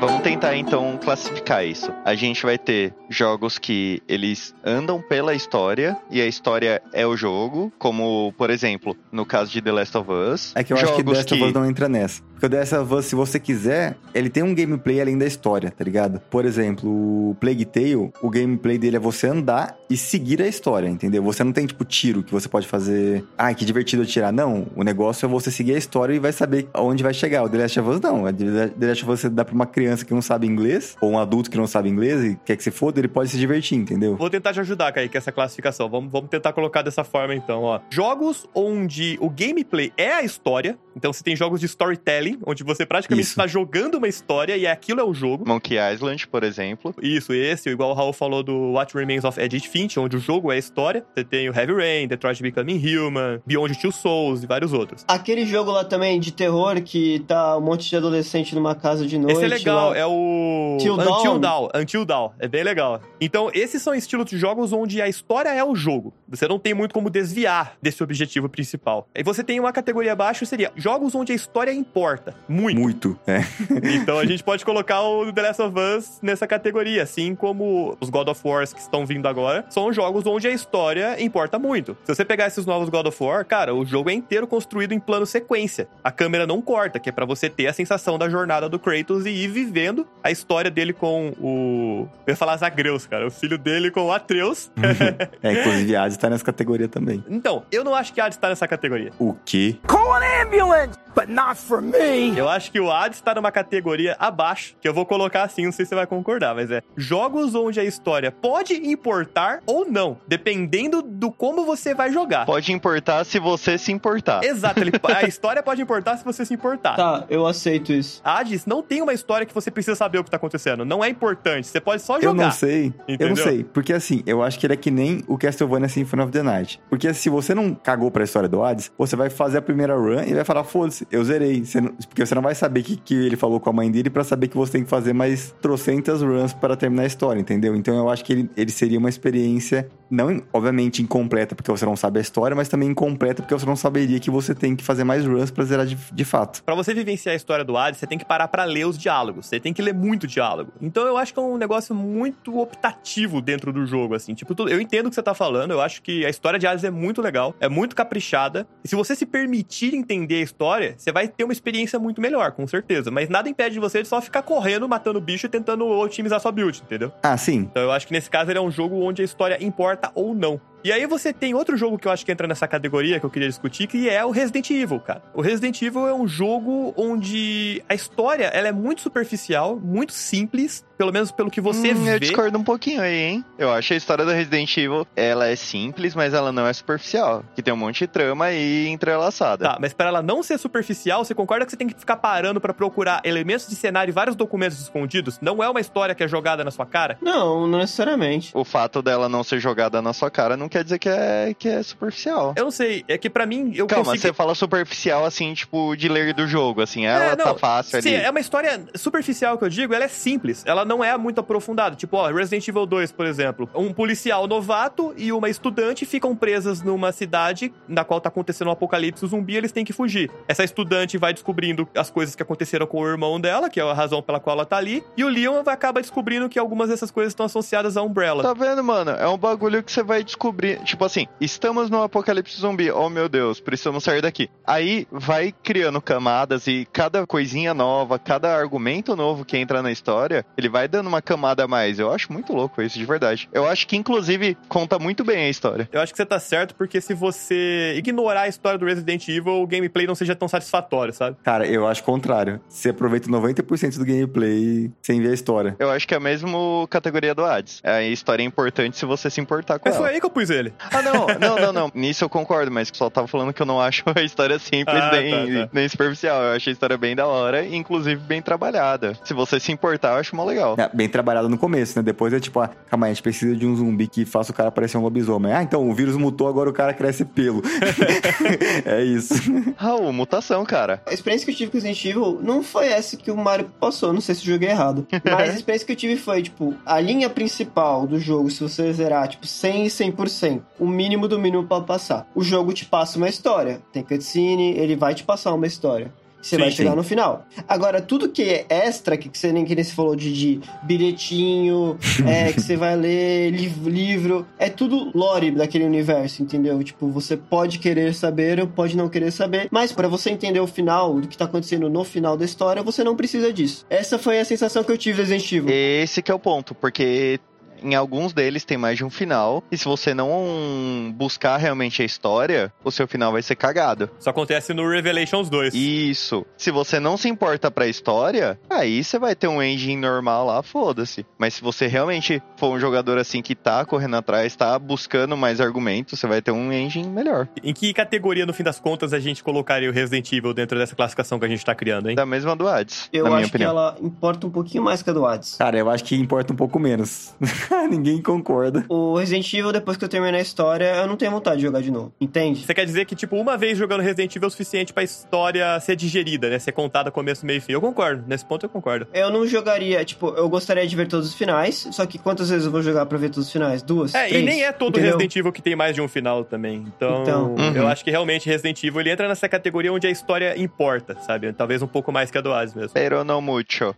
Vamos 0.00 0.22
tentar 0.22 0.56
então 0.56 0.96
classificar 1.02 1.66
isso. 1.66 1.92
A 2.04 2.14
gente 2.14 2.44
vai 2.44 2.56
ter 2.56 2.94
jogos 3.10 3.58
que 3.58 4.00
eles 4.08 4.54
andam 4.64 5.02
pela 5.02 5.34
história 5.34 5.96
e 6.08 6.20
a 6.20 6.26
história 6.26 6.80
é 6.92 7.04
o 7.04 7.16
jogo, 7.16 7.72
como 7.78 8.32
por 8.38 8.48
exemplo, 8.48 8.96
no 9.10 9.26
caso 9.26 9.50
de 9.50 9.60
The 9.60 9.72
Last 9.72 9.98
of 9.98 10.10
Us. 10.10 10.52
É 10.54 10.62
que 10.62 10.72
eu 10.72 10.76
acho 10.76 10.86
que 10.86 10.98
jogos 10.98 11.04
The 11.04 11.18
Last 11.18 11.34
of 11.34 11.42
Us 11.42 11.52
não 11.52 11.66
entra 11.66 11.88
nessa. 11.88 12.22
Porque 12.38 12.54
o 12.54 12.58
Last 12.58 12.74
of 12.74 12.94
Us, 12.94 13.04
se 13.06 13.14
você 13.14 13.38
quiser, 13.38 13.96
ele 14.14 14.30
tem 14.30 14.42
um 14.42 14.54
gameplay 14.54 15.00
além 15.00 15.18
da 15.18 15.26
história, 15.26 15.70
tá 15.70 15.84
ligado? 15.84 16.20
Por 16.30 16.44
exemplo, 16.44 16.88
o 16.88 17.36
Plague 17.40 17.64
Tale, 17.64 18.10
o 18.22 18.30
gameplay 18.30 18.78
dele 18.78 18.96
é 18.96 19.00
você 19.00 19.26
andar 19.26 19.76
e 19.90 19.96
seguir 19.96 20.40
a 20.42 20.46
história, 20.46 20.88
entendeu? 20.88 21.22
Você 21.22 21.42
não 21.44 21.52
tem, 21.52 21.66
tipo, 21.66 21.84
tiro 21.84 22.22
que 22.22 22.32
você 22.32 22.48
pode 22.48 22.66
fazer. 22.66 23.24
Ai, 23.36 23.54
que 23.54 23.64
divertido 23.64 24.02
atirar. 24.02 24.32
Não, 24.32 24.66
o 24.74 24.82
negócio 24.82 25.26
é 25.26 25.28
você 25.28 25.50
seguir 25.50 25.74
a 25.74 25.78
história 25.78 26.14
e 26.14 26.18
vai 26.18 26.32
saber 26.32 26.68
aonde 26.72 27.02
vai 27.02 27.12
chegar. 27.12 27.42
O 27.42 27.48
The 27.48 27.58
Last 27.58 27.80
of 27.80 27.90
Us 27.90 28.00
não. 28.00 28.24
O 28.24 28.32
The 28.32 28.86
Last 28.86 29.04
of 29.04 29.12
Us 29.12 29.18
você 29.20 29.28
dá 29.28 29.44
pra 29.44 29.54
uma 29.54 29.66
criança 29.66 30.04
que 30.04 30.14
não 30.14 30.22
sabe 30.22 30.46
inglês, 30.46 30.96
ou 31.00 31.10
um 31.10 31.18
adulto 31.18 31.50
que 31.50 31.56
não 31.56 31.66
sabe 31.66 31.88
inglês 31.88 32.24
e 32.24 32.38
quer 32.44 32.56
que 32.56 32.62
se 32.62 32.70
foda, 32.70 33.00
ele 33.00 33.08
pode 33.08 33.30
se 33.30 33.38
divertir, 33.38 33.76
entendeu? 33.76 34.16
Vou 34.16 34.30
tentar 34.30 34.52
te 34.52 34.60
ajudar, 34.60 34.92
Kaique, 34.92 35.16
essa 35.16 35.32
classificação. 35.32 35.88
Vamos, 35.88 36.10
vamos 36.10 36.30
tentar 36.30 36.52
colocar 36.52 36.82
dessa 36.82 37.02
forma, 37.02 37.34
então, 37.34 37.62
ó. 37.62 37.80
Jogos 37.90 38.48
onde 38.54 39.18
o 39.20 39.28
gameplay 39.28 39.92
é 39.96 40.12
a 40.12 40.22
história. 40.22 40.78
Então, 40.96 41.12
você 41.12 41.22
tem 41.22 41.36
jogos 41.36 41.60
de 41.60 41.66
storytelling, 41.66 42.27
onde 42.44 42.64
você 42.64 42.84
praticamente 42.84 43.24
Isso. 43.24 43.32
está 43.32 43.46
jogando 43.46 43.96
uma 43.96 44.08
história 44.08 44.56
e 44.56 44.66
aquilo 44.66 45.00
é 45.00 45.04
o 45.04 45.14
jogo. 45.14 45.44
Monkey 45.46 45.76
Island, 45.76 46.26
por 46.26 46.42
exemplo. 46.42 46.94
Isso, 47.00 47.32
esse, 47.32 47.70
igual 47.70 47.90
o 47.90 47.94
Raul 47.94 48.12
falou 48.12 48.42
do 48.42 48.72
What 48.72 48.94
Remains 48.94 49.24
of 49.24 49.40
Edith 49.40 49.68
Finch, 49.68 49.98
onde 49.98 50.16
o 50.16 50.20
jogo 50.20 50.52
é 50.52 50.56
a 50.56 50.58
história. 50.58 51.04
Você 51.14 51.24
tem 51.24 51.48
o 51.48 51.54
Heavy 51.56 51.74
Rain, 51.74 52.08
Detroit 52.08 52.42
Becoming 52.42 52.78
Human, 52.78 53.40
Beyond 53.46 53.80
Two 53.80 53.92
Souls 53.92 54.42
e 54.42 54.46
vários 54.46 54.72
outros. 54.72 55.04
Aquele 55.06 55.46
jogo 55.46 55.70
lá 55.70 55.84
também 55.84 56.18
de 56.18 56.32
terror 56.32 56.80
que 56.82 57.20
tá 57.26 57.56
um 57.56 57.60
monte 57.60 57.88
de 57.88 57.96
adolescente 57.96 58.54
numa 58.54 58.74
casa 58.74 59.06
de 59.06 59.18
noite. 59.18 59.36
Esse 59.36 59.44
é 59.44 59.48
legal, 59.48 59.90
lá. 59.90 59.98
é 59.98 60.06
o 60.06 60.76
Till 60.80 60.94
Until 60.94 61.38
Dawn. 61.38 61.40
Dawn. 61.40 61.68
Until 61.74 62.04
Dawn. 62.04 62.30
É 62.38 62.48
bem 62.48 62.62
legal. 62.62 63.00
Então, 63.20 63.50
esses 63.52 63.82
são 63.82 63.94
estilos 63.94 64.26
de 64.26 64.38
jogos 64.38 64.72
onde 64.72 65.00
a 65.00 65.08
história 65.08 65.50
é 65.50 65.64
o 65.64 65.74
jogo. 65.74 66.12
Você 66.28 66.46
não 66.46 66.58
tem 66.58 66.74
muito 66.74 66.92
como 66.92 67.10
desviar 67.10 67.76
desse 67.80 68.02
objetivo 68.02 68.48
principal. 68.48 69.08
E 69.14 69.22
você 69.22 69.42
tem 69.42 69.58
uma 69.58 69.72
categoria 69.72 70.12
abaixo, 70.12 70.44
seria 70.46 70.72
jogos 70.76 71.14
onde 71.14 71.32
a 71.32 71.34
história 71.34 71.72
importa. 71.72 72.17
Muito. 72.48 72.78
Muito, 72.80 73.18
é. 73.26 73.40
Então 73.98 74.18
a 74.18 74.24
gente 74.24 74.42
pode 74.42 74.64
colocar 74.64 75.02
o 75.02 75.32
The 75.32 75.42
Last 75.42 75.62
of 75.62 75.74
Us 75.78 76.18
nessa 76.22 76.46
categoria, 76.46 77.02
assim 77.02 77.34
como 77.34 77.96
os 78.00 78.10
God 78.10 78.28
of 78.28 78.40
Wars 78.44 78.72
que 78.72 78.80
estão 78.80 79.04
vindo 79.06 79.26
agora, 79.26 79.64
são 79.68 79.92
jogos 79.92 80.26
onde 80.26 80.46
a 80.46 80.50
história 80.50 81.20
importa 81.22 81.58
muito. 81.58 81.96
Se 82.04 82.14
você 82.14 82.24
pegar 82.24 82.46
esses 82.46 82.66
novos 82.66 82.88
God 82.88 83.06
of 83.06 83.22
War, 83.22 83.44
cara, 83.44 83.74
o 83.74 83.84
jogo 83.84 84.10
é 84.10 84.12
inteiro 84.12 84.46
construído 84.46 84.92
em 84.92 85.00
plano 85.00 85.26
sequência. 85.26 85.88
A 86.02 86.10
câmera 86.10 86.46
não 86.46 86.60
corta, 86.60 86.98
que 86.98 87.08
é 87.08 87.12
pra 87.12 87.24
você 87.24 87.48
ter 87.48 87.66
a 87.66 87.72
sensação 87.72 88.18
da 88.18 88.28
jornada 88.28 88.68
do 88.68 88.78
Kratos 88.78 89.26
e 89.26 89.30
ir 89.30 89.48
vivendo 89.48 90.06
a 90.22 90.30
história 90.30 90.70
dele 90.70 90.92
com 90.92 91.32
o. 91.40 92.08
Eu 92.26 92.32
ia 92.32 92.36
falar 92.36 92.56
Zagreus, 92.56 93.06
cara. 93.06 93.26
O 93.26 93.30
filho 93.30 93.58
dele 93.58 93.90
com 93.90 94.06
o 94.06 94.12
Atreus. 94.12 94.70
é, 95.42 95.52
inclusive 95.52 95.96
Hades 95.96 96.16
tá 96.16 96.30
nessa 96.30 96.44
categoria 96.44 96.88
também. 96.88 97.24
então, 97.28 97.64
eu 97.70 97.84
não 97.84 97.94
acho 97.94 98.12
que 98.12 98.20
Hades 98.20 98.38
tá 98.38 98.48
nessa 98.48 98.66
categoria. 98.66 99.12
O 99.18 99.34
quê? 99.44 99.76
Call 99.86 100.14
an 100.14 100.42
ambulance, 100.42 100.98
but 101.14 101.28
not 101.28 101.56
for 101.56 101.80
me. 101.82 101.98
Eu 102.36 102.48
acho 102.48 102.70
que 102.72 102.80
o 102.80 102.90
Hades 102.90 103.20
tá 103.20 103.34
numa 103.34 103.50
categoria 103.52 104.16
abaixo, 104.18 104.74
que 104.80 104.88
eu 104.88 104.94
vou 104.94 105.04
colocar 105.04 105.42
assim, 105.42 105.64
não 105.64 105.72
sei 105.72 105.84
se 105.84 105.90
você 105.90 105.94
vai 105.94 106.06
concordar, 106.06 106.54
mas 106.54 106.70
é 106.70 106.82
jogos 106.96 107.54
onde 107.54 107.78
a 107.80 107.84
história 107.84 108.32
pode 108.32 108.74
importar 108.74 109.60
ou 109.66 109.90
não, 109.90 110.18
dependendo 110.26 111.02
do 111.02 111.30
como 111.30 111.64
você 111.64 111.94
vai 111.94 112.12
jogar. 112.12 112.46
Pode 112.46 112.72
importar 112.72 113.24
se 113.24 113.38
você 113.38 113.76
se 113.78 113.92
importar. 113.92 114.42
Exato, 114.44 114.80
ele- 114.80 114.92
a 115.14 115.24
história 115.26 115.62
pode 115.62 115.82
importar 115.82 116.16
se 116.16 116.24
você 116.24 116.44
se 116.44 116.54
importar. 116.54 116.96
Tá, 116.96 117.24
eu 117.28 117.46
aceito 117.46 117.92
isso. 117.92 118.20
Hades 118.24 118.64
não 118.66 118.82
tem 118.82 119.02
uma 119.02 119.12
história 119.12 119.46
que 119.46 119.54
você 119.54 119.70
precisa 119.70 119.94
saber 119.96 120.18
o 120.18 120.24
que 120.24 120.30
tá 120.30 120.36
acontecendo. 120.36 120.84
Não 120.84 121.04
é 121.04 121.08
importante. 121.08 121.66
Você 121.66 121.80
pode 121.80 122.02
só 122.02 122.16
Eu 122.16 122.22
jogar. 122.22 122.44
não 122.44 122.50
sei. 122.52 122.92
Eu 123.06 123.14
Entendeu? 123.14 123.28
não 123.28 123.36
sei. 123.36 123.64
Porque 123.64 123.92
assim, 123.92 124.22
eu 124.26 124.42
acho 124.42 124.58
que 124.58 124.66
ele 124.66 124.74
é 124.74 124.76
que 124.76 124.90
nem 124.90 125.22
o 125.26 125.36
Castlevania 125.36 125.88
Symphony 125.88 126.22
of 126.22 126.32
the 126.32 126.42
Night. 126.42 126.80
Porque 126.88 127.12
se 127.14 127.28
você 127.28 127.54
não 127.54 127.74
cagou 127.74 128.10
pra 128.10 128.24
história 128.24 128.48
do 128.48 128.62
Hades, 128.62 128.90
você 128.96 129.16
vai 129.16 129.30
fazer 129.30 129.58
a 129.58 129.62
primeira 129.62 129.94
run 129.96 130.22
e 130.26 130.34
vai 130.34 130.44
falar, 130.44 130.64
foda-se, 130.64 131.06
eu 131.10 131.22
zerei. 131.24 131.64
Você 131.64 131.80
não- 131.80 131.92
porque 132.06 132.24
você 132.24 132.34
não 132.34 132.42
vai 132.42 132.54
saber 132.54 132.82
que, 132.82 132.96
que 132.96 133.14
ele 133.14 133.36
falou 133.36 133.58
com 133.60 133.70
a 133.70 133.72
mãe 133.72 133.90
dele 133.90 134.10
pra 134.10 134.24
saber 134.24 134.48
que 134.48 134.56
você 134.56 134.72
tem 134.72 134.84
que 134.84 134.90
fazer 134.90 135.12
mais 135.12 135.54
trocentas 135.60 136.22
runs 136.22 136.52
para 136.52 136.76
terminar 136.76 137.02
a 137.02 137.06
história, 137.06 137.40
entendeu? 137.40 137.74
Então 137.74 137.96
eu 137.96 138.08
acho 138.08 138.24
que 138.24 138.32
ele, 138.32 138.50
ele 138.56 138.70
seria 138.70 138.98
uma 138.98 139.08
experiência, 139.08 139.88
não, 140.10 140.42
obviamente, 140.52 141.02
incompleta 141.02 141.54
porque 141.54 141.70
você 141.70 141.84
não 141.84 141.96
sabe 141.96 142.18
a 142.18 142.22
história, 142.22 142.54
mas 142.54 142.68
também 142.68 142.90
incompleta 142.90 143.42
porque 143.42 143.54
você 143.54 143.66
não 143.66 143.76
saberia 143.76 144.20
que 144.20 144.30
você 144.30 144.54
tem 144.54 144.76
que 144.76 144.84
fazer 144.84 145.04
mais 145.04 145.24
runs 145.24 145.50
pra 145.50 145.64
zerar 145.64 145.86
de, 145.86 145.96
de 145.96 146.24
fato. 146.24 146.62
Pra 146.62 146.74
você 146.74 146.94
vivenciar 146.94 147.32
a 147.32 147.36
história 147.36 147.64
do 147.64 147.76
Hades, 147.76 147.98
você 147.98 148.06
tem 148.06 148.18
que 148.18 148.24
parar 148.24 148.48
pra 148.48 148.64
ler 148.64 148.86
os 148.86 148.96
diálogos. 148.96 149.46
Você 149.46 149.58
tem 149.58 149.72
que 149.72 149.82
ler 149.82 149.94
muito 149.94 150.26
diálogo. 150.26 150.72
Então 150.80 151.06
eu 151.06 151.16
acho 151.16 151.32
que 151.32 151.40
é 151.40 151.42
um 151.42 151.56
negócio 151.56 151.94
muito 151.94 152.58
optativo 152.58 153.40
dentro 153.40 153.72
do 153.72 153.86
jogo, 153.86 154.14
assim. 154.14 154.34
Tipo, 154.34 154.54
eu 154.68 154.80
entendo 154.80 155.06
o 155.06 155.08
que 155.08 155.14
você 155.14 155.22
tá 155.22 155.34
falando. 155.34 155.72
Eu 155.72 155.80
acho 155.80 156.02
que 156.02 156.24
a 156.24 156.30
história 156.30 156.58
de 156.58 156.66
Hades 156.66 156.84
é 156.84 156.90
muito 156.90 157.20
legal, 157.22 157.54
é 157.60 157.68
muito 157.68 157.96
caprichada. 157.96 158.66
E 158.84 158.88
se 158.88 158.94
você 158.94 159.14
se 159.14 159.26
permitir 159.26 159.94
entender 159.94 160.36
a 160.36 160.42
história, 160.42 160.94
você 160.96 161.10
vai 161.12 161.28
ter 161.28 161.44
uma 161.44 161.52
experiência 161.52 161.87
muito 161.96 162.20
melhor, 162.20 162.50
com 162.52 162.66
certeza. 162.66 163.10
Mas 163.10 163.28
nada 163.28 163.48
impede 163.48 163.74
de 163.74 163.80
você 163.80 164.02
de 164.02 164.08
só 164.08 164.20
ficar 164.20 164.42
correndo, 164.42 164.88
matando 164.88 165.20
bicho 165.20 165.46
e 165.46 165.48
tentando 165.48 165.86
otimizar 165.86 166.40
sua 166.40 166.50
build, 166.50 166.82
entendeu? 166.84 167.12
Ah, 167.22 167.36
sim. 167.36 167.68
Então 167.70 167.82
eu 167.82 167.92
acho 167.92 168.06
que 168.06 168.12
nesse 168.12 168.28
caso 168.28 168.50
ele 168.50 168.58
é 168.58 168.62
um 168.62 168.70
jogo 168.70 169.00
onde 169.00 169.22
a 169.22 169.24
história 169.24 169.56
importa 169.64 170.10
ou 170.14 170.34
não. 170.34 170.60
E 170.84 170.92
aí 170.92 171.06
você 171.06 171.32
tem 171.32 171.54
outro 171.54 171.76
jogo 171.76 171.98
que 171.98 172.06
eu 172.06 172.12
acho 172.12 172.24
que 172.24 172.32
entra 172.32 172.46
nessa 172.46 172.68
categoria 172.68 173.18
que 173.18 173.26
eu 173.26 173.30
queria 173.30 173.48
discutir, 173.48 173.86
que 173.86 174.08
é 174.08 174.24
o 174.24 174.30
Resident 174.30 174.70
Evil, 174.70 175.00
cara. 175.00 175.22
O 175.34 175.40
Resident 175.42 175.80
Evil 175.82 176.06
é 176.06 176.14
um 176.14 176.26
jogo 176.26 176.94
onde 176.96 177.82
a 177.88 177.94
história 177.94 178.44
ela 178.46 178.68
é 178.68 178.72
muito 178.72 179.00
superficial, 179.00 179.76
muito 179.76 180.12
simples, 180.12 180.84
pelo 180.96 181.12
menos 181.12 181.30
pelo 181.32 181.50
que 181.50 181.60
você 181.60 181.92
Hum, 181.92 182.04
vê. 182.04 182.14
Eu 182.14 182.20
discordo 182.20 182.58
um 182.58 182.64
pouquinho 182.64 183.00
aí, 183.02 183.14
hein? 183.22 183.44
Eu 183.58 183.70
acho 183.72 183.92
a 183.92 183.96
história 183.96 184.24
do 184.24 184.30
Resident 184.30 184.76
Evil, 184.76 185.06
ela 185.16 185.48
é 185.48 185.56
simples, 185.56 186.14
mas 186.14 186.32
ela 186.34 186.52
não 186.52 186.66
é 186.66 186.72
superficial. 186.72 187.44
Que 187.54 187.62
tem 187.62 187.72
um 187.72 187.76
monte 187.76 188.00
de 188.00 188.06
trama 188.06 188.46
aí 188.46 188.88
entrelaçada. 188.88 189.64
Tá, 189.64 189.78
mas 189.80 189.92
para 189.92 190.08
ela 190.08 190.22
não 190.22 190.42
ser 190.42 190.58
superficial, 190.58 191.24
você 191.24 191.34
concorda 191.34 191.64
que 191.64 191.70
você 191.72 191.76
tem 191.76 191.86
que 191.88 191.98
ficar 191.98 192.16
parando 192.16 192.60
pra 192.60 192.72
procurar 192.74 193.20
elementos 193.24 193.66
de 193.68 193.74
cenário 193.74 194.10
e 194.10 194.12
vários 194.12 194.36
documentos 194.36 194.80
escondidos? 194.80 195.38
Não 195.40 195.62
é 195.62 195.68
uma 195.68 195.80
história 195.80 196.14
que 196.14 196.22
é 196.22 196.28
jogada 196.28 196.64
na 196.64 196.70
sua 196.70 196.86
cara? 196.86 197.18
Não, 197.20 197.66
não 197.66 197.78
necessariamente. 197.78 198.50
O 198.54 198.64
fato 198.64 199.02
dela 199.02 199.28
não 199.28 199.42
ser 199.42 199.58
jogada 199.60 200.00
na 200.02 200.12
sua 200.12 200.30
cara 200.30 200.56
não 200.56 200.67
quer 200.68 200.84
dizer 200.84 200.98
que 200.98 201.08
é, 201.08 201.54
que 201.58 201.68
é 201.68 201.82
superficial. 201.82 202.54
Eu 202.56 202.64
não 202.64 202.70
sei, 202.70 203.04
é 203.08 203.16
que 203.18 203.28
pra 203.30 203.46
mim 203.46 203.72
eu 203.74 203.86
Calma, 203.86 204.04
consigo... 204.06 204.22
você 204.22 204.32
fala 204.32 204.54
superficial 204.54 205.24
assim, 205.24 205.52
tipo, 205.54 205.96
de 205.96 206.08
ler 206.08 206.34
do 206.34 206.46
jogo, 206.46 206.80
assim, 206.82 207.06
ela 207.06 207.24
É, 207.24 207.36
tá 207.36 207.46
não, 207.46 207.58
fácil 207.58 208.00
Sim, 208.02 208.14
ali. 208.14 208.24
é 208.24 208.30
uma 208.30 208.40
história 208.40 208.84
superficial 208.94 209.56
que 209.58 209.64
eu 209.64 209.68
digo, 209.68 209.94
ela 209.94 210.04
é 210.04 210.08
simples, 210.08 210.62
ela 210.66 210.84
não 210.84 211.02
é 211.02 211.16
muito 211.16 211.40
aprofundada. 211.40 211.96
Tipo, 211.96 212.16
ó, 212.18 212.28
Resident 212.30 212.66
Evil 212.68 212.86
2, 212.86 213.12
por 213.12 213.26
exemplo. 213.26 213.68
Um 213.74 213.92
policial 213.92 214.46
novato 214.46 215.14
e 215.16 215.32
uma 215.32 215.48
estudante 215.48 216.04
ficam 216.04 216.34
presas 216.36 216.82
numa 216.82 217.12
cidade 217.12 217.72
na 217.86 218.04
qual 218.04 218.20
tá 218.20 218.28
acontecendo 218.28 218.68
um 218.68 218.72
apocalipse 218.72 219.26
zumbi, 219.26 219.56
eles 219.56 219.72
têm 219.72 219.84
que 219.84 219.92
fugir. 219.92 220.30
Essa 220.46 220.64
estudante 220.64 221.16
vai 221.18 221.32
descobrindo 221.32 221.88
as 221.96 222.10
coisas 222.10 222.34
que 222.34 222.42
aconteceram 222.42 222.86
com 222.86 223.00
o 223.00 223.06
irmão 223.08 223.40
dela, 223.40 223.68
que 223.70 223.80
é 223.80 223.82
a 223.82 223.92
razão 223.92 224.22
pela 224.22 224.40
qual 224.40 224.54
ela 224.56 224.66
tá 224.66 224.76
ali, 224.76 225.02
e 225.16 225.24
o 225.24 225.28
Leon 225.28 225.62
vai 225.62 225.74
acabar 225.74 226.00
descobrindo 226.00 226.48
que 226.48 226.58
algumas 226.58 226.88
dessas 226.88 227.10
coisas 227.10 227.32
estão 227.32 227.46
associadas 227.46 227.96
à 227.96 228.02
Umbrella. 228.02 228.42
Tá 228.42 228.54
vendo, 228.54 228.82
mano? 228.84 229.10
É 229.12 229.28
um 229.28 229.38
bagulho 229.38 229.82
que 229.82 229.90
você 229.92 230.02
vai 230.02 230.22
descobrir. 230.24 230.57
Tipo 230.84 231.04
assim, 231.04 231.26
estamos 231.40 231.88
no 231.90 232.02
apocalipse 232.02 232.60
zumbi. 232.60 232.90
Oh 232.90 233.08
meu 233.08 233.28
Deus, 233.28 233.60
precisamos 233.60 234.02
sair 234.04 234.20
daqui. 234.20 234.48
Aí 234.66 235.06
vai 235.10 235.52
criando 235.62 236.00
camadas 236.00 236.66
e 236.66 236.86
cada 236.92 237.26
coisinha 237.26 237.72
nova, 237.72 238.18
cada 238.18 238.56
argumento 238.56 239.14
novo 239.14 239.44
que 239.44 239.56
entra 239.56 239.82
na 239.82 239.92
história, 239.92 240.44
ele 240.56 240.68
vai 240.68 240.88
dando 240.88 241.06
uma 241.06 241.22
camada 241.22 241.64
a 241.64 241.68
mais. 241.68 241.98
Eu 241.98 242.12
acho 242.12 242.32
muito 242.32 242.52
louco 242.52 242.82
isso, 242.82 242.98
de 242.98 243.04
verdade. 243.04 243.48
Eu 243.52 243.66
acho 243.66 243.86
que, 243.86 243.96
inclusive, 243.96 244.56
conta 244.68 244.98
muito 244.98 245.24
bem 245.24 245.44
a 245.44 245.48
história. 245.48 245.88
Eu 245.92 246.00
acho 246.00 246.12
que 246.12 246.16
você 246.16 246.26
tá 246.26 246.40
certo, 246.40 246.74
porque 246.74 247.00
se 247.00 247.14
você 247.14 247.94
ignorar 247.96 248.42
a 248.42 248.48
história 248.48 248.78
do 248.78 248.84
Resident 248.86 249.28
Evil, 249.28 249.62
o 249.62 249.66
gameplay 249.66 250.06
não 250.06 250.14
seja 250.14 250.34
tão 250.34 250.48
satisfatório, 250.48 251.12
sabe? 251.14 251.36
Cara, 251.44 251.66
eu 251.66 251.86
acho 251.86 252.02
o 252.02 252.04
contrário. 252.04 252.60
Você 252.68 252.90
aproveita 252.90 253.28
90% 253.28 253.96
do 253.98 254.04
gameplay 254.04 254.90
sem 255.02 255.20
ver 255.20 255.30
a 255.30 255.34
história. 255.34 255.76
Eu 255.78 255.90
acho 255.90 256.06
que 256.06 256.14
é 256.14 256.16
a 256.16 256.20
mesma 256.20 256.58
categoria 256.90 257.34
do 257.34 257.44
Hades. 257.44 257.80
A 257.84 258.02
história 258.02 258.42
é 258.42 258.46
importante 258.46 258.96
se 258.96 259.06
você 259.06 259.30
se 259.30 259.40
importar 259.40 259.78
com 259.78 259.88
Mas 259.88 259.96
ela. 259.96 260.04
foi 260.06 260.14
aí 260.14 260.20
que 260.20 260.26
eu 260.26 260.30
pus 260.30 260.47
ele. 260.50 260.72
Ah, 260.90 261.02
não, 261.02 261.26
não, 261.26 261.56
não, 261.58 261.72
não. 261.72 261.92
Nisso 261.94 262.24
eu 262.24 262.28
concordo, 262.28 262.70
mas 262.70 262.90
só 262.92 263.08
tava 263.10 263.26
falando 263.26 263.52
que 263.52 263.62
eu 263.62 263.66
não 263.66 263.80
acho 263.80 264.04
a 264.14 264.22
história 264.22 264.58
simples 264.58 264.96
Ah, 264.96 265.10
nem, 265.12 265.30
tá, 265.30 265.62
tá. 265.66 265.70
nem 265.72 265.88
superficial. 265.88 266.42
Eu 266.42 266.56
achei 266.56 266.72
a 266.72 266.74
história 266.74 266.96
bem 266.96 267.14
da 267.14 267.26
hora 267.26 267.64
e, 267.64 267.74
inclusive, 267.74 268.20
bem 268.20 268.40
trabalhada. 268.42 269.16
Se 269.24 269.34
você 269.34 269.58
se 269.60 269.72
importar, 269.72 270.10
eu 270.10 270.16
acho 270.16 270.34
mó 270.34 270.44
legal. 270.44 270.74
É, 270.78 270.88
bem 270.92 271.08
trabalhado 271.08 271.48
no 271.48 271.58
começo, 271.58 271.98
né? 271.98 272.02
Depois 272.02 272.32
é 272.32 272.40
tipo, 272.40 272.60
ah, 272.60 272.70
calma 272.90 273.06
aí, 273.06 273.10
a 273.12 273.14
gente 273.14 273.22
precisa 273.22 273.54
de 273.54 273.66
um 273.66 273.74
zumbi 273.76 274.06
que 274.06 274.24
faça 274.24 274.52
o 274.52 274.54
cara 274.54 274.70
parecer 274.70 274.98
um 274.98 275.02
lobisomem. 275.02 275.52
Ah, 275.52 275.62
então 275.62 275.88
o 275.88 275.94
vírus 275.94 276.16
mutou, 276.16 276.48
agora 276.48 276.68
o 276.68 276.72
cara 276.72 276.92
cresce 276.92 277.24
pelo. 277.24 277.62
é 278.84 279.02
isso. 279.04 279.34
Raul, 279.76 280.12
mutação, 280.12 280.64
cara. 280.64 281.02
A 281.06 281.12
experiência 281.12 281.44
que 281.44 281.52
eu 281.52 281.56
tive 281.56 281.70
com 281.70 281.76
Resident 281.78 282.04
Evil 282.04 282.38
não 282.42 282.62
foi 282.62 282.88
essa 282.88 283.16
que 283.16 283.30
o 283.30 283.36
Mario 283.36 283.70
passou, 283.80 284.12
não 284.12 284.20
sei 284.20 284.34
se 284.34 284.42
eu 284.42 284.52
joguei 284.54 284.68
errado. 284.70 285.06
Mas 285.24 285.50
a 285.50 285.54
experiência 285.54 285.86
que 285.86 285.92
eu 285.92 285.96
tive 285.96 286.16
foi, 286.16 286.42
tipo, 286.42 286.74
a 286.84 287.00
linha 287.00 287.28
principal 287.28 288.06
do 288.06 288.18
jogo, 288.18 288.50
se 288.50 288.60
você 288.60 288.92
zerar, 288.92 289.28
tipo, 289.28 289.46
100 289.46 289.86
e 289.86 289.88
100%, 289.88 290.37
o 290.78 290.86
mínimo 290.86 291.26
do 291.28 291.38
mínimo 291.38 291.64
pra 291.64 291.80
passar. 291.80 292.30
O 292.34 292.42
jogo 292.42 292.72
te 292.72 292.84
passa 292.84 293.18
uma 293.18 293.28
história. 293.28 293.80
Tem 293.92 294.02
cutscene, 294.02 294.72
ele 294.78 294.96
vai 294.96 295.14
te 295.14 295.24
passar 295.24 295.52
uma 295.54 295.66
história. 295.66 296.12
Você 296.40 296.54
Sim, 296.54 296.62
vai 296.62 296.70
chegar 296.70 296.90
sim. 296.92 296.96
no 296.96 297.02
final. 297.02 297.44
Agora, 297.68 298.00
tudo 298.00 298.28
que 298.28 298.42
é 298.44 298.64
extra, 298.68 299.16
que 299.16 299.28
você 299.36 299.50
nem 299.52 299.64
que 299.64 299.74
nem 299.74 299.82
se 299.82 299.92
falou 299.92 300.14
de, 300.14 300.32
de 300.32 300.60
bilhetinho, 300.84 301.98
é, 302.26 302.52
que 302.54 302.60
você 302.60 302.76
vai 302.76 302.94
ler 302.96 303.50
liv- 303.50 303.86
livro, 303.88 304.46
é 304.56 304.70
tudo 304.70 305.10
lore 305.16 305.50
daquele 305.50 305.84
universo, 305.84 306.40
entendeu? 306.42 306.82
Tipo, 306.84 307.08
você 307.08 307.36
pode 307.36 307.80
querer 307.80 308.14
saber 308.14 308.60
ou 308.60 308.68
pode 308.68 308.96
não 308.96 309.08
querer 309.08 309.32
saber, 309.32 309.68
mas 309.70 309.92
pra 309.92 310.06
você 310.06 310.30
entender 310.30 310.60
o 310.60 310.66
final, 310.66 311.20
do 311.20 311.26
que 311.26 311.36
tá 311.36 311.44
acontecendo 311.46 311.90
no 311.90 312.04
final 312.04 312.36
da 312.36 312.44
história, 312.44 312.82
você 312.84 313.02
não 313.02 313.16
precisa 313.16 313.52
disso. 313.52 313.84
Essa 313.90 314.16
foi 314.16 314.38
a 314.38 314.44
sensação 314.44 314.84
que 314.84 314.92
eu 314.92 314.96
tive 314.98 315.16
do 315.16 315.22
Resident 315.22 315.50
Evil. 315.52 315.70
Esse 315.70 316.22
que 316.22 316.30
é 316.30 316.34
o 316.34 316.38
ponto, 316.38 316.72
porque 316.74 317.40
em 317.82 317.94
alguns 317.94 318.32
deles 318.32 318.64
tem 318.64 318.76
mais 318.76 318.96
de 318.96 319.04
um 319.04 319.10
final, 319.10 319.62
e 319.70 319.76
se 319.76 319.84
você 319.84 320.14
não 320.14 321.12
buscar 321.16 321.56
realmente 321.56 322.02
a 322.02 322.04
história, 322.04 322.72
o 322.84 322.90
seu 322.90 323.06
final 323.06 323.32
vai 323.32 323.42
ser 323.42 323.56
cagado. 323.56 324.10
Isso 324.18 324.28
acontece 324.30 324.72
no 324.74 324.88
Revelations 324.88 325.48
2. 325.48 325.74
Isso. 325.74 326.44
Se 326.56 326.70
você 326.70 327.00
não 327.00 327.16
se 327.16 327.28
importa 327.28 327.70
pra 327.70 327.86
história, 327.86 328.58
aí 328.68 329.02
você 329.02 329.18
vai 329.18 329.34
ter 329.34 329.48
um 329.48 329.62
engine 329.62 329.96
normal 329.96 330.46
lá, 330.46 330.62
foda-se. 330.62 331.24
Mas 331.38 331.54
se 331.54 331.62
você 331.62 331.86
realmente 331.86 332.42
for 332.56 332.68
um 332.68 332.80
jogador 332.80 333.18
assim 333.18 333.42
que 333.42 333.54
tá 333.54 333.84
correndo 333.84 334.16
atrás, 334.16 334.54
tá 334.56 334.78
buscando 334.78 335.36
mais 335.36 335.60
argumentos, 335.60 336.18
você 336.18 336.26
vai 336.26 336.42
ter 336.42 336.50
um 336.50 336.72
engine 336.72 337.08
melhor. 337.08 337.48
Em 337.62 337.72
que 337.72 337.92
categoria, 337.92 338.46
no 338.46 338.52
fim 338.52 338.62
das 338.62 338.78
contas, 338.78 339.12
a 339.12 339.18
gente 339.18 339.42
colocaria 339.42 339.88
o 339.88 339.92
Resident 339.92 340.30
Evil 340.32 340.52
dentro 340.54 340.78
dessa 340.78 340.94
classificação 340.94 341.38
que 341.38 341.44
a 341.44 341.48
gente 341.48 341.64
tá 341.64 341.74
criando, 341.74 342.08
hein? 342.10 342.16
Da 342.16 342.26
mesma 342.26 342.54
do 342.54 342.68
Hades, 342.68 343.08
Eu 343.12 343.24
na 343.24 343.30
minha 343.30 343.42
acho 343.42 343.52
que 343.52 343.62
ela 343.62 343.96
importa 344.00 344.46
um 344.46 344.50
pouquinho 344.50 344.82
mais 344.82 345.02
que 345.02 345.10
a 345.10 345.12
do 345.12 345.26
Hades. 345.26 345.56
Cara, 345.56 345.78
eu 345.78 345.90
acho 345.90 346.04
que 346.04 346.16
importa 346.16 346.52
um 346.52 346.56
pouco 346.56 346.78
menos. 346.78 347.34
Ninguém 347.90 348.20
concorda. 348.22 348.84
O 348.88 349.16
Resident 349.16 349.52
Evil, 349.52 349.72
depois 349.72 349.96
que 349.96 350.04
eu 350.04 350.08
terminar 350.08 350.38
a 350.38 350.40
história, 350.40 350.96
eu 350.96 351.06
não 351.06 351.16
tenho 351.16 351.30
vontade 351.30 351.56
de 351.58 351.62
jogar 351.62 351.80
de 351.80 351.90
novo. 351.90 352.12
Entende? 352.20 352.64
Você 352.64 352.74
quer 352.74 352.84
dizer 352.84 353.04
que, 353.04 353.14
tipo, 353.14 353.36
uma 353.36 353.56
vez 353.56 353.76
jogando 353.78 354.00
Resident 354.00 354.34
Evil 354.34 354.46
é 354.46 354.48
o 354.48 354.50
suficiente 354.50 354.92
pra 354.92 355.02
história 355.02 355.78
ser 355.80 355.96
digerida, 355.96 356.48
né? 356.48 356.58
Ser 356.58 356.72
contada 356.72 357.10
começo, 357.10 357.44
meio 357.46 357.58
e 357.58 357.60
fim. 357.60 357.72
Eu 357.72 357.80
concordo. 357.80 358.24
Nesse 358.26 358.44
ponto 358.44 358.64
eu 358.64 358.70
concordo. 358.70 359.06
Eu 359.12 359.30
não 359.30 359.46
jogaria, 359.46 360.04
tipo, 360.04 360.28
eu 360.30 360.48
gostaria 360.48 360.86
de 360.86 360.96
ver 360.96 361.06
todos 361.08 361.28
os 361.28 361.34
finais, 361.34 361.88
só 361.92 362.04
que 362.06 362.18
quantas 362.18 362.48
vezes 362.50 362.66
eu 362.66 362.70
vou 362.72 362.82
jogar 362.82 363.06
pra 363.06 363.18
ver 363.18 363.28
todos 363.30 363.46
os 363.46 363.52
finais? 363.52 363.82
Duas? 363.82 364.14
É, 364.14 364.28
três? 364.28 364.42
e 364.42 364.44
nem 364.46 364.64
é 364.64 364.72
todo 364.72 364.90
Entendeu? 364.90 365.12
Resident 365.12 365.36
Evil 365.36 365.52
que 365.52 365.62
tem 365.62 365.76
mais 365.76 365.94
de 365.94 366.00
um 366.00 366.08
final 366.08 366.44
também. 366.44 366.84
Então, 366.96 367.22
Então. 367.22 367.54
eu 367.74 367.82
Uhum. 367.82 367.88
acho 367.88 368.04
que 368.04 368.10
realmente 368.10 368.48
Resident 368.48 368.82
Evil 368.82 369.00
ele 369.00 369.10
entra 369.10 369.28
nessa 369.28 369.48
categoria 369.48 369.92
onde 369.92 370.06
a 370.06 370.10
história 370.10 370.58
importa, 370.60 371.16
sabe? 371.20 371.52
Talvez 371.52 371.82
um 371.82 371.86
pouco 371.86 372.10
mais 372.12 372.30
que 372.30 372.38
a 372.38 372.40
do 372.40 372.52
Hades 372.52 372.74
mesmo. 372.74 372.90
Pero 372.94 373.24
no 373.24 373.40
mucho. 373.40 373.94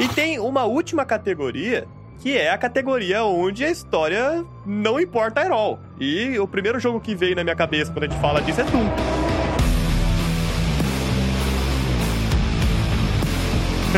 E 0.00 0.08
tem 0.08 0.38
uma 0.38 0.64
última 0.64 1.04
categoria, 1.04 1.86
que 2.20 2.34
é 2.34 2.50
a 2.50 2.56
categoria 2.56 3.22
onde 3.22 3.66
a 3.66 3.70
história 3.70 4.42
não 4.64 4.98
importa 4.98 5.42
at 5.42 5.50
all. 5.50 5.78
E 6.00 6.38
o 6.38 6.48
primeiro 6.48 6.80
jogo 6.80 6.98
que 6.98 7.14
veio 7.14 7.36
na 7.36 7.44
minha 7.44 7.54
cabeça 7.54 7.92
quando 7.92 8.04
a 8.04 8.08
gente 8.08 8.18
fala 8.18 8.40
disso 8.40 8.62
é 8.62 8.64
Doom. 8.64 9.39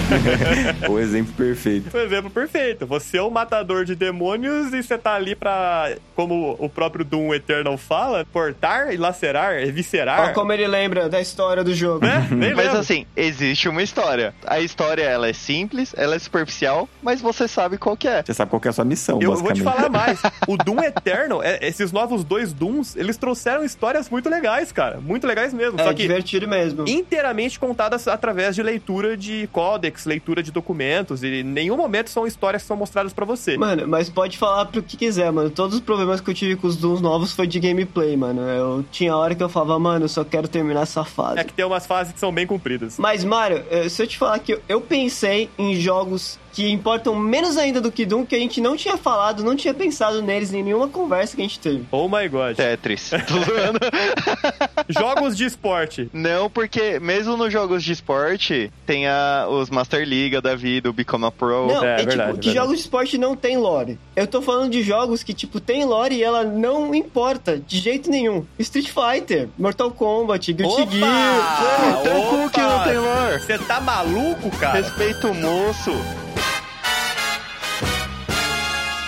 o 0.88 0.98
exemplo 0.98 1.32
perfeito. 1.34 1.90
Foi 1.90 2.02
o 2.02 2.06
exemplo 2.06 2.30
perfeito. 2.30 2.86
Você 2.86 3.18
é 3.18 3.22
um 3.22 3.30
matador 3.30 3.84
de 3.84 3.94
demônios 3.94 4.72
e 4.72 4.82
você 4.82 4.96
tá 4.98 5.14
ali 5.14 5.34
pra, 5.34 5.94
como 6.14 6.56
o 6.58 6.68
próprio 6.68 7.04
Doom 7.04 7.34
Eternal 7.34 7.76
fala, 7.76 8.26
cortar 8.32 8.92
e 8.92 8.96
lacerar, 8.96 9.54
eviscerar. 9.62 10.30
Ó, 10.30 10.32
como 10.32 10.52
ele 10.52 10.66
lembra 10.66 11.08
da 11.08 11.20
história 11.20 11.62
do 11.64 11.74
jogo. 11.74 12.04
Nem 12.30 12.54
Mas 12.54 12.66
lembro. 12.66 12.78
assim, 12.80 13.06
existe 13.16 13.68
uma 13.68 13.82
história. 13.82 14.34
A 14.46 14.60
história, 14.60 15.02
ela 15.02 15.28
é 15.28 15.32
simples, 15.32 15.94
ela 15.96 16.14
é 16.14 16.18
superficial, 16.18 16.88
mas 17.02 17.20
você 17.20 17.46
sabe 17.48 17.78
qual 17.78 17.96
que 17.96 18.08
é. 18.08 18.22
Você 18.22 18.34
sabe 18.34 18.50
qual 18.50 18.60
que 18.60 18.68
é 18.68 18.70
a 18.70 18.74
sua 18.74 18.84
missão, 18.84 19.20
Eu 19.20 19.34
vou 19.36 19.52
te 19.52 19.62
falar 19.62 19.88
mais. 19.88 20.20
O 20.48 20.56
Doom 20.56 20.82
Eternal, 20.82 21.42
é- 21.42 21.58
esses 21.62 21.92
novos 21.92 22.24
dois 22.24 22.52
Dooms, 22.52 22.96
eles 22.96 23.16
trouxeram 23.16 23.64
histórias 23.64 24.10
muito 24.10 24.28
legais, 24.28 24.72
cara. 24.72 25.00
Muito 25.00 25.26
legais 25.26 25.52
mesmo. 25.54 25.80
É 25.80 25.84
Só 25.84 25.90
que 25.92 26.02
divertido 26.02 26.48
mesmo. 26.48 26.84
inteiramente 26.88 27.58
contadas 27.58 28.06
através 28.08 28.54
de 28.54 28.62
leitura 28.62 29.16
de 29.16 29.46
códex, 29.82 30.04
leitura 30.06 30.42
de 30.42 30.52
documentos. 30.52 31.22
E 31.22 31.40
em 31.40 31.42
nenhum 31.42 31.76
momento 31.76 32.08
são 32.10 32.26
histórias 32.26 32.62
que 32.62 32.68
são 32.68 32.76
mostradas 32.76 33.12
pra 33.12 33.24
você. 33.24 33.56
Mano, 33.56 33.86
mas 33.88 34.08
pode 34.08 34.38
falar 34.38 34.66
pro 34.66 34.82
que 34.82 34.96
quiser, 34.96 35.30
mano. 35.32 35.50
Todos 35.50 35.76
os 35.76 35.80
problemas 35.80 36.20
que 36.20 36.30
eu 36.30 36.34
tive 36.34 36.56
com 36.56 36.66
os 36.68 36.76
Dooms 36.76 37.00
novos 37.00 37.32
foi 37.32 37.46
de 37.46 37.58
gameplay, 37.58 38.16
mano. 38.16 38.42
Eu 38.42 38.84
tinha 38.92 39.16
hora 39.16 39.34
que 39.34 39.42
eu 39.42 39.48
falava, 39.48 39.78
mano, 39.78 40.04
eu 40.04 40.08
só 40.08 40.22
quero 40.24 40.46
terminar 40.46 40.82
essa 40.82 41.04
fase. 41.04 41.40
É 41.40 41.44
que 41.44 41.52
tem 41.52 41.64
umas 41.64 41.86
fases 41.86 42.12
que 42.12 42.20
são 42.20 42.32
bem 42.32 42.46
compridas. 42.46 42.96
Mas, 42.98 43.24
Mario, 43.24 43.64
eh, 43.70 43.88
se 43.88 44.02
eu 44.02 44.06
te 44.06 44.16
falar 44.16 44.38
que 44.38 44.52
eu- 44.54 44.60
eu 44.68 44.80
pensei 44.80 45.50
em 45.58 45.74
jogos 45.74 46.38
que 46.52 46.70
importam 46.70 47.16
menos 47.16 47.56
ainda 47.56 47.80
do 47.80 47.90
que 47.90 48.04
Doom, 48.04 48.26
que 48.26 48.34
a 48.34 48.38
gente 48.38 48.60
não 48.60 48.76
tinha 48.76 48.98
falado, 48.98 49.42
não 49.42 49.56
tinha 49.56 49.72
pensado 49.72 50.20
neles 50.20 50.52
em 50.52 50.62
nenhuma 50.62 50.86
conversa 50.86 51.34
que 51.34 51.40
a 51.40 51.44
gente 51.44 51.58
teve. 51.58 51.86
Oh 51.90 52.06
my 52.08 52.28
god. 52.28 52.56
Tetris. 52.56 53.10
Tô 53.26 53.34
zoando. 53.40 53.78
Jogos 54.98 55.36
de 55.36 55.44
esporte. 55.44 56.10
Não, 56.12 56.50
porque 56.50 56.98
mesmo 57.00 57.36
nos 57.36 57.52
jogos 57.52 57.82
de 57.82 57.92
esporte, 57.92 58.72
tem 58.86 59.06
a, 59.06 59.46
os 59.48 59.70
Master 59.70 60.06
League 60.06 60.40
da 60.40 60.54
vida, 60.54 60.90
o 60.90 60.92
Become 60.92 61.26
a 61.26 61.30
Pro. 61.30 61.66
Não, 61.66 61.84
é 61.84 61.94
é, 61.94 61.96
tipo, 61.96 62.08
verdade, 62.08 62.38
que 62.38 62.46
verdade. 62.46 62.54
jogos 62.54 62.76
de 62.76 62.80
esporte 62.82 63.18
não 63.18 63.36
tem 63.36 63.56
lore. 63.56 63.98
Eu 64.14 64.26
tô 64.26 64.42
falando 64.42 64.70
de 64.70 64.82
jogos 64.82 65.22
que, 65.22 65.32
tipo, 65.32 65.60
tem 65.60 65.84
lore 65.84 66.16
e 66.16 66.22
ela 66.22 66.44
não 66.44 66.94
importa 66.94 67.58
de 67.58 67.78
jeito 67.78 68.10
nenhum. 68.10 68.44
Street 68.58 68.88
Fighter, 68.88 69.48
Mortal 69.58 69.90
Kombat, 69.90 70.52
Guilty 70.52 70.82
Opa! 70.82 70.90
Gear. 70.92 72.00
Então 72.00 72.22
como 72.26 72.50
que 72.50 72.60
não 72.60 72.84
tem 72.84 72.98
lore? 72.98 73.40
Você 73.40 73.58
tá 73.58 73.80
maluco, 73.80 74.50
cara? 74.58 74.80
Respeita 74.80 75.28
o 75.28 75.34
moço. 75.34 75.90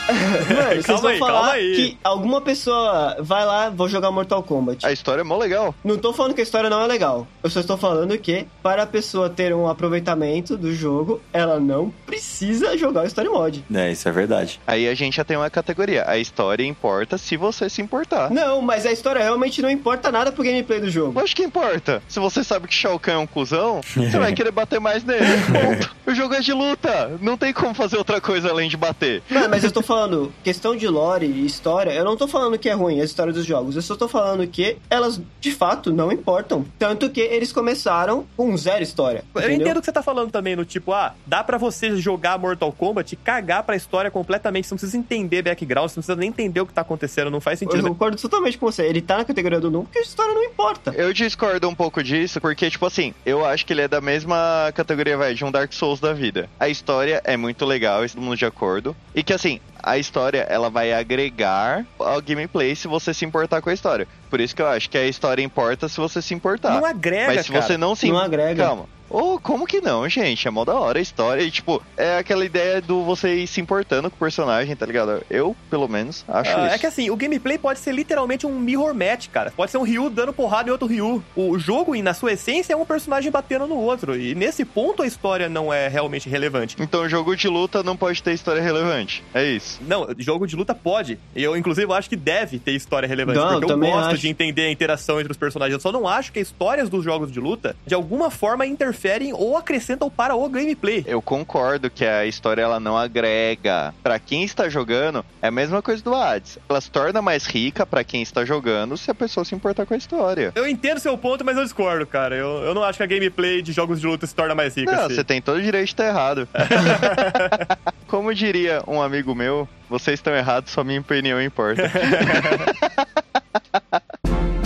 Mano, 0.08 0.82
vocês 0.82 1.00
vão 1.00 1.10
aí, 1.10 1.18
calma 1.18 1.34
falar 1.34 1.52
aí. 1.52 1.74
que 1.74 1.98
alguma 2.04 2.40
pessoa 2.40 3.16
vai 3.20 3.44
lá, 3.44 3.70
vou 3.70 3.88
jogar 3.88 4.10
Mortal 4.10 4.42
Kombat. 4.42 4.84
A 4.84 4.92
história 4.92 5.20
é 5.22 5.24
mó 5.24 5.36
legal. 5.36 5.74
Não 5.84 5.96
tô 5.96 6.12
falando 6.12 6.34
que 6.34 6.40
a 6.40 6.44
história 6.44 6.68
não 6.68 6.80
é 6.82 6.86
legal. 6.86 7.26
Eu 7.42 7.50
só 7.50 7.60
estou 7.60 7.76
falando 7.76 8.16
que, 8.18 8.46
para 8.62 8.82
a 8.82 8.86
pessoa 8.86 9.30
ter 9.30 9.54
um 9.54 9.68
aproveitamento 9.68 10.56
do 10.56 10.74
jogo, 10.74 11.20
ela 11.32 11.58
não 11.58 11.92
precisa 12.06 12.76
jogar 12.76 13.04
o 13.04 13.06
Story 13.06 13.28
Mode. 13.28 13.64
É, 13.74 13.90
isso 13.92 14.08
é 14.08 14.12
verdade. 14.12 14.60
Aí 14.66 14.88
a 14.88 14.94
gente 14.94 15.16
já 15.16 15.24
tem 15.24 15.36
uma 15.36 15.50
categoria. 15.50 16.04
A 16.06 16.18
história 16.18 16.64
importa 16.64 17.16
se 17.18 17.36
você 17.36 17.68
se 17.68 17.80
importar. 17.80 18.30
Não, 18.30 18.60
mas 18.60 18.86
a 18.86 18.92
história 18.92 19.22
realmente 19.22 19.62
não 19.62 19.70
importa 19.70 20.10
nada 20.12 20.30
pro 20.32 20.44
gameplay 20.44 20.80
do 20.80 20.90
jogo. 20.90 21.18
Lógico 21.18 21.40
que 21.40 21.46
importa. 21.46 22.02
Se 22.08 22.18
você 22.20 22.44
sabe 22.44 22.68
que 22.68 22.74
Shao 22.74 22.98
Kahn 22.98 23.14
é 23.14 23.18
um 23.18 23.26
cuzão, 23.26 23.80
você 23.94 24.18
vai 24.18 24.32
querer 24.32 24.50
bater 24.50 24.80
mais 24.80 25.04
nele. 25.04 25.24
Ponto. 25.50 25.94
O 26.06 26.14
jogo 26.14 26.34
é 26.34 26.40
de 26.40 26.52
luta. 26.52 27.12
Não 27.20 27.36
tem 27.36 27.52
como 27.52 27.72
fazer 27.74 27.96
outra 27.96 28.20
coisa 28.20 28.50
além 28.50 28.68
de 28.68 28.76
bater. 28.76 29.22
Não, 29.30 29.48
mas 29.48 29.64
eu 29.64 29.70
tô 29.72 29.82
falando, 29.82 29.93
questão 30.42 30.76
de 30.76 30.86
lore 30.88 31.26
e 31.26 31.44
história, 31.46 31.90
eu 31.92 32.04
não 32.04 32.16
tô 32.16 32.26
falando 32.26 32.58
que 32.58 32.68
é 32.68 32.72
ruim 32.72 33.00
a 33.00 33.04
história 33.04 33.32
dos 33.32 33.44
jogos, 33.44 33.76
eu 33.76 33.82
só 33.82 33.96
tô 33.96 34.08
falando 34.08 34.46
que 34.46 34.76
elas, 34.90 35.20
de 35.40 35.52
fato, 35.52 35.92
não 35.92 36.10
importam. 36.12 36.64
Tanto 36.78 37.10
que 37.10 37.20
eles 37.20 37.52
começaram 37.52 38.26
com 38.36 38.56
zero 38.56 38.82
história. 38.82 39.24
Eu 39.34 39.40
entendeu? 39.40 39.60
entendo 39.60 39.76
o 39.78 39.80
que 39.80 39.86
você 39.86 39.92
tá 39.92 40.02
falando 40.02 40.30
também, 40.30 40.56
no 40.56 40.64
tipo, 40.64 40.92
ah, 40.92 41.14
dá 41.26 41.42
pra 41.42 41.58
você 41.58 41.96
jogar 41.96 42.38
Mortal 42.38 42.72
Kombat 42.72 43.12
e 43.12 43.16
cagar 43.16 43.62
pra 43.62 43.76
história 43.76 44.10
completamente. 44.10 44.66
Você 44.66 44.74
não 44.74 44.78
precisa 44.78 44.98
entender 44.98 45.42
background, 45.42 45.88
você 45.90 45.98
não 45.98 46.02
precisa 46.02 46.16
nem 46.16 46.28
entender 46.28 46.60
o 46.60 46.66
que 46.66 46.72
tá 46.72 46.80
acontecendo, 46.80 47.30
não 47.30 47.40
faz 47.40 47.60
Eu 47.60 47.70
sentido. 47.70 47.88
concordo 47.88 48.16
totalmente 48.16 48.58
com 48.58 48.66
você. 48.70 48.82
Ele 48.86 49.00
tá 49.00 49.16
na 49.18 49.24
categoria 49.24 49.60
do 49.60 49.70
não 49.70 49.84
porque 49.84 49.98
a 49.98 50.02
história 50.02 50.34
não 50.34 50.44
importa. 50.44 50.92
Eu 50.94 51.12
discordo 51.12 51.68
um 51.68 51.74
pouco 51.74 52.02
disso, 52.02 52.40
porque, 52.40 52.70
tipo 52.70 52.86
assim, 52.86 53.14
eu 53.24 53.44
acho 53.44 53.64
que 53.64 53.72
ele 53.72 53.82
é 53.82 53.88
da 53.88 54.00
mesma 54.00 54.72
categoria, 54.74 55.16
vai, 55.16 55.34
de 55.34 55.44
um 55.44 55.50
Dark 55.50 55.72
Souls 55.72 56.00
da 56.00 56.12
vida. 56.12 56.48
A 56.58 56.68
história 56.68 57.20
é 57.24 57.36
muito 57.36 57.64
legal, 57.64 58.04
isso 58.04 58.14
todo 58.16 58.24
mundo 58.24 58.36
de 58.36 58.44
acordo. 58.46 58.96
E 59.14 59.22
que, 59.22 59.32
assim, 59.32 59.60
a 59.84 59.98
história, 59.98 60.46
ela 60.48 60.70
vai 60.70 60.92
agregar 60.92 61.84
ao 61.98 62.20
gameplay 62.22 62.74
se 62.74 62.88
você 62.88 63.12
se 63.12 63.24
importar 63.24 63.60
com 63.60 63.68
a 63.68 63.74
história. 63.74 64.08
Por 64.30 64.40
isso 64.40 64.56
que 64.56 64.62
eu 64.62 64.66
acho 64.66 64.88
que 64.88 64.96
a 64.96 65.06
história 65.06 65.42
importa 65.42 65.88
se 65.88 65.98
você 65.98 66.22
se 66.22 66.32
importar. 66.32 66.72
Não 66.72 66.86
agrega, 66.86 67.34
Mas 67.34 67.46
se 67.46 67.52
cara. 67.52 67.62
você 67.62 67.76
não 67.76 67.94
se... 67.94 68.08
Não 68.08 68.18
agrega. 68.18 68.64
Calma. 68.64 68.86
Ô, 69.14 69.38
como 69.38 69.64
que 69.64 69.80
não, 69.80 70.08
gente? 70.08 70.48
É 70.48 70.50
mó 70.50 70.64
da 70.64 70.74
hora 70.74 70.98
a 70.98 71.02
história. 71.02 71.40
E, 71.40 71.48
tipo, 71.48 71.80
é 71.96 72.18
aquela 72.18 72.44
ideia 72.44 72.80
do 72.80 73.04
você 73.04 73.32
ir 73.36 73.46
se 73.46 73.60
importando 73.60 74.10
com 74.10 74.16
o 74.16 74.18
personagem, 74.18 74.74
tá 74.74 74.84
ligado? 74.84 75.22
Eu, 75.30 75.54
pelo 75.70 75.86
menos, 75.86 76.24
acho 76.26 76.50
Ah, 76.56 76.66
isso. 76.66 76.74
é 76.74 76.78
que 76.78 76.86
assim, 76.86 77.10
o 77.10 77.16
gameplay 77.16 77.56
pode 77.56 77.78
ser 77.78 77.92
literalmente 77.92 78.44
um 78.44 78.58
mirror 78.58 78.92
match, 78.92 79.28
cara. 79.28 79.52
Pode 79.52 79.70
ser 79.70 79.78
um 79.78 79.82
Ryu 79.84 80.10
dando 80.10 80.32
porrada 80.32 80.68
em 80.68 80.72
outro 80.72 80.88
Ryu. 80.88 81.22
O 81.36 81.56
jogo, 81.60 81.94
na 82.02 82.12
sua 82.12 82.32
essência, 82.32 82.72
é 82.72 82.76
um 82.76 82.84
personagem 82.84 83.30
batendo 83.30 83.68
no 83.68 83.76
outro. 83.76 84.18
E 84.18 84.34
nesse 84.34 84.64
ponto 84.64 85.00
a 85.04 85.06
história 85.06 85.48
não 85.48 85.72
é 85.72 85.86
realmente 85.86 86.28
relevante. 86.28 86.74
Então, 86.80 87.08
jogo 87.08 87.36
de 87.36 87.46
luta 87.46 87.84
não 87.84 87.96
pode 87.96 88.20
ter 88.20 88.32
história 88.32 88.60
relevante. 88.60 89.22
É 89.32 89.44
isso. 89.44 89.78
Não, 89.86 90.08
jogo 90.18 90.44
de 90.44 90.56
luta 90.56 90.74
pode. 90.74 91.20
E 91.36 91.42
eu, 91.44 91.56
inclusive, 91.56 91.92
acho 91.92 92.08
que 92.08 92.16
deve 92.16 92.58
ter 92.58 92.72
história 92.72 93.06
relevante. 93.06 93.38
Não, 93.38 93.48
porque 93.52 93.64
eu 93.64 93.68
também 93.68 93.92
gosto 93.92 94.08
acho. 94.08 94.18
de 94.22 94.28
entender 94.28 94.62
a 94.62 94.70
interação 94.72 95.20
entre 95.20 95.30
os 95.30 95.38
personagens. 95.38 95.74
Eu 95.74 95.80
só 95.80 95.92
não 95.92 96.08
acho 96.08 96.32
que 96.32 96.40
as 96.40 96.48
histórias 96.48 96.88
dos 96.88 97.04
jogos 97.04 97.30
de 97.30 97.38
luta, 97.38 97.76
de 97.86 97.94
alguma 97.94 98.28
forma, 98.28 98.66
interferem 98.66 99.03
ou 99.32 99.56
acrescentam 99.56 100.10
para 100.10 100.34
o 100.34 100.48
gameplay. 100.48 101.04
Eu 101.06 101.20
concordo 101.20 101.90
que 101.90 102.04
a 102.04 102.26
história 102.26 102.62
ela 102.62 102.80
não 102.80 102.96
agrega. 102.96 103.94
Pra 104.02 104.18
quem 104.18 104.44
está 104.44 104.68
jogando, 104.68 105.24
é 105.42 105.48
a 105.48 105.50
mesma 105.50 105.82
coisa 105.82 106.02
do 106.02 106.14
Hades. 106.14 106.58
Ela 106.68 106.80
se 106.80 106.90
torna 106.90 107.20
mais 107.20 107.46
rica 107.46 107.84
pra 107.84 108.02
quem 108.02 108.22
está 108.22 108.44
jogando 108.44 108.96
se 108.96 109.10
a 109.10 109.14
pessoa 109.14 109.44
se 109.44 109.54
importar 109.54 109.86
com 109.86 109.94
a 109.94 109.96
história. 109.96 110.52
Eu 110.54 110.66
entendo 110.66 110.98
seu 110.98 111.16
ponto, 111.18 111.44
mas 111.44 111.56
eu 111.56 111.64
discordo, 111.64 112.06
cara. 112.06 112.34
Eu, 112.34 112.62
eu 112.62 112.74
não 112.74 112.82
acho 112.82 112.98
que 112.98 113.02
a 113.02 113.06
gameplay 113.06 113.62
de 113.62 113.72
jogos 113.72 114.00
de 114.00 114.06
luta 114.06 114.26
se 114.26 114.34
torna 114.34 114.54
mais 114.54 114.76
rica. 114.76 114.92
Não, 114.92 115.06
assim. 115.06 115.14
você 115.14 115.24
tem 115.24 115.40
todo 115.40 115.58
o 115.58 115.62
direito 115.62 115.86
de 115.86 115.92
estar 115.92 116.06
errado. 116.06 116.48
Como 118.08 118.34
diria 118.34 118.82
um 118.86 119.02
amigo 119.02 119.34
meu, 119.34 119.68
vocês 119.88 120.18
estão 120.18 120.34
errados, 120.34 120.72
só 120.72 120.82
minha 120.82 121.00
opinião 121.00 121.42
importa. 121.42 121.90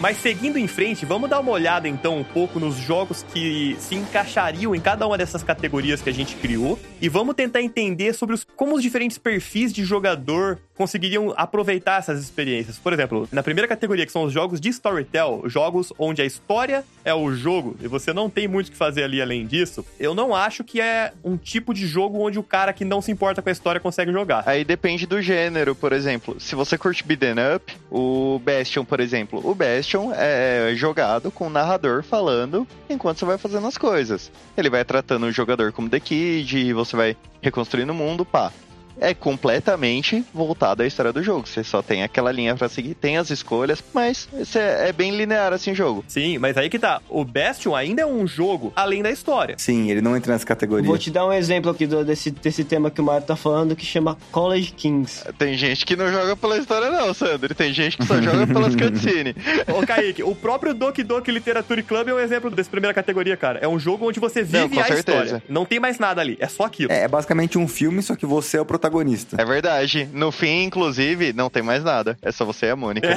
Mas 0.00 0.16
seguindo 0.16 0.58
em 0.58 0.66
frente, 0.66 1.04
vamos 1.04 1.28
dar 1.28 1.40
uma 1.40 1.52
olhada 1.52 1.86
então 1.86 2.16
um 2.16 2.24
pouco 2.24 2.58
nos 2.58 2.74
jogos 2.74 3.22
que 3.34 3.76
se 3.78 3.94
encaixariam 3.94 4.74
em 4.74 4.80
cada 4.80 5.06
uma 5.06 5.18
dessas 5.18 5.42
categorias 5.42 6.00
que 6.00 6.08
a 6.08 6.12
gente 6.12 6.36
criou. 6.36 6.78
E 7.02 7.08
vamos 7.08 7.34
tentar 7.34 7.60
entender 7.60 8.14
sobre 8.14 8.34
os, 8.34 8.42
como 8.56 8.74
os 8.74 8.82
diferentes 8.82 9.18
perfis 9.18 9.70
de 9.74 9.84
jogador 9.84 10.58
conseguiriam 10.80 11.34
aproveitar 11.36 11.98
essas 11.98 12.22
experiências. 12.22 12.78
Por 12.78 12.90
exemplo, 12.94 13.28
na 13.30 13.42
primeira 13.42 13.68
categoria, 13.68 14.06
que 14.06 14.12
são 14.12 14.22
os 14.22 14.32
jogos 14.32 14.58
de 14.58 14.70
storytell, 14.70 15.42
jogos 15.44 15.92
onde 15.98 16.22
a 16.22 16.24
história 16.24 16.82
é 17.04 17.12
o 17.12 17.34
jogo 17.34 17.76
e 17.82 17.86
você 17.86 18.14
não 18.14 18.30
tem 18.30 18.48
muito 18.48 18.68
o 18.68 18.70
que 18.70 18.78
fazer 18.78 19.02
ali 19.02 19.20
além 19.20 19.46
disso, 19.46 19.84
eu 19.98 20.14
não 20.14 20.34
acho 20.34 20.64
que 20.64 20.80
é 20.80 21.12
um 21.22 21.36
tipo 21.36 21.74
de 21.74 21.86
jogo 21.86 22.18
onde 22.18 22.38
o 22.38 22.42
cara 22.42 22.72
que 22.72 22.82
não 22.82 23.02
se 23.02 23.12
importa 23.12 23.42
com 23.42 23.50
a 23.50 23.52
história 23.52 23.78
consegue 23.78 24.10
jogar. 24.10 24.42
Aí 24.46 24.64
depende 24.64 25.04
do 25.06 25.20
gênero, 25.20 25.74
por 25.74 25.92
exemplo. 25.92 26.40
Se 26.40 26.54
você 26.54 26.78
curte 26.78 27.04
beat'em 27.04 27.34
up, 27.56 27.76
o 27.90 28.40
Bastion, 28.42 28.82
por 28.82 29.00
exemplo. 29.00 29.38
O 29.44 29.54
Bastion 29.54 30.12
é 30.14 30.72
jogado 30.74 31.30
com 31.30 31.48
o 31.48 31.50
narrador 31.50 32.02
falando 32.02 32.66
enquanto 32.88 33.18
você 33.18 33.26
vai 33.26 33.36
fazendo 33.36 33.66
as 33.66 33.76
coisas. 33.76 34.32
Ele 34.56 34.70
vai 34.70 34.82
tratando 34.82 35.26
o 35.26 35.32
jogador 35.32 35.72
como 35.72 35.90
The 35.90 36.00
Kid, 36.00 36.72
você 36.72 36.96
vai 36.96 37.16
reconstruindo 37.42 37.92
o 37.92 37.94
mundo, 37.94 38.24
pá. 38.24 38.50
É 39.00 39.14
completamente 39.14 40.24
voltado 40.32 40.82
à 40.82 40.86
história 40.86 41.12
do 41.12 41.22
jogo. 41.22 41.46
Você 41.46 41.64
só 41.64 41.82
tem 41.82 42.02
aquela 42.02 42.30
linha 42.30 42.54
pra 42.54 42.68
seguir, 42.68 42.94
tem 42.94 43.16
as 43.16 43.30
escolhas, 43.30 43.82
mas 43.92 44.28
é, 44.54 44.88
é 44.88 44.92
bem 44.92 45.16
linear 45.16 45.52
assim 45.52 45.72
o 45.72 45.74
jogo. 45.74 46.04
Sim, 46.06 46.38
mas 46.38 46.56
aí 46.56 46.68
que 46.68 46.78
tá. 46.78 47.00
O 47.08 47.24
Bastion 47.24 47.74
ainda 47.74 48.02
é 48.02 48.06
um 48.06 48.26
jogo 48.26 48.72
além 48.76 49.02
da 49.02 49.10
história. 49.10 49.54
Sim, 49.58 49.90
ele 49.90 50.00
não 50.00 50.16
entra 50.16 50.32
nessa 50.32 50.46
categoria. 50.46 50.86
Vou 50.86 50.98
te 50.98 51.10
dar 51.10 51.26
um 51.26 51.32
exemplo 51.32 51.70
aqui 51.70 51.86
do- 51.86 52.04
desse, 52.04 52.30
desse 52.30 52.62
tema 52.64 52.90
que 52.90 53.00
o 53.00 53.04
Mario 53.04 53.26
tá 53.26 53.36
falando, 53.36 53.74
que 53.74 53.84
chama 53.84 54.16
College 54.30 54.72
Kings. 54.72 55.24
Tem 55.38 55.56
gente 55.56 55.84
que 55.86 55.96
não 55.96 56.10
joga 56.12 56.36
pela 56.36 56.58
história, 56.58 56.90
não, 56.90 57.12
Sandro. 57.14 57.54
Tem 57.54 57.72
gente 57.72 57.96
que 57.96 58.04
só 58.06 58.20
joga 58.20 58.46
pelas 58.46 58.76
cutscenes. 58.76 59.34
Ô, 59.68 59.86
Kaique, 59.86 60.22
o 60.22 60.34
próprio 60.34 60.74
Doki 60.74 61.02
Doki 61.02 61.30
Literature 61.30 61.82
Club 61.82 62.08
é 62.08 62.14
um 62.14 62.20
exemplo 62.20 62.50
dessa 62.50 62.70
primeira 62.70 62.92
categoria, 62.94 63.36
cara. 63.36 63.58
É 63.60 63.66
um 63.68 63.78
jogo 63.78 64.06
onde 64.08 64.20
você 64.20 64.42
vive 64.42 64.58
Não, 64.58 64.68
com 64.68 64.80
a 64.80 64.84
certeza. 64.84 65.18
história. 65.24 65.42
Não 65.48 65.64
tem 65.64 65.80
mais 65.80 65.98
nada 65.98 66.20
ali, 66.20 66.36
é 66.40 66.46
só 66.48 66.64
aquilo. 66.64 66.92
É, 66.92 67.04
é 67.04 67.08
basicamente 67.08 67.56
um 67.58 67.66
filme, 67.66 68.02
só 68.02 68.14
que 68.14 68.26
você 68.26 68.56
é 68.56 68.60
o 68.60 68.64
protagonista. 68.64 68.89
É 69.38 69.44
verdade. 69.44 70.08
No 70.12 70.30
fim, 70.30 70.64
inclusive, 70.64 71.32
não 71.32 71.48
tem 71.48 71.62
mais 71.62 71.82
nada. 71.84 72.18
É 72.20 72.30
só 72.32 72.44
você 72.44 72.66
e 72.66 72.70
a 72.70 72.76
Mônica. 72.76 73.08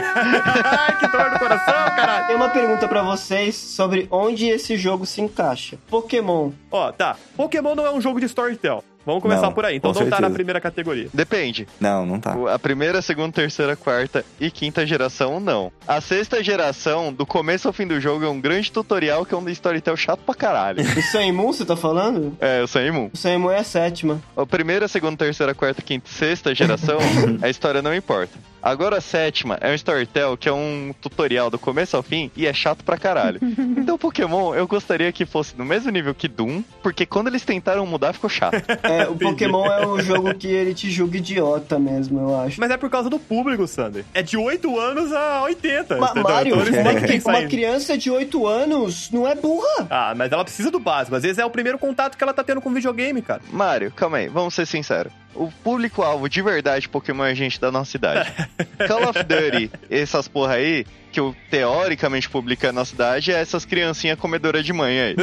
Ai, 0.63 0.97
que 0.99 1.07
dor 1.07 1.31
no 1.31 1.39
coração, 1.39 1.73
caralho. 1.95 2.27
Tem 2.27 2.35
uma 2.35 2.49
pergunta 2.49 2.87
pra 2.87 3.01
vocês 3.01 3.55
sobre 3.55 4.07
onde 4.11 4.47
esse 4.47 4.77
jogo 4.77 5.05
se 5.05 5.21
encaixa. 5.21 5.77
Pokémon. 5.89 6.51
Ó, 6.71 6.91
tá. 6.91 7.15
Pokémon 7.35 7.75
não 7.75 7.85
é 7.85 7.91
um 7.91 8.01
jogo 8.01 8.19
de 8.19 8.25
storytell. 8.25 8.83
Vamos 9.05 9.21
começar 9.21 9.41
Não, 9.43 9.53
por 9.53 9.65
aí. 9.65 9.77
Então 9.77 9.91
não 9.91 9.99
tá 10.01 10.05
na 10.05 10.11
certeza. 10.17 10.33
primeira 10.33 10.61
categoria. 10.61 11.07
Depende. 11.13 11.67
Não, 11.79 12.05
não 12.05 12.19
tá. 12.19 12.35
A 12.53 12.57
primeira, 12.59 13.01
segunda, 13.01 13.31
terceira, 13.33 13.75
quarta 13.75 14.23
e 14.39 14.49
quinta 14.49 14.85
geração, 14.85 15.39
não. 15.39 15.71
A 15.87 15.99
sexta 15.99 16.43
geração, 16.43 17.11
do 17.11 17.25
começo 17.25 17.67
ao 17.67 17.73
fim 17.73 17.85
do 17.87 17.99
jogo, 17.99 18.23
é 18.25 18.29
um 18.29 18.39
grande 18.39 18.71
tutorial 18.71 19.25
que 19.25 19.33
é 19.33 19.37
um 19.37 19.49
storytell 19.49 19.97
chato 19.97 20.21
pra 20.25 20.35
caralho. 20.35 20.83
O 20.97 21.01
Senmu, 21.01 21.51
você 21.53 21.65
tá 21.65 21.75
falando? 21.75 22.35
é, 22.39 22.61
eu 22.61 22.67
sou 22.67 22.81
imun. 22.81 23.09
O 23.13 23.17
Senmu 23.17 23.51
é 23.51 23.59
a 23.59 23.63
sétima. 23.63 24.21
A 24.37 24.45
primeira, 24.45 24.87
segunda, 24.87 25.17
terceira, 25.17 25.53
quarta, 25.53 25.81
quinta 25.81 26.09
e 26.09 26.13
sexta 26.13 26.55
geração, 26.55 26.97
a 27.41 27.49
história 27.49 27.81
não 27.81 27.93
importa. 27.93 28.31
Agora 28.63 28.97
a 28.97 29.01
sétima 29.01 29.57
é 29.59 29.69
um 29.69 29.73
storytell 29.75 30.37
que 30.37 30.47
é 30.47 30.53
um 30.53 30.93
tutorial 31.01 31.49
do 31.49 31.59
começo 31.59 31.97
ao 31.97 32.01
fim 32.01 32.31
e 32.33 32.47
é 32.47 32.53
chato 32.53 32.83
pra 32.83 32.97
caralho. 32.97 33.39
Então 33.83 33.97
Pokémon 33.97 34.55
eu 34.55 34.65
gostaria 34.65 35.11
que 35.11 35.25
fosse 35.25 35.53
no 35.57 35.65
mesmo 35.65 35.91
nível 35.91 36.15
que 36.15 36.27
Doom, 36.27 36.63
porque 36.81 37.05
quando 37.05 37.27
eles 37.27 37.43
tentaram 37.43 37.85
mudar 37.85 38.13
ficou 38.13 38.29
chato. 38.29 38.53
É, 38.83 39.07
o 39.07 39.15
Pokémon 39.15 39.65
é 39.65 39.85
um 39.85 39.99
jogo 40.01 40.33
que 40.35 40.47
ele 40.47 40.73
te 40.73 40.89
julga 40.89 41.17
idiota 41.17 41.77
mesmo, 41.77 42.19
eu 42.19 42.39
acho. 42.39 42.59
Mas 42.61 42.71
é 42.71 42.77
por 42.77 42.89
causa 42.89 43.09
do 43.09 43.19
público, 43.19 43.67
Sander. 43.67 44.05
É 44.13 44.21
de 44.21 44.37
8 44.37 44.79
anos 44.79 45.11
a 45.11 45.41
80. 45.43 45.97
Ma- 45.97 46.07
entendeu? 46.11 46.23
Mario, 46.23 46.55
Então 46.55 46.61
eles 46.67 46.79
uma, 46.79 47.01
que 47.07 47.29
uma 47.29 47.47
criança 47.49 47.97
de 47.97 48.09
8 48.09 48.47
anos 48.47 49.09
não 49.11 49.27
é 49.27 49.35
burra. 49.35 49.87
Ah, 49.89 50.13
mas 50.15 50.31
ela 50.31 50.43
precisa 50.43 50.71
do 50.71 50.79
básico. 50.79 51.15
Às 51.15 51.23
vezes 51.23 51.37
é 51.39 51.45
o 51.45 51.49
primeiro 51.49 51.77
contato 51.77 52.17
que 52.17 52.23
ela 52.23 52.33
tá 52.33 52.43
tendo 52.43 52.61
com 52.61 52.71
videogame, 52.73 53.21
cara. 53.21 53.41
Mário, 53.51 53.91
calma 53.91 54.17
aí, 54.17 54.27
vamos 54.29 54.53
ser 54.53 54.65
sinceros. 54.65 55.11
O 55.35 55.51
público-alvo 55.63 56.29
de 56.29 56.41
verdade 56.41 56.87
Pokémon 56.87 57.25
é 57.25 57.35
gente 57.35 57.59
da 57.59 57.71
nossa 57.71 57.91
cidade. 57.91 58.31
Call 58.87 59.09
of 59.09 59.19
Duty, 59.23 59.71
essas 59.89 60.27
porra 60.27 60.53
aí, 60.55 60.85
que 61.11 61.21
o 61.21 61.35
teoricamente 61.49 62.29
publica 62.29 62.71
na 62.71 62.85
cidade, 62.85 63.31
é 63.31 63.39
essas 63.39 63.65
criancinhas 63.65 64.17
comedoras 64.17 64.65
de 64.65 64.73
mãe 64.73 64.99
aí. 64.99 65.15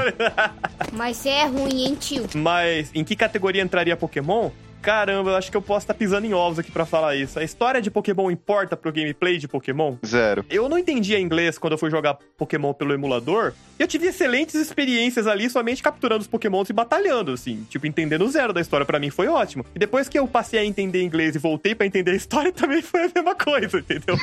Mas 0.92 1.24
é 1.26 1.44
ruim, 1.44 1.86
hein, 1.86 1.96
tio? 1.98 2.26
Mas 2.34 2.90
em 2.94 3.04
que 3.04 3.16
categoria 3.16 3.62
entraria 3.62 3.96
Pokémon? 3.96 4.50
Caramba, 4.82 5.30
eu 5.30 5.36
acho 5.36 5.50
que 5.50 5.56
eu 5.56 5.62
posso 5.62 5.84
estar 5.84 5.94
pisando 5.94 6.26
em 6.26 6.32
ovos 6.34 6.58
aqui 6.60 6.70
pra 6.70 6.86
falar 6.86 7.16
isso. 7.16 7.38
A 7.38 7.42
história 7.44 7.82
de 7.82 7.90
Pokémon 7.90 8.30
importa 8.30 8.76
pro 8.76 8.92
gameplay 8.92 9.36
de 9.36 9.48
Pokémon? 9.48 9.96
Zero. 10.06 10.44
Eu 10.48 10.68
não 10.68 10.78
entendia 10.78 11.18
inglês 11.18 11.58
quando 11.58 11.72
eu 11.72 11.78
fui 11.78 11.90
jogar 11.90 12.16
Pokémon 12.38 12.72
pelo 12.72 12.92
emulador. 12.94 13.52
E 13.78 13.82
eu 13.82 13.88
tive 13.88 14.06
excelentes 14.06 14.54
experiências 14.54 15.26
ali 15.26 15.50
somente 15.50 15.82
capturando 15.82 16.20
os 16.22 16.26
Pokémons 16.28 16.70
e 16.70 16.72
batalhando, 16.72 17.32
assim. 17.32 17.66
Tipo, 17.68 17.86
entendendo 17.86 18.26
zero 18.28 18.52
da 18.52 18.60
história 18.60 18.86
pra 18.86 18.98
mim 18.98 19.10
foi 19.10 19.26
ótimo. 19.28 19.66
E 19.74 19.78
depois 19.78 20.08
que 20.08 20.18
eu 20.18 20.26
passei 20.28 20.60
a 20.60 20.64
entender 20.64 21.02
inglês 21.02 21.34
e 21.34 21.38
voltei 21.38 21.74
pra 21.74 21.84
entender 21.86 22.12
a 22.12 22.14
história, 22.16 22.52
também 22.54 22.80
foi 22.80 23.04
a 23.06 23.10
mesma 23.14 23.34
coisa, 23.34 23.78
entendeu? 23.78 24.16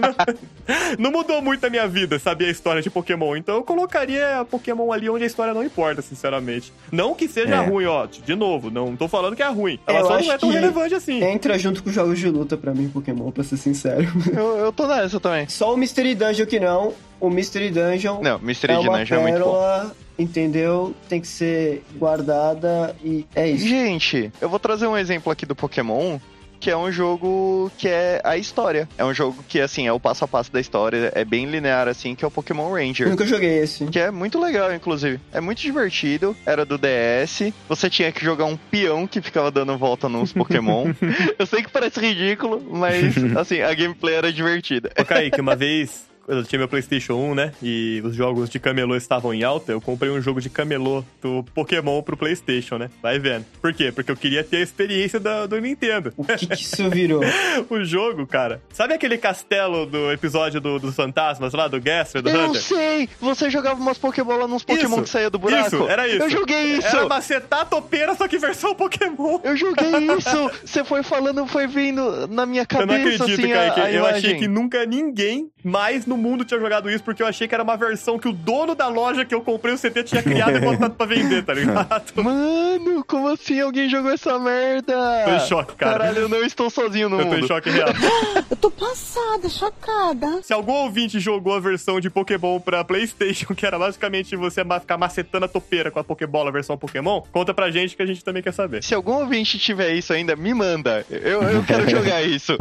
não, 0.00 0.96
não 0.98 1.10
mudou 1.10 1.42
muito 1.42 1.64
a 1.66 1.70
minha 1.70 1.86
vida, 1.88 2.18
saber 2.18 2.46
a 2.46 2.50
história 2.50 2.80
de 2.80 2.88
Pokémon. 2.90 3.36
Então 3.36 3.56
eu 3.56 3.62
colocaria 3.64 4.46
Pokémon 4.50 4.92
ali 4.92 5.10
onde 5.10 5.24
a 5.24 5.26
história 5.26 5.52
não 5.52 5.62
importa, 5.64 6.00
sinceramente. 6.02 6.72
Não 6.92 7.14
que 7.14 7.28
seja 7.28 7.56
É. 7.56 7.66
ruim, 7.66 7.84
ó. 7.86 8.06
De 8.06 8.34
novo, 8.34 8.70
não 8.70 8.96
tô 8.96 9.08
falando 9.08 9.36
que 9.36 9.42
é 9.42 9.48
ruim. 9.48 9.77
Ela 9.86 10.00
Eu 10.00 10.06
só 10.06 10.18
não 10.20 10.32
é 10.32 10.38
tão 10.38 10.48
que 10.50 10.54
relevante 10.54 10.94
assim. 10.94 11.22
Entra 11.24 11.58
junto 11.58 11.82
com 11.82 11.90
jogos 11.90 12.18
de 12.18 12.28
luta 12.28 12.56
pra 12.56 12.74
mim, 12.74 12.88
Pokémon, 12.88 13.30
pra 13.30 13.42
ser 13.44 13.56
sincero. 13.56 14.06
Eu, 14.32 14.56
eu 14.58 14.72
tô 14.72 14.86
nessa 14.86 15.18
também. 15.18 15.48
Só 15.48 15.72
o 15.72 15.76
Mystery 15.76 16.14
Dungeon 16.14 16.46
que 16.46 16.60
não. 16.60 16.92
O 17.20 17.30
Mystery 17.30 17.70
Dungeon 17.70 18.20
Não, 18.22 18.38
Mystery 18.38 18.74
é 18.74 18.78
uma 18.78 18.98
Dungeon 18.98 19.16
é 19.16 19.22
muito 19.22 19.34
bom. 19.38 19.44
pérola, 19.44 19.96
entendeu? 20.18 20.94
Tem 21.08 21.20
que 21.20 21.26
ser 21.26 21.82
guardada 21.96 22.94
e 23.02 23.26
é 23.34 23.48
isso. 23.48 23.66
Gente, 23.66 24.30
eu 24.40 24.48
vou 24.48 24.58
trazer 24.58 24.86
um 24.86 24.96
exemplo 24.96 25.32
aqui 25.32 25.44
do 25.44 25.56
Pokémon, 25.56 26.18
que 26.60 26.70
é 26.70 26.76
um 26.76 26.90
jogo 26.90 27.70
que 27.78 27.88
é 27.88 28.20
a 28.24 28.36
história. 28.36 28.88
É 28.96 29.04
um 29.04 29.14
jogo 29.14 29.44
que, 29.48 29.60
assim, 29.60 29.86
é 29.86 29.92
o 29.92 30.00
passo 30.00 30.24
a 30.24 30.28
passo 30.28 30.52
da 30.52 30.60
história, 30.60 31.12
é 31.14 31.24
bem 31.24 31.46
linear, 31.46 31.88
assim, 31.88 32.14
que 32.14 32.24
é 32.24 32.28
o 32.28 32.30
Pokémon 32.30 32.70
Ranger. 32.72 33.08
nunca 33.08 33.26
joguei 33.26 33.58
esse. 33.60 33.86
Que 33.86 33.98
é 33.98 34.10
muito 34.10 34.38
legal, 34.40 34.72
inclusive. 34.72 35.20
É 35.32 35.40
muito 35.40 35.60
divertido. 35.60 36.36
Era 36.44 36.64
do 36.64 36.78
DS. 36.78 37.52
Você 37.68 37.88
tinha 37.90 38.10
que 38.12 38.24
jogar 38.24 38.44
um 38.44 38.56
peão 38.56 39.06
que 39.06 39.20
ficava 39.20 39.50
dando 39.50 39.76
volta 39.76 40.08
nos 40.08 40.32
Pokémon. 40.34 40.92
eu 41.38 41.46
sei 41.46 41.62
que 41.62 41.70
parece 41.70 42.00
ridículo, 42.00 42.62
mas, 42.70 43.14
assim, 43.36 43.60
a 43.60 43.72
gameplay 43.74 44.14
era 44.14 44.32
divertida. 44.32 44.90
Ô, 44.98 45.04
Kaique, 45.04 45.40
uma 45.40 45.56
vez, 45.56 46.06
eu 46.28 46.44
tinha 46.44 46.58
meu 46.58 46.68
PlayStation 46.68 47.14
1, 47.14 47.34
né? 47.34 47.52
E 47.62 48.00
os 48.04 48.14
jogos 48.14 48.48
de 48.50 48.58
camelô 48.58 48.94
estavam 48.96 49.32
em 49.34 49.42
alta, 49.42 49.72
eu 49.72 49.80
comprei 49.80 50.10
um 50.10 50.20
jogo 50.20 50.40
de 50.40 50.50
camelô 50.50 51.02
do 51.22 51.44
Pokémon 51.54 52.02
pro 52.02 52.16
PlayStation, 52.16 52.76
né? 52.78 52.90
Vai 53.02 53.18
vendo. 53.18 53.44
Por 53.60 53.72
quê? 53.72 53.90
Porque 53.90 54.10
eu 54.10 54.16
queria 54.16 54.44
ter 54.44 54.58
a 54.58 54.60
experiência 54.62 55.18
da- 55.18 55.46
do 55.46 55.58
Nintendo. 55.60 56.12
O 56.16 56.24
que, 56.24 56.46
que 56.46 56.62
isso 56.62 56.88
virou? 56.90 57.22
o 57.70 57.84
jogo, 57.84 58.26
cara. 58.26 58.60
Sabe 58.72 58.94
aquele 58.94 59.16
castelo 59.18 59.86
do 59.86 60.12
episódio 60.12 60.60
do- 60.60 60.78
dos 60.78 60.94
fantasmas 60.94 61.52
lá, 61.54 61.66
do 61.68 61.80
Gaster, 61.80 62.20
do 62.22 62.28
Eu 62.30 62.48
Hunter? 62.50 62.60
sei! 62.62 63.08
Você 63.20 63.48
jogava 63.50 63.80
umas 63.80 63.96
Pokébola 63.98 64.46
nos 64.46 64.62
Pokémon 64.64 64.94
Isso, 64.96 65.02
que 65.04 65.08
saía 65.08 65.30
do 65.30 65.38
buraco. 65.38 65.66
Isso, 65.76 65.88
era 65.88 66.06
isso. 66.06 66.22
Eu 66.22 66.30
joguei 66.30 66.76
isso! 66.78 66.86
Era 66.88 67.06
macetar 67.08 67.66
topeira, 67.68 68.14
só 68.14 68.28
que 68.28 68.38
versão 68.38 68.74
Pokémon. 68.74 69.40
Eu 69.42 69.56
joguei 69.56 69.88
isso! 70.16 70.50
Você 70.64 70.84
foi 70.84 71.02
falando, 71.02 71.46
foi 71.46 71.66
vindo 71.66 72.26
na 72.28 72.44
minha 72.44 72.62
Eu 72.62 72.66
cabeça, 72.66 72.86
não 72.86 72.94
acredito, 72.94 73.22
assim, 73.24 73.48
Kaique. 73.52 73.80
a 73.80 73.90
eu 73.92 74.04
achei 74.06 74.20
imagem. 74.30 74.38
que 74.40 74.48
nunca 74.48 74.84
ninguém 74.84 75.50
mais 75.64 76.04
no 76.06 76.17
mundo 76.18 76.44
tinha 76.44 76.60
jogado 76.60 76.90
isso, 76.90 77.02
porque 77.02 77.22
eu 77.22 77.26
achei 77.26 77.46
que 77.48 77.54
era 77.54 77.62
uma 77.64 77.76
versão 77.76 78.18
que 78.18 78.28
o 78.28 78.32
dono 78.32 78.74
da 78.74 78.88
loja 78.88 79.24
que 79.24 79.34
eu 79.34 79.40
comprei 79.40 79.74
o 79.74 79.78
CD 79.78 80.02
tinha 80.02 80.22
criado 80.22 80.56
e 80.56 80.60
botado 80.60 80.94
pra 80.94 81.06
vender, 81.06 81.44
tá 81.44 81.54
ligado? 81.54 81.88
Mano, 82.22 83.04
como 83.04 83.28
assim 83.28 83.60
alguém 83.60 83.88
jogou 83.88 84.10
essa 84.10 84.38
merda? 84.38 84.94
Tô 85.24 85.30
em 85.30 85.40
choque, 85.40 85.76
cara. 85.76 85.98
Caralho, 85.98 86.18
eu 86.22 86.28
não 86.28 86.44
estou 86.44 86.68
sozinho 86.68 87.08
no 87.08 87.20
Eu 87.20 87.24
tô 87.26 87.32
mundo. 87.32 87.44
em 87.44 87.46
choque 87.46 87.70
real. 87.70 87.88
Eu 88.50 88.56
tô 88.56 88.70
passada, 88.70 89.48
chocada. 89.48 90.42
Se 90.42 90.52
algum 90.52 90.72
ouvinte 90.72 91.20
jogou 91.20 91.54
a 91.54 91.60
versão 91.60 92.00
de 92.00 92.10
Pokémon 92.10 92.58
pra 92.60 92.82
PlayStation, 92.84 93.54
que 93.54 93.64
era 93.64 93.78
basicamente 93.78 94.34
você 94.36 94.62
ficar 94.80 94.98
macetando 94.98 95.44
a 95.44 95.48
topeira 95.48 95.90
com 95.90 95.98
a 95.98 96.04
Pokébola 96.04 96.50
versão 96.50 96.76
Pokémon, 96.76 97.22
conta 97.32 97.54
pra 97.54 97.70
gente 97.70 97.96
que 97.96 98.02
a 98.02 98.06
gente 98.06 98.24
também 98.24 98.42
quer 98.42 98.52
saber. 98.52 98.82
Se 98.82 98.94
algum 98.94 99.12
ouvinte 99.12 99.58
tiver 99.58 99.92
isso 99.94 100.12
ainda, 100.12 100.34
me 100.34 100.52
manda. 100.54 101.04
Eu, 101.10 101.42
eu 101.42 101.62
quero 101.64 101.88
jogar 101.88 102.22
isso. 102.22 102.56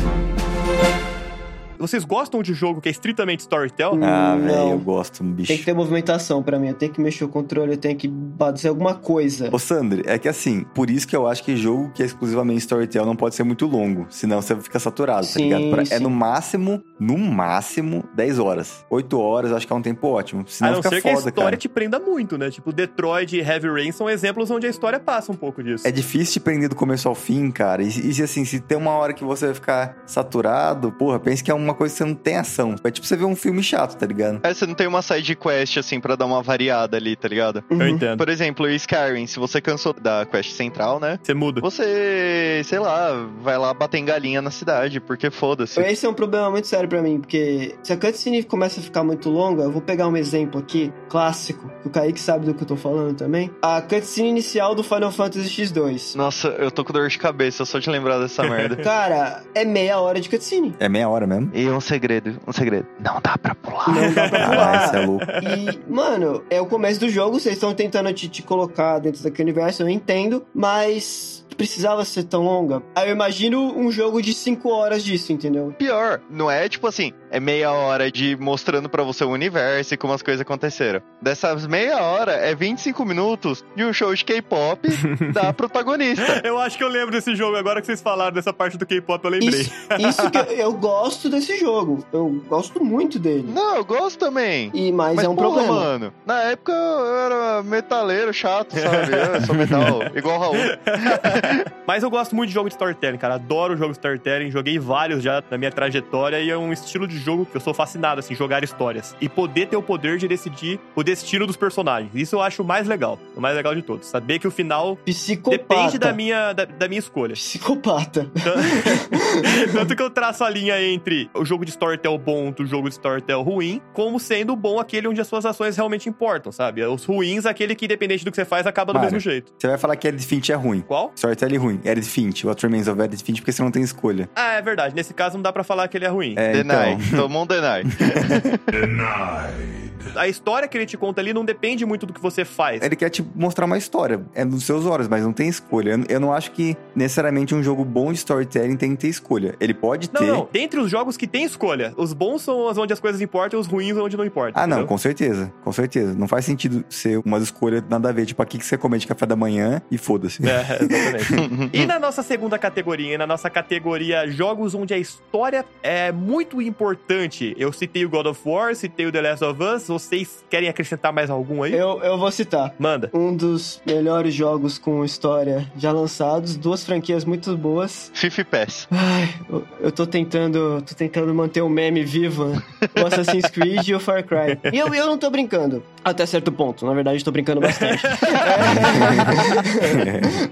Vocês 1.79 2.03
gostam 2.03 2.41
de 2.41 2.53
jogo 2.53 2.81
que 2.81 2.89
é 2.89 2.91
estritamente 2.91 3.41
storytelling? 3.41 4.03
Ah, 4.03 4.35
Não. 4.35 4.45
velho, 4.47 4.69
eu 4.71 4.79
gosto, 4.79 5.23
um 5.23 5.31
bicho. 5.31 5.47
Tem 5.47 5.57
que 5.57 5.65
ter 5.65 5.73
movimentação 5.73 6.41
pra 6.43 6.57
mim. 6.59 6.69
Eu 6.69 6.73
tenho 6.73 6.91
que 6.91 7.01
mexer 7.01 7.23
o 7.23 7.29
controle, 7.29 7.73
eu 7.73 7.77
tenho 7.77 7.95
que 7.97 8.11
fazer 8.37 8.69
alguma 8.69 8.95
coisa. 8.95 9.49
Ô, 9.51 9.59
Sandri, 9.59 10.03
é 10.05 10.17
que 10.17 10.27
assim, 10.27 10.65
por 10.73 10.89
isso 10.89 11.07
que 11.07 11.15
eu 11.15 11.27
acho 11.27 11.43
que 11.43 11.55
jogo 11.55 11.91
que 11.93 12.01
é 12.03 12.05
exclusivamente 12.05 12.59
Storytel 12.59 13.05
não 13.05 13.15
pode 13.15 13.35
ser 13.35 13.43
muito 13.43 13.65
longo, 13.65 14.05
senão 14.09 14.41
você 14.41 14.55
fica 14.57 14.79
saturado, 14.79 15.21
tá 15.27 15.33
Sim, 15.33 15.43
ligado? 15.45 15.69
Pra- 15.69 15.85
sim. 15.85 15.93
É 15.93 15.99
no 15.99 16.09
máximo, 16.09 16.81
no 16.99 17.17
máximo, 17.17 18.03
10 18.15 18.39
horas. 18.39 18.85
8 18.89 19.19
horas 19.19 19.51
acho 19.51 19.65
que 19.67 19.73
é 19.73 19.75
um 19.75 19.81
tempo 19.81 20.07
ótimo, 20.07 20.41
A 20.41 20.49
senão 20.51 20.71
não 20.73 20.77
fica 20.83 20.95
ser 20.95 21.01
que 21.01 21.07
a 21.09 21.15
foda, 21.15 21.29
história 21.29 21.49
cara. 21.51 21.57
te 21.57 21.69
prenda 21.69 21.99
muito, 21.99 22.37
né? 22.37 22.49
Tipo, 22.49 22.71
Detroit 22.73 23.33
e 23.35 23.39
Heavy 23.39 23.67
Rain 23.69 23.91
são 23.91 24.09
exemplos 24.09 24.49
onde 24.51 24.65
a 24.67 24.69
história 24.69 24.99
passa 24.99 25.31
um 25.31 25.35
pouco 25.35 25.63
disso. 25.63 25.87
É 25.87 25.91
difícil 25.91 26.33
te 26.33 26.39
prender 26.39 26.69
do 26.69 26.75
começo 26.75 27.07
ao 27.07 27.15
fim, 27.15 27.49
cara. 27.51 27.81
E, 27.83 27.87
e 27.87 28.13
se 28.13 28.23
assim, 28.23 28.43
se 28.45 28.59
tem 28.59 28.77
uma 28.77 28.91
hora 28.91 29.13
que 29.13 29.23
você 29.23 29.45
vai 29.47 29.55
ficar 29.55 29.97
saturado, 30.05 30.91
porra, 30.91 31.19
pense 31.19 31.43
que 31.43 31.51
é 31.51 31.53
uma 31.67 31.73
coisa 31.75 31.93
que 31.93 31.97
você 31.97 32.05
não 32.05 32.15
tem 32.15 32.37
ação. 32.37 32.75
É 32.83 32.91
tipo 32.91 33.05
você 33.05 33.15
ver 33.15 33.25
um 33.25 33.35
filme 33.35 33.61
chato, 33.61 33.95
tá 33.97 34.05
ligado? 34.05 34.39
Aí 34.43 34.53
você 34.53 34.65
não 34.65 34.73
tem 34.73 34.87
uma 34.87 35.01
side 35.01 35.35
quest, 35.35 35.77
assim, 35.77 35.99
pra 35.99 36.15
dar 36.15 36.25
uma 36.25 36.41
variada 36.41 36.97
ali, 36.97 37.15
tá 37.15 37.27
ligado? 37.27 37.63
Eu 37.69 37.77
Uhum. 37.77 37.87
entendo. 37.87 38.17
Por 38.17 38.29
exemplo, 38.29 38.65
o 38.65 38.69
Skyrim, 38.69 39.27
se 39.27 39.39
você 39.39 39.59
cansou 39.61 39.93
da 39.93 40.25
quest 40.25 40.51
central, 40.51 40.99
né? 40.99 41.19
Você 41.21 41.33
muda. 41.33 41.61
Você, 41.61 42.61
sei 42.65 42.79
lá, 42.79 43.11
vai 43.41 43.57
lá 43.57 43.73
bater 43.73 43.97
em 43.97 44.05
galinha 44.05 44.41
na 44.41 44.51
cidade, 44.51 44.99
porque 44.99 45.29
foda-se. 45.29 45.79
Esse 45.81 46.05
é 46.05 46.09
um 46.09 46.13
problema 46.13 46.49
muito 46.49 46.67
sério 46.67 46.87
pra 46.87 47.01
mim, 47.01 47.19
porque 47.19 47.75
se 47.83 47.93
a 47.93 47.97
cutscene 47.97 48.43
começa 48.43 48.79
a 48.79 48.83
ficar 48.83 49.03
muito 49.03 49.29
longa, 49.29 49.63
eu 49.63 49.71
vou 49.71 49.81
pegar 49.81 50.07
um 50.07 50.15
exemplo 50.17 50.59
aqui, 50.59 50.91
clássico, 51.09 51.69
que 51.81 51.87
o 51.87 51.91
Kaique 51.91 52.19
sabe 52.19 52.45
do 52.45 52.53
que 52.53 52.63
eu 52.63 52.67
tô 52.67 52.75
falando 52.75 53.15
também. 53.15 53.49
A 53.61 53.81
cutscene 53.81 54.29
inicial 54.29 54.75
do 54.75 54.83
Final 54.83 55.11
Fantasy 55.11 55.49
X2. 55.49 56.15
Nossa, 56.15 56.49
eu 56.49 56.71
tô 56.71 56.83
com 56.83 56.93
dor 56.93 57.07
de 57.07 57.17
cabeça 57.17 57.65
só 57.65 57.79
de 57.79 57.89
lembrar 57.89 58.19
dessa 58.19 58.43
merda. 58.43 58.75
Cara, 58.83 59.43
é 59.53 59.65
meia 59.65 59.99
hora 59.99 60.19
de 60.19 60.29
cutscene. 60.29 60.75
É 60.79 60.87
meia 60.89 61.09
hora 61.09 61.25
mesmo. 61.27 61.49
E 61.59 61.67
um 61.71 61.79
segredo, 61.81 62.39
um 62.47 62.51
segredo. 62.53 62.85
Não 63.03 63.19
dá 63.19 63.35
pra 63.37 63.55
pular. 63.55 63.89
Não 63.89 64.13
dá 64.13 64.29
pra 64.29 64.45
Ah, 64.45 64.49
pular. 64.49 64.95
é 64.95 65.05
louco. 65.05 65.25
E, 65.25 65.91
mano, 65.91 66.43
é 66.51 66.61
o 66.61 66.67
começo 66.67 66.99
do 66.99 67.09
jogo, 67.09 67.39
vocês 67.39 67.55
estão 67.55 67.73
tentando 67.73 68.13
te, 68.13 68.29
te 68.29 68.43
colocar 68.43 68.99
dentro 68.99 69.23
daquele 69.23 69.49
universo, 69.49 69.81
eu 69.81 69.89
entendo, 69.89 70.45
mas 70.53 71.36
precisava 71.57 72.05
ser 72.05 72.23
tão 72.23 72.43
longa. 72.43 72.81
Aí 72.95 73.09
eu 73.09 73.15
imagino 73.15 73.75
um 73.77 73.91
jogo 73.91 74.21
de 74.21 74.33
5 74.33 74.69
horas 74.69 75.03
disso, 75.03 75.33
entendeu? 75.33 75.73
Pior, 75.77 76.21
não 76.29 76.49
é 76.49 76.69
tipo 76.69 76.87
assim, 76.87 77.11
é 77.31 77.39
meia 77.39 77.71
hora 77.71 78.11
de 78.11 78.35
mostrando 78.37 78.87
pra 78.87 79.03
você 79.03 79.23
o 79.23 79.29
universo 79.29 79.93
e 79.93 79.97
como 79.97 80.13
as 80.13 80.21
coisas 80.21 80.41
aconteceram. 80.41 81.01
Dessas 81.21 81.65
meia 81.65 82.01
hora 82.01 82.33
é 82.33 82.53
25 82.55 83.03
minutos 83.03 83.65
de 83.75 83.83
um 83.83 83.91
show 83.91 84.13
de 84.13 84.23
K-pop 84.23 84.87
da 85.33 85.51
protagonista. 85.51 86.41
Eu 86.43 86.57
acho 86.59 86.77
que 86.77 86.83
eu 86.83 86.89
lembro 86.89 87.11
desse 87.11 87.35
jogo, 87.35 87.57
agora 87.57 87.81
que 87.81 87.87
vocês 87.87 88.01
falaram 88.01 88.33
dessa 88.33 88.53
parte 88.53 88.77
do 88.77 88.85
K-pop, 88.85 89.23
eu 89.25 89.31
lembrei. 89.31 89.61
Isso, 89.61 89.71
isso 89.99 90.29
que 90.31 90.37
eu, 90.37 90.43
eu 90.43 90.73
gosto 90.73 91.29
desse 91.29 91.57
jogo. 91.57 92.05
Eu 92.13 92.29
gosto 92.47 92.83
muito 92.83 93.17
dele. 93.17 93.49
Não, 93.51 93.77
eu 93.77 93.85
gosto 93.85 94.19
também. 94.19 94.69
E, 94.73 94.91
mas, 94.91 95.15
Mas 95.15 95.25
é 95.25 95.29
um 95.29 95.35
porra, 95.35 95.63
problema. 95.63 95.73
mano, 95.73 96.13
na 96.25 96.41
época 96.43 96.71
eu 96.71 97.19
era 97.19 97.63
metaleiro 97.63 98.33
chato, 98.33 98.73
sabe? 98.79 99.11
Eu 99.35 99.41
sou 99.45 99.55
metal, 99.55 99.99
igual 100.15 100.37
o 100.37 100.39
Raul. 100.39 100.55
Mas 101.87 102.03
eu 102.03 102.09
gosto 102.09 102.35
muito 102.35 102.49
de 102.49 102.53
jogo 102.53 102.69
de 102.69 102.75
storytelling, 102.75 103.17
cara. 103.17 103.35
Adoro 103.35 103.75
jogo 103.77 103.91
de 103.91 103.97
storytelling. 103.97 104.51
Joguei 104.51 104.77
vários 104.79 105.23
já 105.23 105.43
na 105.49 105.57
minha 105.57 105.71
trajetória 105.71 106.39
e 106.39 106.49
é 106.49 106.57
um 106.57 106.71
estilo 106.73 107.07
de 107.07 107.17
jogo 107.17 107.45
que 107.45 107.55
eu 107.57 107.61
sou 107.61 107.73
fascinado, 107.73 108.19
assim, 108.19 108.35
jogar 108.35 108.63
histórias. 108.63 109.15
E 109.21 109.29
poder 109.29 109.67
ter 109.67 109.75
o 109.77 109.81
poder 109.81 110.17
de 110.17 110.27
decidir 110.27 110.79
o 110.95 111.03
destino 111.03 111.45
dos 111.47 111.55
personagens. 111.55 112.11
Isso 112.13 112.35
eu 112.35 112.41
acho 112.41 112.61
o 112.61 112.65
mais 112.65 112.87
legal. 112.87 113.17
O 113.35 113.41
mais 113.41 113.55
legal 113.55 113.73
de 113.73 113.81
todos. 113.81 114.07
Saber 114.07 114.39
que 114.39 114.47
o 114.47 114.51
final 114.51 114.95
Psicopata. 115.05 115.57
depende 115.57 115.97
da 115.97 116.11
minha, 116.13 116.53
da, 116.53 116.65
da 116.65 116.87
minha 116.87 116.99
escolha. 116.99 117.33
Psicopata. 117.33 118.29
Tanto- 118.43 119.71
Tanto 119.73 119.95
que 119.95 120.01
eu 120.01 120.09
traço 120.09 120.43
a 120.43 120.49
linha 120.49 120.81
entre 120.81 121.29
o 121.33 121.45
jogo 121.45 121.63
de 121.65 121.71
storytell 121.71 122.17
bom 122.17 122.51
do 122.51 122.65
jogo 122.65 122.87
de 122.89 122.95
storytell 122.95 123.41
ruim, 123.41 123.81
como 123.93 124.19
sendo 124.19 124.55
bom 124.55 124.79
aquele 124.79 125.07
onde 125.07 125.21
as 125.21 125.27
suas 125.27 125.45
ações 125.45 125.75
realmente 125.75 126.09
importam, 126.09 126.51
sabe? 126.51 126.83
Os 126.83 127.05
ruins, 127.05 127.45
aquele 127.45 127.75
que, 127.75 127.85
independente 127.85 128.23
do 128.25 128.31
que 128.31 128.35
você 128.35 128.45
faz, 128.45 128.65
acaba 128.67 128.93
do 128.93 128.99
mesmo 129.05 129.19
jeito. 129.19 129.53
Você 129.57 129.67
vai 129.67 129.77
falar 129.77 129.95
que 129.95 130.07
Edith 130.07 130.25
Finch 130.27 130.51
é 130.51 130.55
ruim. 130.55 130.81
Qual? 130.81 131.11
Storytelling 131.37 131.57
ruim. 131.57 131.79
Edith 131.85 132.07
Finch. 132.09 132.45
What 132.45 132.65
Remains 132.65 132.87
of 132.87 132.99
Edith 133.01 133.23
Finch, 133.23 133.41
porque 133.41 133.51
você 133.51 133.61
não 133.61 133.71
tem 133.71 133.83
escolha. 133.83 134.27
Ah, 134.35 134.53
é 134.53 134.61
verdade. 134.61 134.95
Nesse 134.95 135.13
caso, 135.13 135.35
não 135.35 135.41
dá 135.43 135.53
pra 135.53 135.63
falar 135.63 135.87
que 135.87 135.97
ele 135.97 136.05
é 136.05 136.09
ruim. 136.09 136.33
É, 136.35 136.53
Deny. 136.53 136.93
então. 136.93 137.19
Tomou 137.21 137.43
um 137.43 137.47
deny. 137.47 137.83
A 140.15 140.27
história 140.27 140.67
que 140.67 140.77
ele 140.77 140.85
te 140.85 140.97
conta 140.97 141.21
ali 141.21 141.33
não 141.33 141.43
depende 141.45 141.85
muito 141.85 142.05
do 142.05 142.13
que 142.13 142.21
você 142.21 142.43
faz. 142.45 142.81
Ele 142.81 142.95
quer 142.95 143.09
te 143.09 143.23
mostrar 143.35 143.65
uma 143.65 143.77
história. 143.77 144.21
É 144.33 144.43
dos 144.45 144.63
seus 144.63 144.85
olhos, 144.85 145.07
mas 145.07 145.23
não 145.23 145.33
tem 145.33 145.47
escolha. 145.47 145.99
Eu- 146.09 146.19
não 146.19 146.33
acho 146.33 146.51
que 146.51 146.75
necessariamente 146.95 147.53
um 147.53 147.61
jogo 147.61 147.85
bom 147.85 148.11
de 148.11 148.17
storytelling 148.17 148.75
tem 148.75 148.91
que 148.91 148.97
ter 149.01 149.07
escolha. 149.07 149.55
Ele 149.59 149.73
pode 149.73 150.09
Não, 150.13 150.21
ter. 150.21 150.27
não. 150.27 150.49
Dentre 150.51 150.79
os 150.79 150.89
jogos 150.89 151.15
que 151.17 151.27
tem 151.27 151.43
escolha, 151.43 151.93
os 151.97 152.13
bons 152.13 152.41
são 152.41 152.67
os 152.69 152.77
onde 152.77 152.91
as 152.93 152.99
coisas 152.99 153.21
importam 153.21 153.59
e 153.59 153.61
os 153.61 153.67
ruins 153.67 153.95
são 153.95 154.05
onde 154.05 154.17
não 154.17 154.25
importam. 154.25 154.61
Ah, 154.61 154.65
não, 154.67 154.77
entendeu? 154.77 154.87
com 154.87 154.97
certeza. 154.97 155.51
Com 155.63 155.71
certeza. 155.71 156.13
Não 156.15 156.27
faz 156.27 156.45
sentido 156.45 156.83
ser 156.89 157.19
uma 157.25 157.37
escolha 157.39 157.83
nada 157.89 158.09
a 158.09 158.11
ver. 158.11 158.25
Tipo, 158.25 158.41
aqui 158.41 158.57
que 158.57 158.65
você 158.65 158.77
come 158.77 158.97
de 158.97 159.05
café 159.07 159.25
da 159.25 159.35
manhã 159.35 159.81
e 159.91 159.97
foda-se. 159.97 160.41
É, 160.47 160.61
exatamente. 160.81 161.69
e 161.77 161.85
na 161.85 161.99
nossa 161.99 162.23
segunda 162.23 162.57
categoria, 162.57 163.13
e 163.13 163.17
na 163.17 163.27
nossa 163.27 163.49
categoria 163.49 164.27
jogos 164.29 164.73
onde 164.73 164.93
a 164.93 164.97
história 164.97 165.65
é 165.83 166.11
muito 166.11 166.61
importante, 166.61 167.53
eu 167.57 167.71
citei 167.71 168.05
o 168.05 168.09
God 168.09 168.27
of 168.27 168.41
War, 168.45 168.75
citei 168.75 169.05
o 169.05 169.11
The 169.11 169.21
Last 169.21 169.43
of 169.45 169.61
Us, 169.63 169.86
vocês 169.87 170.43
querem 170.49 170.69
acrescentar 170.69 171.11
mais 171.13 171.29
algum 171.29 171.63
aí? 171.63 171.73
Eu, 171.73 172.01
eu 172.03 172.17
vou 172.17 172.31
citar. 172.31 172.73
Manda. 172.79 173.09
Um 173.13 173.35
dos 173.35 173.81
melhores 173.85 174.33
jogos 174.33 174.77
com 174.77 175.03
história 175.03 175.69
já 175.77 175.91
lançados, 175.91 176.55
duas 176.55 176.85
franquias 176.85 177.23
muito 177.25 177.55
boas. 177.57 178.11
Fifi 178.13 178.43
Pass. 178.43 178.87
Ai, 178.91 179.29
eu, 179.49 179.67
eu 179.79 179.91
tô 179.91 180.05
tentando, 180.05 180.81
tô 180.81 180.95
tentando 180.95 181.33
manter 181.33 181.61
o 181.61 181.69
meme 181.69 182.03
vivo, 182.03 182.45
né? 182.45 182.61
O 183.01 183.05
Assassin's 183.07 183.49
Creed 183.49 183.87
e 183.87 183.95
o 183.95 183.99
Far 183.99 184.23
Cry. 184.23 184.57
E 184.77 184.77
eu, 184.79 184.93
eu 184.93 185.05
não 185.07 185.17
tô 185.17 185.29
brincando, 185.29 185.81
até 186.03 186.25
certo 186.25 186.51
ponto. 186.51 186.85
Na 186.85 186.93
verdade, 186.93 187.23
tô 187.23 187.31
brincando 187.31 187.61
bastante. 187.61 188.03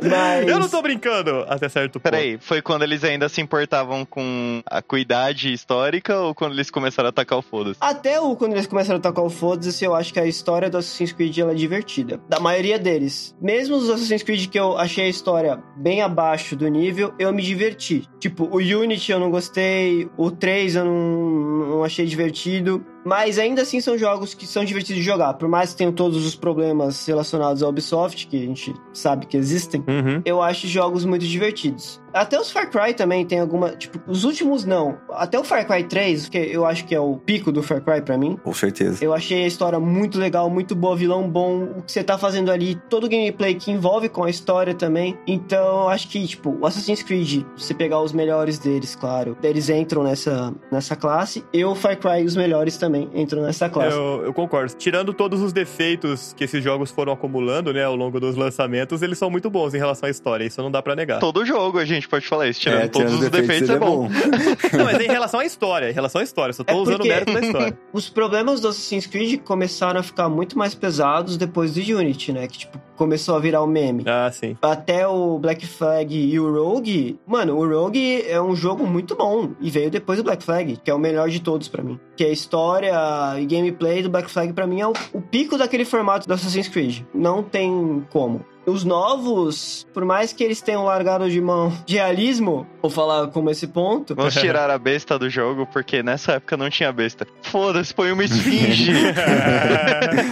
Mas 0.10 0.48
Eu 0.48 0.60
não 0.60 0.70
tô 0.70 0.82
brincando 0.82 1.46
até 1.48 1.70
certo 1.70 1.94
ponto. 1.94 2.04
Peraí, 2.04 2.38
foi 2.40 2.62
quando 2.62 2.84
eles 2.84 3.04
ainda 3.04 3.28
se 3.30 3.42
importavam 3.42 4.06
com 4.06 4.62
a 4.66 4.82
cuidade 4.82 5.52
histórica 5.52 6.18
ou 6.18 6.34
quando 6.34 6.54
eles 6.54 6.70
começaram 6.72 7.08
a 7.08 7.10
atacar 7.10 7.38
o 7.38 7.42
foda-se? 7.42 7.78
Até 7.82 8.20
o, 8.20 8.36
quando 8.36 8.54
eles 8.54 8.68
começaram 8.68 9.00
a 9.00 9.02
tocar 9.02 9.22
o 9.22 9.25
foda-se, 9.30 9.84
eu 9.84 9.94
acho 9.94 10.14
que 10.14 10.20
a 10.20 10.26
história 10.26 10.70
do 10.70 10.78
Assassin's 10.78 11.12
Creed 11.12 11.38
é 11.40 11.54
divertida. 11.54 12.20
Da 12.30 12.40
maioria 12.40 12.80
deles. 12.80 13.36
Mesmo 13.42 13.76
os 13.76 13.90
Assassin's 13.90 14.24
Creed 14.24 14.48
que 14.48 14.60
eu 14.60 14.78
achei 14.78 15.06
a 15.06 15.10
história 15.10 15.62
bem 15.78 16.02
abaixo 16.02 16.56
do 16.56 16.68
nível, 16.68 17.14
eu 17.20 17.32
me 17.34 17.42
diverti. 17.42 18.08
Tipo, 18.20 18.46
o 18.46 18.58
Unity 18.58 19.12
eu 19.12 19.20
não 19.20 19.32
gostei, 19.32 20.10
o 20.18 20.32
3 20.32 20.76
eu 20.76 20.86
não, 20.86 21.70
não 21.70 21.84
achei 21.84 22.06
divertido. 22.06 22.86
Mas 23.06 23.38
ainda 23.38 23.62
assim 23.62 23.80
são 23.80 23.98
jogos 23.98 24.34
que 24.34 24.48
são 24.48 24.66
divertidos 24.66 25.02
de 25.04 25.08
jogar. 25.08 25.36
Por 25.36 25.48
mais 25.48 25.72
que 25.72 25.78
tenham 25.78 25.94
todos 25.94 26.26
os 26.26 26.36
problemas 26.36 27.06
relacionados 27.06 27.62
à 27.62 27.68
Ubisoft, 27.70 28.28
que 28.28 28.38
a 28.44 28.46
gente 28.48 28.74
sabe 28.92 29.26
que 29.28 29.38
existem, 29.38 29.84
Uhum. 29.88 30.22
eu 30.26 30.42
acho 30.42 30.68
jogos 30.68 31.06
muito 31.06 31.26
divertidos. 31.26 32.02
Até 32.14 32.40
os 32.40 32.50
Far 32.50 32.70
Cry 32.72 32.94
também 32.94 33.26
tem 33.26 33.40
alguma. 33.42 33.72
Tipo, 33.72 34.00
os 34.08 34.24
últimos 34.24 34.64
não. 34.64 34.98
Até 35.12 35.38
o 35.38 35.44
Far 35.44 35.68
Cry 35.68 35.84
3, 35.84 36.30
que 36.30 36.38
eu 36.38 36.66
acho 36.66 36.86
que 36.86 36.96
é 36.96 37.00
o 37.00 37.18
pico 37.18 37.52
do 37.52 37.62
Far 37.62 37.82
Cry 37.84 38.02
pra 38.02 38.18
mim. 38.18 38.38
Com 38.42 38.54
certeza. 38.54 39.04
Eu 39.04 39.14
achei 39.14 39.44
a 39.44 39.48
história 39.48 39.78
muito 39.82 40.18
legal, 40.18 40.50
muito 40.50 40.74
boa, 40.74 40.96
vilão 40.96 41.30
bom, 41.30 41.64
o 41.78 41.82
que 41.82 41.92
você 41.92 42.02
tá 42.06 42.18
fazendo 42.18 42.50
ali, 42.50 42.76
todo 42.90 43.04
o 43.04 43.10
gameplay 43.10 43.54
que 43.56 43.70
envolve 43.70 44.08
com 44.08 44.24
a 44.24 44.30
história 44.30 44.74
também. 44.74 45.18
Então, 45.28 45.82
eu 45.82 45.90
acho 45.90 46.08
que, 46.08 46.26
tipo, 46.26 46.58
o 46.62 46.66
Assassin's 46.66 47.04
Creed, 47.04 47.44
se 47.58 47.68
você 47.68 47.74
pegar 47.74 48.02
os 48.02 48.14
melhores 48.14 48.58
deles, 48.60 48.96
claro, 48.96 49.38
eles 49.44 49.70
entram 49.70 50.02
nessa, 50.02 50.54
nessa 50.72 50.96
classe. 50.96 51.44
E 51.52 51.66
o 51.66 51.76
Far 51.76 51.98
Cry, 52.00 52.24
os 52.24 52.38
melhores 52.38 52.78
também 52.78 52.95
entram 52.96 53.42
nessa 53.42 53.70
classe. 53.70 53.96
Eu, 53.96 54.24
eu 54.26 54.34
concordo. 54.34 54.74
Tirando 54.76 55.14
todos 55.14 55.42
os 55.42 55.52
defeitos 55.54 56.34
que 56.34 56.44
esses 56.44 56.64
jogos 56.64 56.92
foram 56.92 57.14
acumulando, 57.14 57.74
né, 57.74 57.84
ao 57.84 57.96
longo 57.96 58.20
dos 58.20 58.36
lançamentos, 58.36 59.02
eles 59.02 59.18
são 59.18 59.30
muito 59.30 59.50
bons 59.50 59.74
em 59.74 59.78
relação 59.78 60.08
à 60.08 60.10
história. 60.10 60.44
Isso 60.46 60.62
não 60.62 60.72
dá 60.72 60.82
pra 60.82 60.96
negar. 60.96 61.20
Todo 61.20 61.46
jogo 61.46 61.80
a 61.80 61.86
gente 61.86 62.08
pode 62.08 62.28
falar 62.28 62.48
isso, 62.48 62.60
tirando 62.60 62.82
É, 62.82 62.88
todos 62.88 63.12
tirando 63.12 63.24
os 63.24 63.30
defeitos, 63.30 63.70
é 63.70 63.74
ele 63.74 63.80
bom. 63.80 64.10
Não, 64.78 64.86
mas 64.86 65.00
é 65.00 65.04
em 65.04 65.08
relação 65.08 65.40
à 65.40 65.46
história. 65.46 65.90
Em 65.90 65.94
relação 65.94 66.22
à 66.22 66.24
história. 66.24 66.54
Só 66.54 66.64
tô 66.64 66.74
É 66.74 66.76
usando 66.76 67.02
o 67.02 67.08
mérito 67.08 67.34
da 67.34 67.40
história. 67.40 67.78
Os 67.94 68.10
problemas 68.10 68.60
do 68.60 68.68
Assassin's 68.68 69.06
Creed 69.06 69.42
começaram 69.42 70.00
a 70.00 70.04
ficar 70.04 70.30
muito 70.30 70.58
mais 70.58 70.76
pesados 70.76 71.38
depois 71.38 71.74
do 71.74 71.80
Unity, 71.80 72.32
né? 72.34 72.48
Que, 72.48 72.60
tipo, 72.60 72.80
começou 72.96 73.36
a 73.36 73.40
virar 73.40 73.62
o 73.62 73.68
meme. 73.68 74.04
Ah, 74.06 74.30
sim. 74.32 74.58
Até 74.62 75.08
o 75.08 75.38
Black 75.38 75.66
Flag 75.66 76.16
e 76.16 76.40
o 76.40 76.52
Rogue, 76.52 77.20
mano, 77.28 77.58
o 77.58 77.68
Rogue 77.68 78.24
é 78.28 78.42
um 78.42 78.56
jogo 78.56 78.86
muito 78.86 79.16
bom 79.16 79.52
e 79.60 79.70
veio 79.70 79.92
depois 79.92 80.18
do 80.18 80.24
Black 80.24 80.44
Flag, 80.44 80.78
que 80.84 80.90
é 80.90 80.94
o 80.94 81.00
melhor 81.00 81.30
de 81.30 81.40
todos 81.40 81.68
pra 81.68 81.84
mim. 81.84 82.00
Que 82.16 82.24
a 82.24 82.30
história 82.30 82.94
e 83.40 83.46
gameplay 83.46 84.02
do 84.02 84.10
Black 84.10 84.30
Flag 84.30 84.54
pra 84.54 84.68
mim 84.68 84.82
é 84.82 84.88
o, 84.88 84.94
o 85.14 85.22
pico 85.22 85.58
daquele 85.58 85.86
formato 85.86 86.28
do 86.28 86.34
Assassin's 86.34 86.68
Creed. 86.68 87.02
Não 87.14 87.44
tem 87.44 88.06
como. 88.12 88.46
Os 88.66 88.84
novos, 88.84 89.86
por 89.94 90.04
mais 90.06 90.34
que 90.34 90.44
eles 90.44 90.62
tenham 90.62 90.84
largado 90.86 91.30
de 91.30 91.40
mão 91.40 91.72
de 91.86 91.96
realismo, 91.96 92.66
vou 92.82 92.92
falar 92.92 93.28
como 93.28 93.50
esse 93.50 93.68
ponto, 93.68 94.16
Vamos 94.16 94.34
tirar 94.36 94.70
a 94.70 94.78
besta 94.78 95.18
do 95.20 95.30
jogo, 95.30 95.68
porque 95.72 96.02
nessa 96.02 96.34
época 96.34 96.58
não 96.58 96.70
tinha 96.70 96.92
besta. 96.92 97.28
Foda-se, 97.42 97.94
põe 97.94 98.12
uma 98.12 98.24
esfinge. 98.26 98.92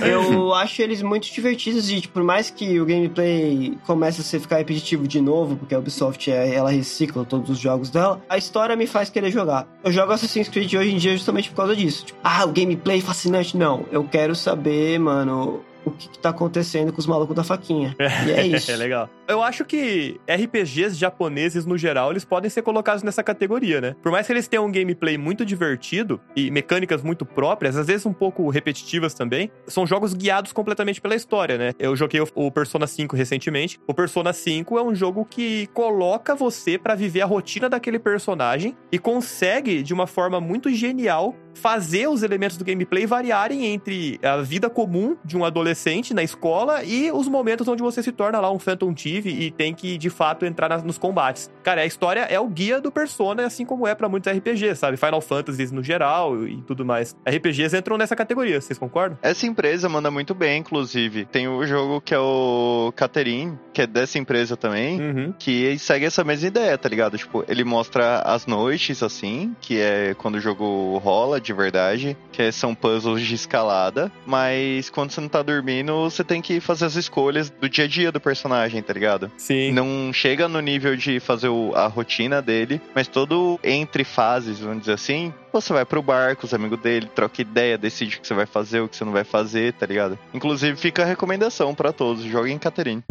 eu 0.09 0.53
acho 0.53 0.81
eles 0.81 1.01
muito 1.01 1.31
divertidos 1.31 1.89
e, 1.89 2.01
tipo, 2.01 2.13
por 2.13 2.23
mais 2.23 2.49
que 2.49 2.79
o 2.79 2.85
gameplay 2.85 3.77
comece 3.85 4.21
a 4.21 4.23
ser 4.23 4.39
ficar 4.39 4.57
repetitivo 4.57 5.07
de 5.07 5.21
novo, 5.21 5.55
porque 5.55 5.75
a 5.75 5.79
Ubisoft 5.79 6.29
é, 6.29 6.53
ela 6.53 6.71
recicla 6.71 7.25
todos 7.25 7.49
os 7.49 7.59
jogos 7.59 7.89
dela, 7.89 8.21
a 8.29 8.37
história 8.37 8.75
me 8.75 8.87
faz 8.87 9.09
querer 9.09 9.31
jogar. 9.31 9.67
Eu 9.83 9.91
jogo 9.91 10.11
Assassin's 10.11 10.49
Creed 10.49 10.73
hoje 10.73 10.93
em 10.93 10.97
dia 10.97 11.13
justamente 11.13 11.49
por 11.49 11.57
causa 11.57 11.75
disso. 11.75 12.05
Tipo, 12.05 12.19
ah, 12.23 12.45
o 12.45 12.51
gameplay 12.51 13.01
fascinante. 13.01 13.57
Não, 13.57 13.85
eu 13.91 14.03
quero 14.03 14.35
saber, 14.35 14.99
mano, 14.99 15.61
o 15.89 15.91
que, 15.91 16.09
que 16.09 16.19
tá 16.19 16.29
acontecendo 16.29 16.91
com 16.93 16.99
os 16.99 17.07
malucos 17.07 17.35
da 17.35 17.43
faquinha. 17.43 17.95
E 18.27 18.31
é 18.31 18.45
isso. 18.47 18.71
É 18.71 18.75
legal. 18.75 19.09
Eu 19.27 19.41
acho 19.41 19.63
que 19.65 20.19
RPGs 20.27 20.95
japoneses, 20.95 21.65
no 21.65 21.77
geral, 21.77 22.11
eles 22.11 22.25
podem 22.25 22.49
ser 22.49 22.61
colocados 22.61 23.03
nessa 23.03 23.23
categoria, 23.23 23.79
né? 23.81 23.95
Por 24.01 24.11
mais 24.11 24.27
que 24.27 24.33
eles 24.33 24.47
tenham 24.47 24.65
um 24.65 24.71
gameplay 24.71 25.17
muito 25.17 25.45
divertido 25.45 26.19
e 26.35 26.51
mecânicas 26.51 27.01
muito 27.01 27.25
próprias, 27.25 27.75
às 27.77 27.87
vezes 27.87 28.05
um 28.05 28.13
pouco 28.13 28.49
repetitivas 28.49 29.13
também, 29.13 29.51
são 29.67 29.85
jogos 29.87 30.13
guiados 30.13 30.51
completamente 30.51 30.99
pela 31.01 31.15
história, 31.15 31.57
né? 31.57 31.71
Eu 31.79 31.95
joguei 31.95 32.19
o- 32.21 32.27
o 32.35 32.51
Persona 32.51 32.85
5 32.87 33.15
recentemente. 33.15 33.79
O 33.87 33.93
Persona 33.93 34.33
5 34.33 34.77
é 34.77 34.83
um 34.83 34.93
jogo 34.93 35.25
que 35.25 35.67
coloca 35.67 36.35
você 36.35 36.77
pra 36.77 36.95
viver 36.95 37.21
a 37.21 37.25
rotina 37.25 37.69
daquele 37.69 37.99
personagem 37.99 38.75
e 38.91 38.99
consegue, 38.99 39.81
de 39.81 39.93
uma 39.93 40.07
forma 40.07 40.39
muito 40.41 40.69
genial, 40.69 41.35
fazer 41.53 42.07
os 42.07 42.23
elementos 42.23 42.57
do 42.57 42.65
gameplay 42.65 43.05
variarem 43.05 43.65
entre 43.65 44.19
a 44.23 44.37
vida 44.37 44.69
comum 44.69 45.15
de 45.23 45.37
um 45.37 45.45
adolescente 45.45 46.13
na 46.13 46.23
escola 46.23 46.83
e 46.83 47.11
os 47.11 47.27
momentos 47.27 47.67
onde 47.67 47.81
você 47.81 48.01
se 48.03 48.11
torna 48.11 48.39
lá 48.39 48.51
um 48.51 48.59
Phantom 48.59 48.93
Thief 48.93 49.25
e 49.25 49.51
tem 49.51 49.73
que, 49.73 49.97
de 49.97 50.09
fato, 50.09 50.45
entrar 50.45 50.67
nas- 50.69 50.83
nos 50.83 50.97
combates. 50.97 51.49
Cara, 51.63 51.81
a 51.81 51.85
história 51.85 52.21
é 52.21 52.39
o 52.39 52.47
guia 52.47 52.81
do 52.81 52.91
Persona, 52.91 53.45
assim 53.45 53.65
como 53.65 53.87
é 53.87 53.95
pra 53.95 54.09
muitos 54.09 54.31
RPGs, 54.31 54.75
sabe? 54.79 54.97
Final 54.97 55.21
Fantasy 55.21 55.73
no 55.73 55.83
geral 55.83 56.45
e 56.47 56.61
tudo 56.63 56.83
mais. 56.85 57.15
RPGs 57.25 57.75
entram 57.77 57.97
nessa 57.97 58.15
categoria, 58.15 58.59
vocês 58.59 58.77
concordam? 58.77 59.17
Essa 59.21 59.45
empresa 59.47 59.87
manda 59.87 60.09
muito 60.11 60.33
bem, 60.33 60.59
inclusive. 60.59 61.25
Tem 61.25 61.47
o 61.47 61.65
jogo 61.65 62.01
que 62.01 62.13
é 62.13 62.19
o 62.19 62.91
Caterin, 62.95 63.57
que 63.71 63.81
é 63.81 63.87
dessa 63.87 64.17
empresa 64.17 64.57
também. 64.57 64.99
Uhum. 64.99 65.33
Que 65.37 65.77
segue 65.79 66.05
essa 66.05 66.23
mesma 66.23 66.47
ideia, 66.47 66.77
tá 66.77 66.89
ligado? 66.89 67.17
Tipo, 67.17 67.43
ele 67.47 67.63
mostra 67.63 68.19
as 68.21 68.45
noites, 68.45 69.01
assim, 69.03 69.55
que 69.61 69.79
é 69.79 70.13
quando 70.15 70.35
o 70.35 70.39
jogo 70.39 70.97
rola 70.97 71.39
de 71.43 71.53
verdade, 71.53 72.17
que 72.31 72.41
é- 72.41 72.51
são 72.51 72.73
puzzles 72.73 73.21
de 73.21 73.35
escalada, 73.35 74.11
mas 74.25 74.89
quando 74.89 75.11
você 75.11 75.21
não 75.21 75.27
tá 75.27 75.41
dormindo, 75.41 75.93
você 76.09 76.23
tem 76.23 76.41
que 76.41 76.59
fazer 76.59 76.85
as 76.85 76.95
escolhas 76.95 77.49
do 77.49 77.69
dia 77.69 77.85
a 77.85 77.87
dia 77.87 78.11
do 78.11 78.19
personagem, 78.19 78.81
tá 78.81 78.93
ligado? 78.93 79.31
Sim. 79.37 79.71
Não 79.71 80.11
chega 80.13 80.47
no 80.47 80.59
nível 80.59 80.95
de 80.95 81.19
fazer 81.19 81.49
o- 81.49 81.73
a 81.75 81.87
rotina 81.87 82.41
dele, 82.41 82.81
mas 82.95 83.07
todo 83.07 83.59
entre 83.63 84.03
fases, 84.03 84.59
vamos 84.59 84.79
dizer 84.81 84.93
assim, 84.93 85.33
você 85.51 85.73
vai 85.73 85.85
pro 85.85 86.01
bar 86.01 86.35
com 86.35 86.45
os 86.45 86.53
amigos 86.53 86.79
dele, 86.79 87.07
troca 87.13 87.41
ideia, 87.41 87.77
decide 87.77 88.17
o 88.17 88.21
que 88.21 88.27
você 88.27 88.33
vai 88.33 88.45
fazer, 88.45 88.79
o 88.81 88.87
que 88.87 88.95
você 88.95 89.05
não 89.05 89.11
vai 89.11 89.23
fazer, 89.23 89.73
tá 89.73 89.85
ligado? 89.85 90.17
Inclusive, 90.33 90.75
fica 90.77 91.03
a 91.03 91.05
recomendação 91.05 91.75
pra 91.75 91.91
todos, 91.91 92.23
joguem 92.23 92.57
Caterine. 92.57 93.03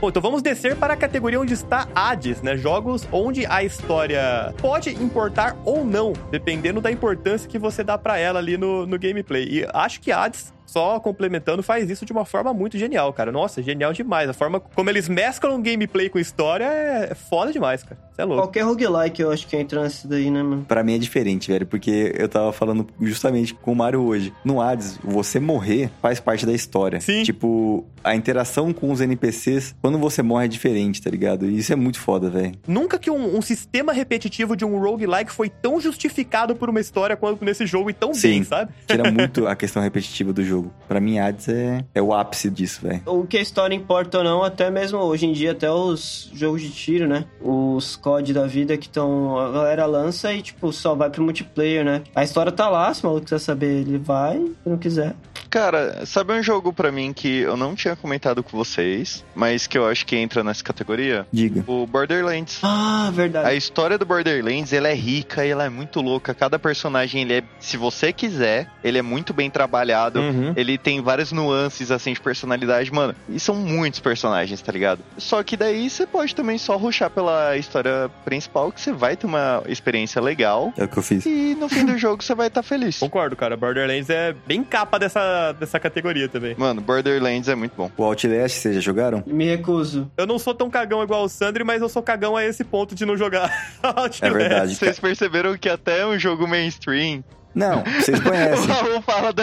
Bom, 0.00 0.10
então 0.10 0.22
vamos 0.22 0.42
descer 0.42 0.76
para 0.76 0.94
a 0.94 0.96
categoria 0.96 1.40
onde 1.40 1.54
está 1.54 1.88
Hades, 1.92 2.40
né? 2.40 2.56
Jogos 2.56 3.08
onde 3.10 3.44
a 3.46 3.64
história 3.64 4.54
pode 4.58 4.90
importar 4.90 5.56
ou 5.64 5.84
não, 5.84 6.12
dependendo 6.30 6.80
da 6.80 6.88
importância 6.88 7.50
que 7.50 7.58
você 7.58 7.82
dá 7.82 7.98
pra 7.98 8.16
ela 8.16 8.38
ali 8.38 8.56
no, 8.56 8.86
no 8.86 8.96
gameplay. 8.96 9.44
E 9.44 9.68
acho 9.74 10.00
que 10.00 10.12
Hades, 10.12 10.54
só 10.68 11.00
complementando, 11.00 11.62
faz 11.62 11.88
isso 11.88 12.04
de 12.04 12.12
uma 12.12 12.26
forma 12.26 12.52
muito 12.52 12.76
genial, 12.76 13.10
cara. 13.12 13.32
Nossa, 13.32 13.62
genial 13.62 13.92
demais. 13.92 14.28
A 14.28 14.34
forma 14.34 14.60
como 14.60 14.90
eles 14.90 15.08
mesclam 15.08 15.60
gameplay 15.62 16.10
com 16.10 16.18
história 16.18 16.66
é 16.66 17.14
foda 17.14 17.50
demais, 17.50 17.82
cara. 17.82 17.98
Você 18.12 18.22
é 18.22 18.24
louco. 18.24 18.42
Qualquer 18.42 18.62
roguelike 18.62 19.22
eu 19.22 19.32
acho 19.32 19.46
que 19.46 19.56
entra 19.56 19.82
nesse 19.82 20.06
daí, 20.06 20.30
né, 20.30 20.42
mano? 20.42 20.64
Pra 20.68 20.82
mim 20.82 20.94
é 20.94 20.98
diferente, 20.98 21.50
velho, 21.50 21.66
porque 21.66 22.12
eu 22.16 22.28
tava 22.28 22.52
falando 22.52 22.86
justamente 23.00 23.54
com 23.54 23.72
o 23.72 23.76
Mario 23.76 24.02
hoje. 24.02 24.32
No 24.44 24.60
Hades, 24.60 24.98
você 25.02 25.40
morrer 25.40 25.90
faz 26.02 26.20
parte 26.20 26.44
da 26.44 26.52
história. 26.52 27.00
Sim. 27.00 27.22
Tipo, 27.22 27.86
a 28.04 28.14
interação 28.14 28.72
com 28.72 28.90
os 28.90 29.00
NPCs, 29.00 29.74
quando 29.80 29.98
você 29.98 30.22
morre 30.22 30.46
é 30.46 30.48
diferente, 30.48 31.00
tá 31.00 31.10
ligado? 31.10 31.48
E 31.48 31.58
isso 31.58 31.72
é 31.72 31.76
muito 31.76 32.00
foda, 32.00 32.28
velho. 32.28 32.52
Nunca 32.66 32.98
que 32.98 33.10
um, 33.10 33.36
um 33.36 33.40
sistema 33.40 33.92
repetitivo 33.92 34.56
de 34.56 34.64
um 34.64 34.78
roguelike 34.78 35.30
foi 35.30 35.48
tão 35.48 35.80
justificado 35.80 36.56
por 36.56 36.68
uma 36.68 36.80
história 36.80 37.16
quanto 37.16 37.44
nesse 37.44 37.66
jogo 37.66 37.88
e 37.88 37.92
tão 37.92 38.12
Sim. 38.12 38.28
bem, 38.28 38.44
sabe? 38.44 38.72
Tira 38.86 39.08
muito 39.12 39.46
a 39.46 39.54
questão 39.54 39.82
repetitiva 39.82 40.32
do 40.32 40.42
jogo. 40.42 40.57
Pra 40.86 41.00
mim, 41.00 41.18
Hades 41.18 41.48
é, 41.48 41.84
é 41.94 42.00
o 42.02 42.14
ápice 42.14 42.48
disso, 42.50 42.80
velho. 42.82 43.02
O 43.06 43.26
que 43.26 43.36
a 43.36 43.40
história 43.42 43.74
importa 43.74 44.18
ou 44.18 44.24
não, 44.24 44.42
até 44.42 44.70
mesmo 44.70 44.98
hoje 44.98 45.26
em 45.26 45.32
dia, 45.32 45.52
até 45.52 45.70
os 45.70 46.30
jogos 46.34 46.62
de 46.62 46.70
tiro, 46.70 47.06
né? 47.06 47.24
Os 47.40 47.96
COD 47.96 48.32
da 48.32 48.46
vida 48.46 48.76
que 48.76 48.86
estão. 48.86 49.38
A 49.38 49.50
galera 49.50 49.86
lança 49.86 50.32
e, 50.32 50.42
tipo, 50.42 50.72
só 50.72 50.94
vai 50.94 51.10
pro 51.10 51.22
multiplayer, 51.22 51.84
né? 51.84 52.02
A 52.14 52.24
história 52.24 52.50
tá 52.52 52.68
lá, 52.68 52.92
se 52.94 53.02
o 53.02 53.06
maluco 53.06 53.24
quiser 53.24 53.38
saber, 53.40 53.80
ele 53.82 53.98
vai, 53.98 54.38
se 54.38 54.68
não 54.68 54.78
quiser. 54.78 55.14
Cara, 55.50 56.04
sabe 56.04 56.34
um 56.34 56.42
jogo 56.42 56.74
pra 56.74 56.92
mim 56.92 57.10
que 57.10 57.38
eu 57.38 57.56
não 57.56 57.74
tinha 57.74 57.96
comentado 57.96 58.42
com 58.42 58.54
vocês, 58.54 59.24
mas 59.34 59.66
que 59.66 59.78
eu 59.78 59.86
acho 59.86 60.04
que 60.04 60.14
entra 60.14 60.44
nessa 60.44 60.62
categoria? 60.62 61.26
Diga. 61.32 61.64
O 61.66 61.86
Borderlands. 61.86 62.60
Ah, 62.62 63.06
A 63.08 63.10
verdade. 63.10 63.56
história 63.56 63.96
do 63.96 64.04
Borderlands, 64.04 64.74
ela 64.74 64.88
é 64.88 64.94
rica 64.94 65.46
e 65.46 65.50
ela 65.50 65.64
é 65.64 65.70
muito 65.70 66.02
louca. 66.02 66.34
Cada 66.34 66.58
personagem, 66.58 67.22
ele 67.22 67.32
é, 67.32 67.42
se 67.58 67.78
você 67.78 68.12
quiser, 68.12 68.70
ele 68.84 68.98
é 68.98 69.02
muito 69.02 69.32
bem 69.32 69.48
trabalhado. 69.48 70.20
Uhum. 70.20 70.47
Ele 70.56 70.78
tem 70.78 71.00
várias 71.00 71.32
nuances, 71.32 71.90
assim, 71.90 72.12
de 72.12 72.20
personalidade, 72.20 72.92
mano. 72.92 73.14
E 73.28 73.38
são 73.38 73.54
muitos 73.54 74.00
personagens, 74.00 74.60
tá 74.60 74.72
ligado? 74.72 75.00
Só 75.16 75.42
que 75.42 75.56
daí 75.56 75.88
você 75.88 76.06
pode 76.06 76.34
também 76.34 76.58
só 76.58 76.76
ruxar 76.76 77.10
pela 77.10 77.56
história 77.56 78.10
principal, 78.24 78.72
que 78.72 78.80
você 78.80 78.92
vai 78.92 79.16
ter 79.16 79.26
uma 79.26 79.62
experiência 79.66 80.20
legal. 80.20 80.72
É 80.76 80.84
o 80.84 80.88
que 80.88 80.98
eu 80.98 81.02
fiz. 81.02 81.26
E 81.26 81.56
no 81.58 81.68
fim 81.68 81.84
do 81.84 81.96
jogo 81.98 82.22
você 82.22 82.34
vai 82.34 82.48
estar 82.48 82.62
feliz. 82.62 82.98
Concordo, 82.98 83.36
cara. 83.36 83.56
Borderlands 83.56 84.10
é 84.10 84.34
bem 84.46 84.62
capa 84.62 84.98
dessa, 84.98 85.52
dessa 85.52 85.78
categoria 85.78 86.28
também. 86.28 86.54
Mano, 86.56 86.80
Borderlands 86.80 87.48
é 87.48 87.54
muito 87.54 87.72
bom. 87.76 87.90
O 87.96 88.04
Outlast, 88.04 88.56
vocês 88.56 88.74
já 88.74 88.80
jogaram? 88.80 89.22
Me 89.26 89.44
recuso. 89.44 90.10
Eu 90.16 90.26
não 90.26 90.38
sou 90.38 90.54
tão 90.54 90.70
cagão 90.70 91.02
igual 91.02 91.24
o 91.24 91.28
Sandri, 91.28 91.64
mas 91.64 91.82
eu 91.82 91.88
sou 91.88 92.02
cagão 92.02 92.36
a 92.36 92.44
esse 92.44 92.64
ponto 92.64 92.94
de 92.94 93.04
não 93.04 93.16
jogar. 93.16 93.50
Outlast. 93.82 94.22
É 94.22 94.30
verdade. 94.30 94.74
Vocês 94.74 94.98
perceberam 94.98 95.56
que 95.56 95.68
até 95.68 96.06
um 96.06 96.18
jogo 96.18 96.46
mainstream, 96.46 97.22
Não, 97.54 97.82
vocês 98.00 98.18
o 98.20 98.22
conhecem. 98.22 98.66
Raul 98.66 99.02
fala 99.02 99.32
do, 99.32 99.42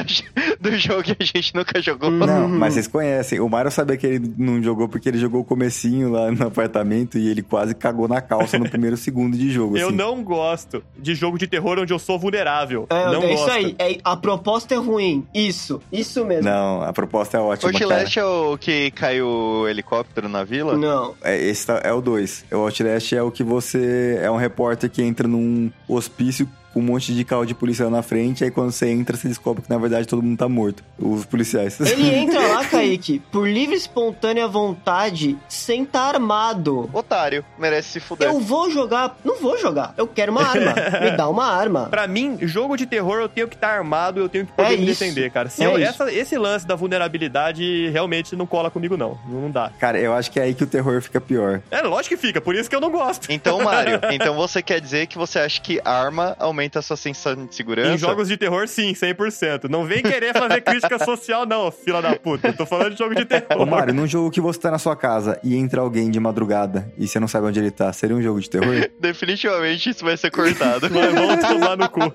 do 0.59 0.77
jogo 0.77 1.03
que 1.03 1.15
a 1.19 1.25
gente 1.25 1.53
nunca 1.55 1.81
jogou. 1.81 2.09
Não, 2.09 2.47
mas 2.47 2.73
vocês 2.73 2.87
conhecem. 2.87 3.39
O 3.39 3.49
Mario 3.49 3.71
sabia 3.71 3.97
que 3.97 4.07
ele 4.07 4.33
não 4.37 4.61
jogou 4.61 4.87
porque 4.87 5.09
ele 5.09 5.17
jogou 5.17 5.41
o 5.41 5.43
comecinho 5.43 6.11
lá 6.11 6.31
no 6.31 6.47
apartamento 6.47 7.17
e 7.17 7.27
ele 7.27 7.41
quase 7.41 7.73
cagou 7.75 8.07
na 8.07 8.21
calça 8.21 8.57
no 8.57 8.69
primeiro 8.69 8.95
segundo 8.97 9.37
de 9.37 9.51
jogo. 9.51 9.77
Eu 9.77 9.87
assim. 9.87 9.95
não 9.95 10.23
gosto 10.23 10.83
de 10.97 11.15
jogo 11.15 11.37
de 11.37 11.47
terror 11.47 11.79
onde 11.79 11.93
eu 11.93 11.99
sou 11.99 12.17
vulnerável. 12.17 12.87
É, 12.89 13.05
não 13.05 13.23
é 13.23 13.27
gosto. 13.27 13.33
isso 13.33 13.51
aí. 13.51 13.75
É, 13.79 13.97
a 14.03 14.15
proposta 14.15 14.73
é 14.73 14.77
ruim. 14.77 15.25
Isso. 15.33 15.81
Isso 15.91 16.23
mesmo. 16.25 16.43
Não, 16.49 16.81
a 16.81 16.93
proposta 16.93 17.37
é 17.37 17.39
ótima, 17.39 17.71
cara. 17.71 17.85
Outlast 17.85 18.17
é 18.17 18.25
o 18.25 18.57
que 18.57 18.91
caiu 18.91 19.27
o 19.27 19.67
helicóptero 19.67 20.29
na 20.29 20.43
vila? 20.43 20.77
Não. 20.77 21.15
É, 21.23 21.37
esse 21.41 21.65
tá- 21.67 21.81
é 21.83 21.91
o 21.91 22.01
2. 22.01 22.45
O 22.51 22.55
Outlast 22.57 23.13
é 23.13 23.21
o 23.21 23.31
que 23.31 23.43
você... 23.43 24.19
É 24.21 24.29
um 24.31 24.37
repórter 24.37 24.89
que 24.89 25.01
entra 25.01 25.27
num 25.27 25.71
hospício 25.87 26.47
um 26.75 26.81
monte 26.81 27.13
de 27.13 27.23
carro 27.23 27.45
de 27.45 27.55
polícia 27.55 27.85
lá 27.85 27.91
na 27.91 28.01
frente, 28.03 28.43
aí 28.43 28.51
quando 28.51 28.71
você 28.71 28.89
entra, 28.89 29.15
você 29.15 29.27
descobre 29.27 29.63
que 29.63 29.69
na 29.69 29.77
verdade 29.77 30.07
todo 30.07 30.21
mundo 30.21 30.37
tá 30.37 30.49
morto. 30.49 30.83
Os 30.99 31.25
policiais. 31.25 31.79
Ele 31.79 32.09
entra 32.15 32.39
lá, 32.47 32.65
Kaique, 32.65 33.19
por 33.31 33.47
livre 33.47 33.75
e 33.75 33.77
espontânea 33.77 34.47
vontade, 34.47 35.37
sem 35.47 35.83
estar 35.83 36.15
armado. 36.15 36.89
Otário, 36.93 37.43
merece 37.57 37.89
se 37.89 37.99
fuder. 37.99 38.27
Eu 38.27 38.39
vou 38.39 38.69
jogar. 38.69 39.17
Não 39.23 39.39
vou 39.39 39.57
jogar. 39.57 39.93
Eu 39.97 40.07
quero 40.07 40.31
uma 40.31 40.43
arma. 40.43 40.73
Me 41.01 41.11
dá 41.11 41.29
uma 41.29 41.45
arma. 41.45 41.85
Pra 41.89 42.07
mim, 42.07 42.37
jogo 42.41 42.75
de 42.75 42.85
terror 42.85 43.19
eu 43.19 43.29
tenho 43.29 43.47
que 43.47 43.55
estar 43.55 43.69
armado, 43.77 44.19
eu 44.19 44.27
tenho 44.29 44.45
que 44.45 44.51
poder 44.53 44.73
É 44.73 44.77
me 44.77 44.89
isso. 44.89 44.99
defender, 45.03 45.31
cara. 45.31 45.49
Se 45.49 45.63
É 45.63 45.67
eu- 45.67 45.77
essa- 45.77 46.11
esse 46.11 46.37
lance 46.37 46.65
da 46.67 46.75
vulnerabilidade 46.75 47.89
realmente 47.91 48.35
não 48.35 48.45
cola 48.45 48.69
comigo, 48.69 48.97
não. 48.97 49.17
Não 49.27 49.49
dá. 49.49 49.71
Cara, 49.79 49.99
eu 49.99 50.13
acho 50.13 50.31
que 50.31 50.39
é 50.39 50.43
aí 50.43 50.53
que 50.53 50.63
o 50.63 50.67
terror 50.67 51.01
fica 51.01 51.21
pior. 51.21 51.61
É 51.71 51.81
lógico 51.81 52.15
que 52.15 52.21
fica, 52.21 52.41
por 52.41 52.55
isso 52.55 52.69
que 52.69 52.75
eu 52.75 52.81
não 52.81 52.91
gosto. 52.91 53.31
Então, 53.31 53.61
Mário, 53.63 53.99
então 54.11 54.35
você 54.35 54.61
quer 54.61 54.79
dizer 54.81 55.07
que 55.07 55.17
você 55.17 55.39
acha 55.39 55.61
que 55.61 55.79
arma 55.85 56.35
aumenta 56.39 56.64
a 56.73 56.81
sua 56.81 56.97
sensação 56.97 57.45
de 57.45 57.55
segurança? 57.55 57.93
Em 57.93 57.97
jogos 57.97 58.27
de 58.27 58.37
terror, 58.37 58.67
sim, 58.67 58.93
100%. 58.93 59.69
Não 59.69 59.85
vem 59.85 60.01
querer 60.01 60.33
fazer 60.33 60.61
crítica 60.61 61.03
social, 61.03 61.45
não, 61.45 61.71
fila 61.71 62.01
da 62.01 62.15
puta. 62.15 62.47
Eu 62.47 62.53
tô 62.53 62.65
falando 62.65 62.91
de 62.91 62.99
jogo 62.99 63.15
de 63.15 63.25
terror. 63.25 63.61
Ô 63.61 63.65
Mário, 63.65 63.93
num 63.93 64.07
jogo 64.07 64.31
que 64.31 64.41
você 64.41 64.59
tá 64.59 64.71
na 64.71 64.79
sua 64.79 64.95
casa 64.95 65.39
e 65.43 65.55
entra 65.55 65.81
alguém 65.81 66.09
de 66.09 66.19
madrugada 66.19 66.91
e 66.97 67.07
você 67.07 67.19
não 67.19 67.27
sabe 67.27 67.47
onde 67.47 67.59
ele 67.59 67.71
tá, 67.71 67.91
seria 67.93 68.15
um 68.15 68.21
jogo 68.21 68.39
de 68.39 68.49
terror? 68.49 68.89
Definitivamente 68.99 69.89
isso 69.89 70.03
vai 70.03 70.17
ser 70.17 70.31
cortado. 70.31 70.89
Mas 70.91 71.13
vamos 71.13 71.47
tomar 71.47 71.77
no 71.77 71.89
cu. 71.89 72.13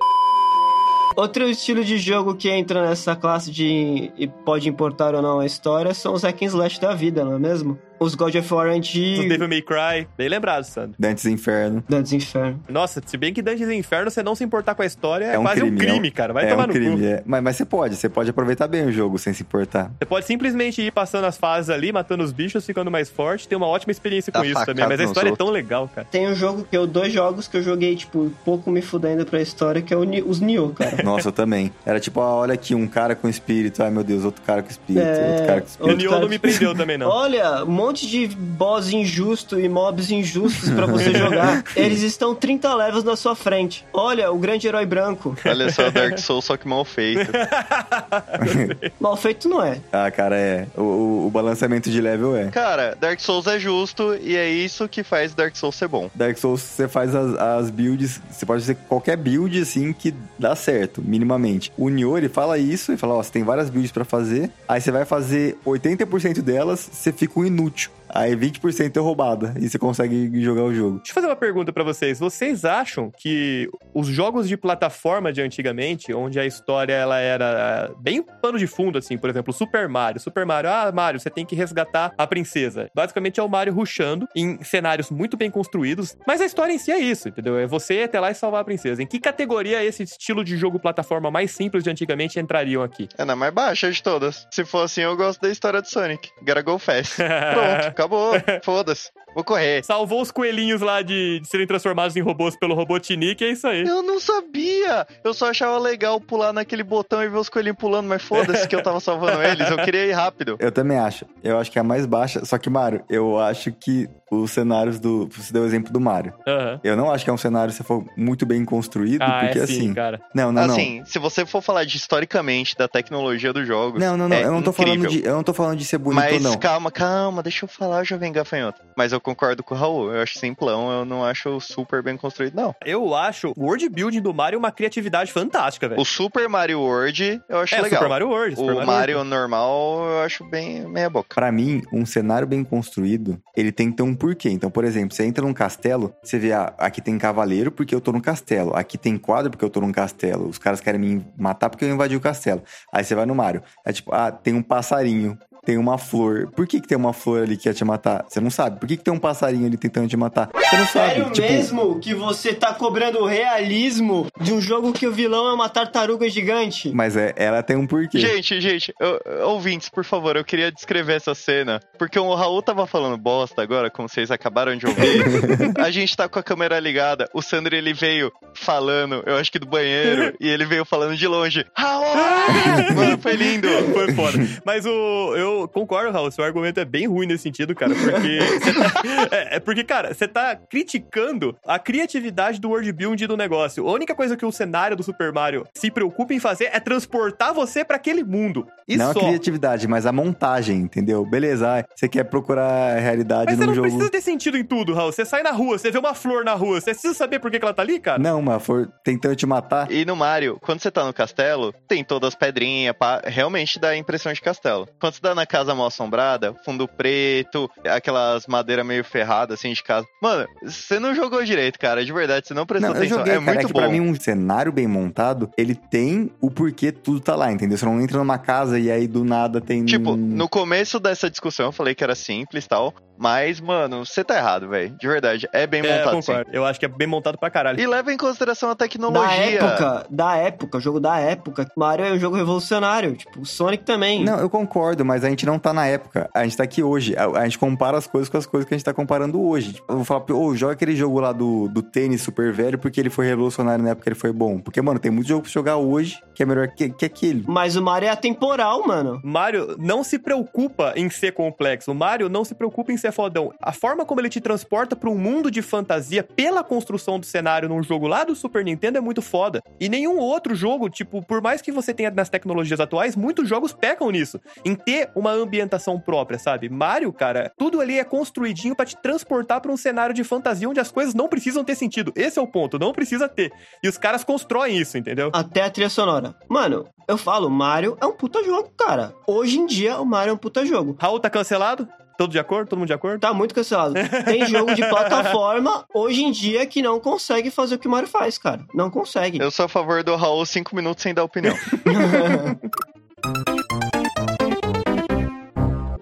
Outro 1.16 1.48
estilo 1.48 1.84
de 1.84 1.98
jogo 1.98 2.34
que 2.34 2.48
entra 2.48 2.88
nessa 2.88 3.16
classe 3.16 3.50
de 3.50 4.12
e 4.16 4.28
pode 4.28 4.68
importar 4.68 5.14
ou 5.14 5.20
não 5.20 5.40
a 5.40 5.46
história 5.46 5.92
são 5.92 6.14
os 6.14 6.22
hack 6.22 6.42
and 6.42 6.46
slash 6.46 6.80
da 6.80 6.94
vida, 6.94 7.24
não 7.24 7.34
é 7.34 7.38
mesmo? 7.38 7.78
Os 8.02 8.14
God 8.14 8.34
of 8.34 8.54
War 8.54 8.68
Os 8.70 8.76
antigos. 8.76 9.28
Devil 9.28 9.46
May 9.46 9.60
Cry. 9.60 10.08
Bem 10.16 10.26
lembrado, 10.26 10.64
Sandro. 10.64 10.94
Dantes 10.98 11.26
Inferno. 11.26 11.84
Dantes 11.86 12.14
Inferno. 12.14 12.58
Nossa, 12.66 13.02
se 13.04 13.14
bem 13.18 13.34
que 13.34 13.42
Dantes 13.42 13.68
Inferno, 13.68 14.10
você 14.10 14.22
não 14.22 14.34
se 14.34 14.42
importar 14.42 14.74
com 14.74 14.80
a 14.80 14.86
história, 14.86 15.26
é, 15.26 15.34
É 15.34 15.38
um 15.38 15.42
quase 15.42 15.60
crime, 15.60 15.76
um 15.76 15.78
crime, 15.78 16.08
é 16.08 16.10
um- 16.10 16.14
cara. 16.14 16.32
Vai 16.32 16.46
é 16.46 16.48
tomar 16.48 16.64
um 16.64 16.66
no 16.68 16.72
crime, 16.72 16.96
cu. 16.98 17.04
é. 17.04 17.22
Mas, 17.26 17.42
mas 17.42 17.56
você 17.56 17.64
pode, 17.66 17.96
você 17.96 18.08
pode 18.08 18.30
aproveitar 18.30 18.66
bem 18.68 18.86
o 18.86 18.92
jogo 18.92 19.18
sem 19.18 19.34
se 19.34 19.42
importar. 19.42 19.90
Você 19.98 20.06
pode 20.06 20.24
simplesmente 20.24 20.80
ir 20.80 20.90
passando 20.90 21.26
as 21.26 21.36
fases 21.36 21.68
ali, 21.68 21.92
matando 21.92 22.24
os 22.24 22.32
bichos, 22.32 22.64
ficando 22.64 22.90
mais 22.90 23.10
forte, 23.10 23.46
ter 23.46 23.54
uma 23.56 23.66
ótima 23.66 23.90
experiência 23.92 24.32
com 24.32 24.38
Dá 24.40 24.46
isso 24.46 24.64
também. 24.64 24.86
Mas 24.88 24.98
a 24.98 25.04
história 25.04 25.28
é 25.28 25.36
tão 25.36 25.50
legal, 25.50 25.86
cara. 25.94 26.06
Tem 26.10 26.26
um 26.26 26.34
jogo 26.34 26.64
que 26.70 26.74
eu, 26.74 26.86
dois 26.86 27.12
jogos 27.12 27.46
que 27.48 27.58
eu 27.58 27.62
joguei, 27.62 27.94
tipo, 27.96 28.32
pouco 28.46 28.70
me 28.70 28.80
fudendo 28.80 29.26
pra 29.26 29.42
história, 29.42 29.82
que 29.82 29.92
é 29.92 29.96
o 29.98 30.00
os 30.26 30.40
Nioh, 30.40 30.72
cara. 30.72 31.02
Nossa, 31.04 31.28
eu 31.28 31.32
também. 31.32 31.70
Era 31.84 32.00
tipo, 32.00 32.18
ah, 32.22 32.34
olha 32.34 32.54
aqui, 32.54 32.74
um 32.74 32.86
cara 32.86 33.14
com 33.14 33.28
espírito. 33.28 33.82
Ai, 33.82 33.90
meu 33.90 34.02
Deus, 34.02 34.24
outro 34.24 34.40
cara 34.40 34.62
com 34.62 34.70
espírito. 34.70 35.04
É, 35.06 35.30
Outro 35.32 35.46
cara 35.46 35.60
com 35.60 35.66
O 35.66 35.68
espírito. 35.68 35.90
Outro 35.90 36.08
Nioh 36.10 36.20
não 36.22 36.28
me 36.30 36.38
prendeu 36.38 36.74
também, 36.74 36.96
não. 36.96 37.08
Olha, 37.10 37.62
um 37.64 37.89
monte 37.90 38.06
de 38.06 38.28
boss 38.28 38.92
injusto 38.92 39.58
e 39.58 39.68
mobs 39.68 40.10
injustos 40.12 40.70
pra 40.70 40.86
você 40.86 41.12
jogar. 41.18 41.64
Eles 41.74 42.02
estão 42.02 42.34
30 42.36 42.72
levels 42.74 43.02
na 43.02 43.16
sua 43.16 43.34
frente. 43.34 43.84
Olha, 43.92 44.30
o 44.30 44.38
grande 44.38 44.68
herói 44.68 44.86
branco. 44.86 45.36
Olha 45.44 45.70
só, 45.72 45.90
Dark 45.90 46.16
Souls, 46.18 46.44
só 46.44 46.56
que 46.56 46.68
mal 46.68 46.84
feito. 46.84 47.30
Mal 49.00 49.16
feito 49.16 49.48
não 49.48 49.62
é. 49.62 49.78
Ah, 49.92 50.10
cara, 50.10 50.36
é. 50.36 50.66
O, 50.76 50.82
o- 50.82 51.19
o 51.30 51.32
balanceamento 51.32 51.88
de 51.88 52.00
level 52.00 52.36
é. 52.36 52.48
Cara, 52.48 52.96
Dark 53.00 53.20
Souls 53.20 53.46
é 53.46 53.58
justo 53.58 54.14
e 54.20 54.36
é 54.36 54.50
isso 54.50 54.88
que 54.88 55.02
faz 55.04 55.32
Dark 55.32 55.54
Souls 55.56 55.76
ser 55.76 55.88
bom. 55.88 56.10
Dark 56.14 56.36
Souls, 56.36 56.60
você 56.60 56.88
faz 56.88 57.14
as, 57.14 57.34
as 57.38 57.70
builds, 57.70 58.20
você 58.30 58.44
pode 58.44 58.62
fazer 58.62 58.74
qualquer 58.88 59.16
build, 59.16 59.60
assim, 59.60 59.92
que 59.92 60.12
dá 60.38 60.56
certo, 60.56 61.00
minimamente. 61.02 61.72
O 61.78 61.88
Nioh, 61.88 62.18
ele 62.18 62.28
fala 62.28 62.58
isso, 62.58 62.90
ele 62.90 62.98
fala, 62.98 63.14
ó, 63.14 63.22
você 63.22 63.30
tem 63.30 63.44
várias 63.44 63.70
builds 63.70 63.92
pra 63.92 64.04
fazer, 64.04 64.50
aí 64.68 64.80
você 64.80 64.90
vai 64.90 65.04
fazer 65.04 65.56
80% 65.64 66.42
delas, 66.42 66.88
você 66.92 67.12
fica 67.12 67.38
um 67.38 67.44
inútil. 67.44 67.90
Aí 68.14 68.34
20% 68.34 68.96
é 68.96 69.00
roubada, 69.00 69.54
e 69.58 69.68
você 69.68 69.78
consegue 69.78 70.42
jogar 70.42 70.64
o 70.64 70.74
jogo. 70.74 70.96
Deixa 70.98 71.10
eu 71.10 71.14
fazer 71.14 71.26
uma 71.26 71.36
pergunta 71.36 71.72
pra 71.72 71.84
vocês. 71.84 72.18
Vocês 72.18 72.64
acham 72.64 73.10
que 73.16 73.68
os 73.94 74.06
jogos 74.06 74.48
de 74.48 74.56
plataforma 74.56 75.32
de 75.32 75.40
antigamente, 75.40 76.12
onde 76.12 76.38
a 76.38 76.46
história 76.46 76.92
ela 76.92 77.18
era 77.18 77.90
bem 77.98 78.22
pano 78.22 78.58
de 78.58 78.66
fundo, 78.66 78.98
assim, 78.98 79.16
por 79.16 79.30
exemplo, 79.30 79.52
Super 79.52 79.88
Mario. 79.88 80.20
Super 80.20 80.44
Mario, 80.46 80.70
ah, 80.70 80.90
Mario, 80.92 81.20
você 81.20 81.30
tem 81.30 81.46
que 81.46 81.54
resgatar 81.54 82.12
a 82.16 82.26
princesa. 82.26 82.90
Basicamente 82.94 83.40
é 83.40 83.42
o 83.42 83.48
Mario 83.48 83.72
rushando 83.72 84.26
em 84.34 84.62
cenários 84.62 85.10
muito 85.10 85.36
bem 85.36 85.50
construídos, 85.50 86.16
mas 86.26 86.40
a 86.40 86.46
história 86.46 86.72
em 86.72 86.78
si 86.78 86.90
é 86.90 86.98
isso, 86.98 87.28
entendeu? 87.28 87.58
É 87.58 87.66
você 87.66 88.00
ir 88.00 88.02
até 88.04 88.20
lá 88.20 88.30
e 88.30 88.34
salvar 88.34 88.62
a 88.62 88.64
princesa. 88.64 89.02
Em 89.02 89.06
que 89.06 89.18
categoria 89.18 89.84
esse 89.84 90.02
estilo 90.02 90.44
de 90.44 90.56
jogo 90.56 90.78
plataforma 90.78 91.30
mais 91.30 91.50
simples 91.50 91.84
de 91.84 91.90
antigamente 91.90 92.38
entrariam 92.38 92.82
aqui? 92.82 93.08
É 93.16 93.24
na 93.24 93.36
mais 93.36 93.52
baixa 93.52 93.90
de 93.90 94.02
todas. 94.02 94.46
Se 94.50 94.64
for 94.64 94.84
assim, 94.84 95.02
eu 95.02 95.16
gosto 95.16 95.40
da 95.40 95.50
história 95.50 95.80
de 95.80 95.88
Sonic. 95.90 96.30
Gotta 96.40 96.62
go 96.62 96.78
fast. 96.78 97.16
Pronto, 97.18 97.94
acabou. 98.00 98.32
Foda-se. 98.64 99.10
Vou 99.34 99.44
correr. 99.44 99.84
Salvou 99.84 100.20
os 100.20 100.30
coelhinhos 100.30 100.80
lá 100.80 101.02
de, 101.02 101.40
de 101.40 101.48
serem 101.48 101.66
transformados 101.66 102.16
em 102.16 102.20
robôs 102.20 102.56
pelo 102.56 102.74
Robotnik, 102.74 103.44
é 103.44 103.50
isso 103.50 103.66
aí. 103.66 103.82
Eu 103.82 104.02
não 104.02 104.18
sabia! 104.18 105.06
Eu 105.22 105.32
só 105.32 105.50
achava 105.50 105.78
legal 105.78 106.20
pular 106.20 106.52
naquele 106.52 106.82
botão 106.82 107.22
e 107.22 107.28
ver 107.28 107.38
os 107.38 107.48
coelhinhos 107.48 107.78
pulando, 107.78 108.08
mas 108.08 108.22
foda-se 108.22 108.66
que 108.66 108.74
eu 108.74 108.82
tava 108.82 108.98
salvando 108.98 109.40
eles. 109.44 109.70
Eu 109.70 109.76
queria 109.78 110.06
ir 110.06 110.12
rápido. 110.12 110.56
Eu 110.58 110.72
também 110.72 110.98
acho. 110.98 111.24
Eu 111.44 111.58
acho 111.58 111.70
que 111.70 111.78
é 111.78 111.80
a 111.80 111.84
mais 111.84 112.06
baixa. 112.06 112.44
Só 112.44 112.58
que, 112.58 112.68
Mario, 112.68 113.04
eu 113.08 113.38
acho 113.38 113.70
que 113.72 114.08
os 114.30 114.50
cenários 114.52 114.98
do. 115.00 115.28
Você 115.28 115.52
deu 115.52 115.62
o 115.62 115.66
exemplo 115.66 115.92
do 115.92 116.00
Mario. 116.00 116.32
Aham. 116.46 116.80
Eu 116.84 116.96
não 116.96 117.10
acho 117.10 117.24
que 117.24 117.30
é 117.30 117.32
um 117.32 117.36
cenário, 117.38 117.72
se 117.72 117.82
for 117.82 118.04
muito 118.16 118.46
bem 118.46 118.64
construído, 118.64 119.22
Ah, 119.22 119.40
porque 119.44 119.58
é 119.58 119.66
sim, 119.66 119.72
assim. 119.80 119.94
cara. 119.94 120.20
Não, 120.34 120.52
não, 120.52 120.66
não. 120.68 120.74
assim, 120.74 121.02
se 121.04 121.18
você 121.18 121.44
for 121.44 121.60
falar 121.62 121.84
de 121.84 121.96
historicamente 121.96 122.76
da 122.76 122.86
tecnologia 122.88 123.52
dos 123.52 123.66
jogos. 123.66 124.00
Não, 124.00 124.16
não, 124.16 124.28
não. 124.28 124.36
é 124.36 124.44
eu 124.44 124.52
não 124.52 124.62
tô 124.62 124.70
incrível. 124.70 124.94
falando 124.94 125.08
de. 125.10 125.26
Eu 125.26 125.34
não 125.34 125.42
tô 125.42 125.52
falando 125.54 125.78
de 125.78 125.84
ser 125.84 125.98
bonito 125.98 126.20
Mas 126.20 126.42
não. 126.42 126.56
calma, 126.58 126.90
calma, 126.90 127.42
deixa 127.42 127.64
eu 127.64 127.68
falar, 127.68 128.04
jovem 128.04 128.32
gafanhoto. 128.32 128.80
Mas 128.96 129.12
eu 129.12 129.20
concordo 129.20 129.62
com 129.62 129.74
o 129.74 129.78
Raul. 129.78 130.12
Eu 130.12 130.22
acho 130.22 130.38
simplão, 130.38 130.90
eu 130.90 131.04
não 131.04 131.24
acho 131.24 131.60
super 131.60 132.02
bem 132.02 132.16
construído, 132.16 132.54
não. 132.54 132.74
Eu 132.84 133.14
acho 133.14 133.52
o 133.56 133.64
world 133.64 133.88
building 133.88 134.20
do 134.20 134.32
Mario 134.32 134.58
uma 134.58 134.70
criatividade 134.70 135.32
fantástica, 135.32 135.88
velho. 135.88 136.00
O 136.00 136.04
Super 136.04 136.48
Mario 136.48 136.80
World 136.80 137.40
eu 137.48 137.58
acho 137.58 137.74
É, 137.74 137.80
legal. 137.80 137.98
Super 137.98 138.08
Mario 138.10 138.28
World. 138.28 138.56
Super 138.56 138.74
o 138.74 138.86
Mario, 138.86 139.24
normal 139.24 140.04
eu 140.04 140.20
acho 140.22 140.44
bem 140.44 140.86
meia 140.88 141.08
boca. 141.10 141.34
Pra 141.34 141.50
mim, 141.50 141.82
um 141.92 142.04
cenário 142.06 142.46
bem 142.46 142.62
construído, 142.62 143.40
ele 143.56 143.72
tem 143.72 143.90
que 143.90 143.96
ter 143.96 144.02
um 144.02 144.14
porquê. 144.20 144.50
Então, 144.50 144.70
por 144.70 144.84
exemplo, 144.84 145.16
você 145.16 145.24
entra 145.24 145.44
num 145.44 145.54
castelo, 145.54 146.14
você 146.22 146.38
vê, 146.38 146.52
ah, 146.52 146.72
aqui 146.78 147.00
tem 147.00 147.16
cavaleiro 147.18 147.72
porque 147.72 147.94
eu 147.94 148.00
tô 148.00 148.12
num 148.12 148.20
castelo. 148.20 148.76
Aqui 148.76 148.98
tem 148.98 149.16
quadro 149.16 149.50
porque 149.50 149.64
eu 149.64 149.70
tô 149.70 149.80
num 149.80 149.90
castelo. 149.90 150.46
Os 150.46 150.58
caras 150.58 150.80
querem 150.80 151.00
me 151.00 151.26
matar 151.36 151.70
porque 151.70 151.84
eu 151.84 151.88
invadi 151.88 152.14
o 152.14 152.20
castelo. 152.20 152.62
Aí 152.92 153.02
você 153.02 153.14
vai 153.14 153.24
no 153.24 153.34
Mario. 153.34 153.62
É 153.84 153.92
tipo, 153.92 154.14
ah, 154.14 154.30
tem 154.30 154.54
um 154.54 154.62
passarinho. 154.62 155.38
Tem 155.64 155.76
uma 155.78 155.98
flor. 155.98 156.50
Por 156.54 156.66
que, 156.66 156.80
que 156.80 156.88
tem 156.88 156.96
uma 156.96 157.12
flor 157.12 157.42
ali 157.42 157.56
que 157.56 157.68
ia 157.68 157.74
te 157.74 157.84
matar? 157.84 158.24
Você 158.28 158.40
não 158.40 158.50
sabe. 158.50 158.78
Por 158.80 158.88
que, 158.88 158.96
que 158.96 159.04
tem 159.04 159.12
um 159.12 159.18
passarinho 159.18 159.66
ali 159.66 159.76
tentando 159.76 160.08
te 160.08 160.16
matar? 160.16 160.48
Você 160.54 160.76
não 160.76 160.86
sabe. 160.86 161.10
Sério 161.10 161.30
Tipo, 161.30 161.48
mesmo 161.52 162.00
que 162.00 162.14
você 162.14 162.54
tá 162.54 162.72
cobrando 162.74 163.18
o 163.20 163.26
realismo 163.26 164.26
de 164.40 164.52
um 164.52 164.60
jogo 164.60 164.92
que 164.92 165.06
o 165.06 165.12
vilão 165.12 165.48
é 165.48 165.52
uma 165.52 165.68
tartaruga 165.68 166.28
gigante? 166.28 166.90
Mas 166.94 167.16
é, 167.16 167.32
ela 167.36 167.62
tem 167.62 167.76
um 167.76 167.86
porquê. 167.86 168.18
Gente, 168.18 168.60
gente, 168.60 168.92
eu- 169.00 169.20
ouvintes, 169.48 169.88
por 169.88 170.04
favor, 170.04 170.36
eu 170.36 170.44
queria 170.44 170.70
descrever 170.72 171.14
essa 171.14 171.34
cena. 171.34 171.80
Porque 171.98 172.18
o 172.18 172.34
Raul 172.34 172.62
tava 172.62 172.86
falando 172.86 173.16
bosta 173.16 173.62
agora, 173.62 173.90
como 173.90 174.08
vocês 174.08 174.30
acabaram 174.30 174.76
de 174.76 174.86
ouvir. 174.86 175.24
a 175.78 175.90
gente 175.90 176.16
tá 176.16 176.28
com 176.28 176.38
a 176.38 176.42
câmera 176.42 176.78
ligada. 176.80 177.28
O 177.34 177.42
Sandro, 177.42 177.74
ele 177.74 177.92
veio 177.92 178.30
falando, 178.54 179.22
eu 179.26 179.36
acho 179.36 179.50
que 179.52 179.58
do 179.58 179.66
banheiro, 179.66 180.34
e 180.40 180.48
ele 180.48 180.64
veio 180.64 180.84
falando 180.84 181.16
de 181.16 181.26
longe. 181.26 181.64
Raul! 181.76 182.04
Mano, 182.94 183.18
foi 183.18 183.32
lindo. 183.36 183.68
Foi 183.92 184.12
foda. 184.12 184.38
Mas 184.64 184.84
o. 184.86 185.34
Eu 185.36 185.49
concordo, 185.68 186.10
Raul. 186.10 186.30
Seu 186.30 186.44
argumento 186.44 186.80
é 186.80 186.84
bem 186.84 187.06
ruim 187.06 187.26
nesse 187.26 187.44
sentido, 187.44 187.74
cara. 187.74 187.92
Porque. 187.94 188.38
você 188.60 188.72
tá- 188.74 189.36
é, 189.36 189.56
é 189.56 189.60
porque, 189.60 189.84
cara, 189.84 190.14
você 190.14 190.28
tá 190.28 190.56
criticando 190.56 191.56
a 191.66 191.78
criatividade 191.78 192.60
do 192.60 192.68
world 192.70 192.90
building 192.92 193.26
do 193.26 193.36
negócio. 193.36 193.86
A 193.88 193.92
única 193.92 194.14
coisa 194.14 194.36
que 194.36 194.44
o 194.44 194.52
cenário 194.52 194.96
do 194.96 195.02
Super 195.02 195.32
Mario 195.32 195.66
se 195.74 195.90
preocupa 195.90 196.34
em 196.34 196.38
fazer 196.40 196.70
é 196.72 196.80
transportar 196.80 197.52
você 197.54 197.84
pra 197.84 197.96
aquele 197.96 198.24
mundo. 198.24 198.66
E 198.88 198.96
não 198.96 199.12
só. 199.12 199.20
a 199.20 199.22
criatividade, 199.24 199.86
mas 199.86 200.06
a 200.06 200.12
montagem, 200.12 200.78
entendeu? 200.78 201.24
Beleza, 201.24 201.84
você 201.94 202.08
quer 202.08 202.24
procurar 202.24 202.96
a 202.96 203.00
realidade 203.00 203.46
Mas 203.46 203.56
você 203.56 203.60
num 203.60 203.66
não 203.68 203.74
jogo. 203.74 203.88
precisa 203.88 204.10
ter 204.10 204.20
sentido 204.20 204.56
em 204.56 204.64
tudo, 204.64 204.94
Raul. 204.94 205.12
Você 205.12 205.24
sai 205.24 205.42
na 205.42 205.50
rua, 205.52 205.78
você 205.78 205.90
vê 205.90 205.98
uma 205.98 206.14
flor 206.14 206.44
na 206.44 206.54
rua, 206.54 206.80
você 206.80 206.92
precisa 206.92 207.14
saber 207.14 207.38
por 207.38 207.50
que, 207.50 207.58
que 207.58 207.64
ela 207.64 207.74
tá 207.74 207.82
ali, 207.82 208.00
cara? 208.00 208.18
Não, 208.18 208.42
mas 208.42 208.62
for 208.64 208.90
tentando 209.04 209.36
te 209.36 209.46
matar. 209.46 209.90
E 209.90 210.04
no 210.04 210.16
Mario, 210.16 210.58
quando 210.60 210.80
você 210.80 210.90
tá 210.90 211.04
no 211.04 211.12
castelo, 211.12 211.72
tem 211.86 212.02
todas 212.02 212.28
as 212.28 212.34
pedrinhas, 212.34 212.94
pá, 212.98 213.20
realmente 213.24 213.78
dá 213.78 213.90
a 213.90 213.96
impressão 213.96 214.32
de 214.32 214.40
castelo. 214.40 214.88
Quando 215.00 215.14
você 215.14 215.20
tá 215.20 215.34
na 215.40 215.46
casa 215.46 215.74
mal 215.74 215.86
assombrada, 215.86 216.54
fundo 216.64 216.86
preto, 216.86 217.70
aquelas 217.84 218.46
madeiras 218.46 218.86
meio 218.86 219.02
ferradas 219.02 219.58
assim 219.58 219.72
de 219.72 219.82
casa. 219.82 220.06
Mano, 220.22 220.46
você 220.62 220.98
não 220.98 221.14
jogou 221.14 221.42
direito, 221.42 221.78
cara, 221.78 222.04
de 222.04 222.12
verdade, 222.12 222.46
você 222.46 222.54
não 222.54 222.66
prestou 222.66 222.90
Não, 222.90 222.96
atenção. 222.96 223.18
joguei, 223.18 223.32
é 223.32 223.36
cara. 223.36 223.46
muito 223.46 223.60
é 223.60 223.66
que 223.66 223.72
bom. 223.72 223.80
pra 223.80 223.88
mim 223.88 224.00
um 224.00 224.14
cenário 224.14 224.70
bem 224.72 224.86
montado, 224.86 225.50
ele 225.56 225.74
tem 225.74 226.30
o 226.40 226.50
porquê 226.50 226.92
tudo 226.92 227.20
tá 227.20 227.34
lá, 227.34 227.50
entendeu? 227.50 227.78
Você 227.78 227.84
não 227.84 228.00
entra 228.00 228.18
numa 228.18 228.38
casa 228.38 228.78
e 228.78 228.90
aí 228.90 229.06
do 229.06 229.24
nada 229.24 229.60
tem. 229.60 229.84
Tipo, 229.84 230.16
no 230.16 230.48
começo 230.48 231.00
dessa 231.00 231.30
discussão 231.30 231.66
eu 231.66 231.72
falei 231.72 231.94
que 231.94 232.04
era 232.04 232.14
simples 232.14 232.64
e 232.64 232.68
tal, 232.68 232.94
mas, 233.20 233.60
mano, 233.60 234.04
você 234.06 234.24
tá 234.24 234.36
errado, 234.36 234.66
velho. 234.68 234.96
De 234.98 235.06
verdade, 235.06 235.46
é 235.52 235.66
bem 235.66 235.80
É, 235.84 235.98
montado 235.98 236.22
sim. 236.22 236.32
concordo. 236.32 236.50
Eu 236.52 236.64
acho 236.64 236.80
que 236.80 236.86
é 236.86 236.88
bem 236.88 237.06
montado 237.06 237.36
pra 237.38 237.50
caralho. 237.50 237.78
E 237.78 237.86
leva 237.86 238.10
em 238.12 238.16
consideração 238.16 238.70
a 238.70 238.72
Da 238.72 238.76
tecnologia. 238.76 239.30
época, 239.60 240.06
da 240.08 240.36
época, 240.36 240.80
jogo 240.80 240.98
da 240.98 241.18
época. 241.18 241.66
Mario 241.76 242.06
é 242.06 242.12
um 242.12 242.18
jogo 242.18 242.36
revolucionário, 242.36 243.14
tipo, 243.16 243.44
Sonic 243.44 243.84
também. 243.84 244.24
Não, 244.24 244.38
eu 244.38 244.48
concordo, 244.48 245.04
mas 245.04 245.22
a 245.24 245.28
gente 245.28 245.44
não 245.44 245.58
tá 245.58 245.72
na 245.72 245.86
época. 245.86 246.30
A 246.34 246.44
gente 246.44 246.56
tá 246.56 246.64
aqui 246.64 246.82
hoje. 246.82 247.14
A, 247.16 247.26
a 247.40 247.44
gente 247.44 247.58
compara 247.58 247.98
as 247.98 248.06
coisas 248.06 248.28
com 248.30 248.38
as 248.38 248.46
coisas 248.46 248.66
que 248.66 248.74
a 248.74 248.76
gente 248.78 248.84
tá 248.84 248.94
comparando 248.94 249.40
hoje. 249.40 249.74
Tipo, 249.74 249.92
eu 249.92 249.96
vou 249.96 250.04
falar, 250.04 250.24
ô, 250.32 250.54
joga 250.56 250.72
aquele 250.72 250.96
jogo 250.96 251.20
lá 251.20 251.32
do, 251.32 251.68
do 251.68 251.82
tênis 251.82 252.22
super 252.22 252.52
velho 252.52 252.78
porque 252.78 252.98
ele 253.00 253.10
foi 253.10 253.26
revolucionário 253.26 253.84
na 253.84 253.90
época 253.90 254.04
que 254.04 254.08
ele 254.08 254.18
foi 254.18 254.32
bom. 254.32 254.58
Porque, 254.58 254.80
mano, 254.80 254.98
tem 254.98 255.10
muito 255.10 255.28
jogo 255.28 255.42
pra 255.42 255.50
jogar 255.50 255.76
hoje 255.76 256.18
que 256.34 256.42
é 256.42 256.46
melhor 256.46 256.68
que, 256.68 256.88
que 256.88 257.04
aquele. 257.04 257.44
Mas 257.46 257.76
o 257.76 257.82
Mario 257.82 258.06
é 258.08 258.10
atemporal, 258.10 258.86
mano. 258.86 259.20
Mario 259.22 259.76
não 259.78 260.02
se 260.02 260.18
preocupa 260.18 260.94
em 260.96 261.10
ser 261.10 261.32
complexo. 261.32 261.90
O 261.92 261.94
Mario 261.94 262.28
não 262.30 262.44
se 262.44 262.54
preocupa 262.54 262.92
em 262.92 262.96
ser 262.96 263.09
fodão. 263.12 263.52
A 263.60 263.72
forma 263.72 264.04
como 264.04 264.20
ele 264.20 264.28
te 264.28 264.40
transporta 264.40 264.94
pra 264.96 265.10
um 265.10 265.16
mundo 265.16 265.50
de 265.50 265.62
fantasia 265.62 266.22
pela 266.22 266.62
construção 266.62 267.18
do 267.18 267.26
cenário 267.26 267.68
num 267.68 267.82
jogo 267.82 268.06
lá 268.06 268.24
do 268.24 268.34
Super 268.34 268.64
Nintendo 268.64 268.98
é 268.98 269.00
muito 269.00 269.22
foda. 269.22 269.62
E 269.78 269.88
nenhum 269.88 270.18
outro 270.18 270.54
jogo, 270.54 270.88
tipo, 270.88 271.24
por 271.24 271.42
mais 271.42 271.62
que 271.62 271.72
você 271.72 271.92
tenha 271.92 272.10
nas 272.10 272.28
tecnologias 272.28 272.80
atuais, 272.80 273.16
muitos 273.16 273.48
jogos 273.48 273.72
pecam 273.72 274.10
nisso. 274.10 274.40
Em 274.64 274.74
ter 274.74 275.10
uma 275.14 275.32
ambientação 275.32 275.98
própria, 275.98 276.38
sabe? 276.38 276.68
Mario, 276.68 277.12
cara, 277.12 277.52
tudo 277.56 277.80
ali 277.80 277.98
é 277.98 278.04
construidinho 278.04 278.74
pra 278.74 278.86
te 278.86 278.96
transportar 278.96 279.60
pra 279.60 279.72
um 279.72 279.76
cenário 279.76 280.14
de 280.14 280.24
fantasia 280.24 280.68
onde 280.68 280.80
as 280.80 280.90
coisas 280.90 281.14
não 281.14 281.28
precisam 281.28 281.64
ter 281.64 281.74
sentido. 281.74 282.12
Esse 282.16 282.38
é 282.38 282.42
o 282.42 282.46
ponto, 282.46 282.78
não 282.78 282.92
precisa 282.92 283.28
ter. 283.28 283.52
E 283.82 283.88
os 283.88 283.98
caras 283.98 284.24
constroem 284.24 284.78
isso, 284.78 284.98
entendeu? 284.98 285.30
Até 285.32 285.62
a 285.62 285.70
trilha 285.70 285.88
sonora. 285.88 286.34
Mano, 286.48 286.86
eu 287.08 287.18
falo, 287.18 287.50
Mario 287.50 287.96
é 288.00 288.06
um 288.06 288.12
puta 288.12 288.42
jogo, 288.44 288.70
cara. 288.78 289.14
Hoje 289.26 289.58
em 289.58 289.66
dia, 289.66 289.98
o 290.00 290.06
Mario 290.06 290.30
é 290.30 290.34
um 290.34 290.38
puta 290.38 290.64
jogo. 290.64 290.96
Raul 290.98 291.18
tá 291.18 291.28
cancelado? 291.28 291.88
Todo 292.20 292.32
de 292.32 292.38
acordo? 292.38 292.68
Todo 292.68 292.78
mundo 292.78 292.88
de 292.88 292.92
acordo? 292.92 293.18
Tá 293.18 293.32
muito 293.32 293.54
cancelado. 293.54 293.94
Tem 294.26 294.44
jogo 294.44 294.74
de 294.74 294.86
plataforma 294.86 295.86
hoje 295.94 296.22
em 296.22 296.30
dia 296.30 296.66
que 296.66 296.82
não 296.82 297.00
consegue 297.00 297.50
fazer 297.50 297.76
o 297.76 297.78
que 297.78 297.88
o 297.88 297.90
Mario 297.90 298.10
faz, 298.10 298.36
cara. 298.36 298.60
Não 298.74 298.90
consegue. 298.90 299.38
Eu 299.40 299.50
sou 299.50 299.64
a 299.64 299.68
favor 299.70 300.04
do 300.04 300.14
Raul 300.16 300.44
cinco 300.44 300.76
minutos 300.76 301.02
sem 301.02 301.14
dar 301.14 301.24
opinião. 301.24 301.56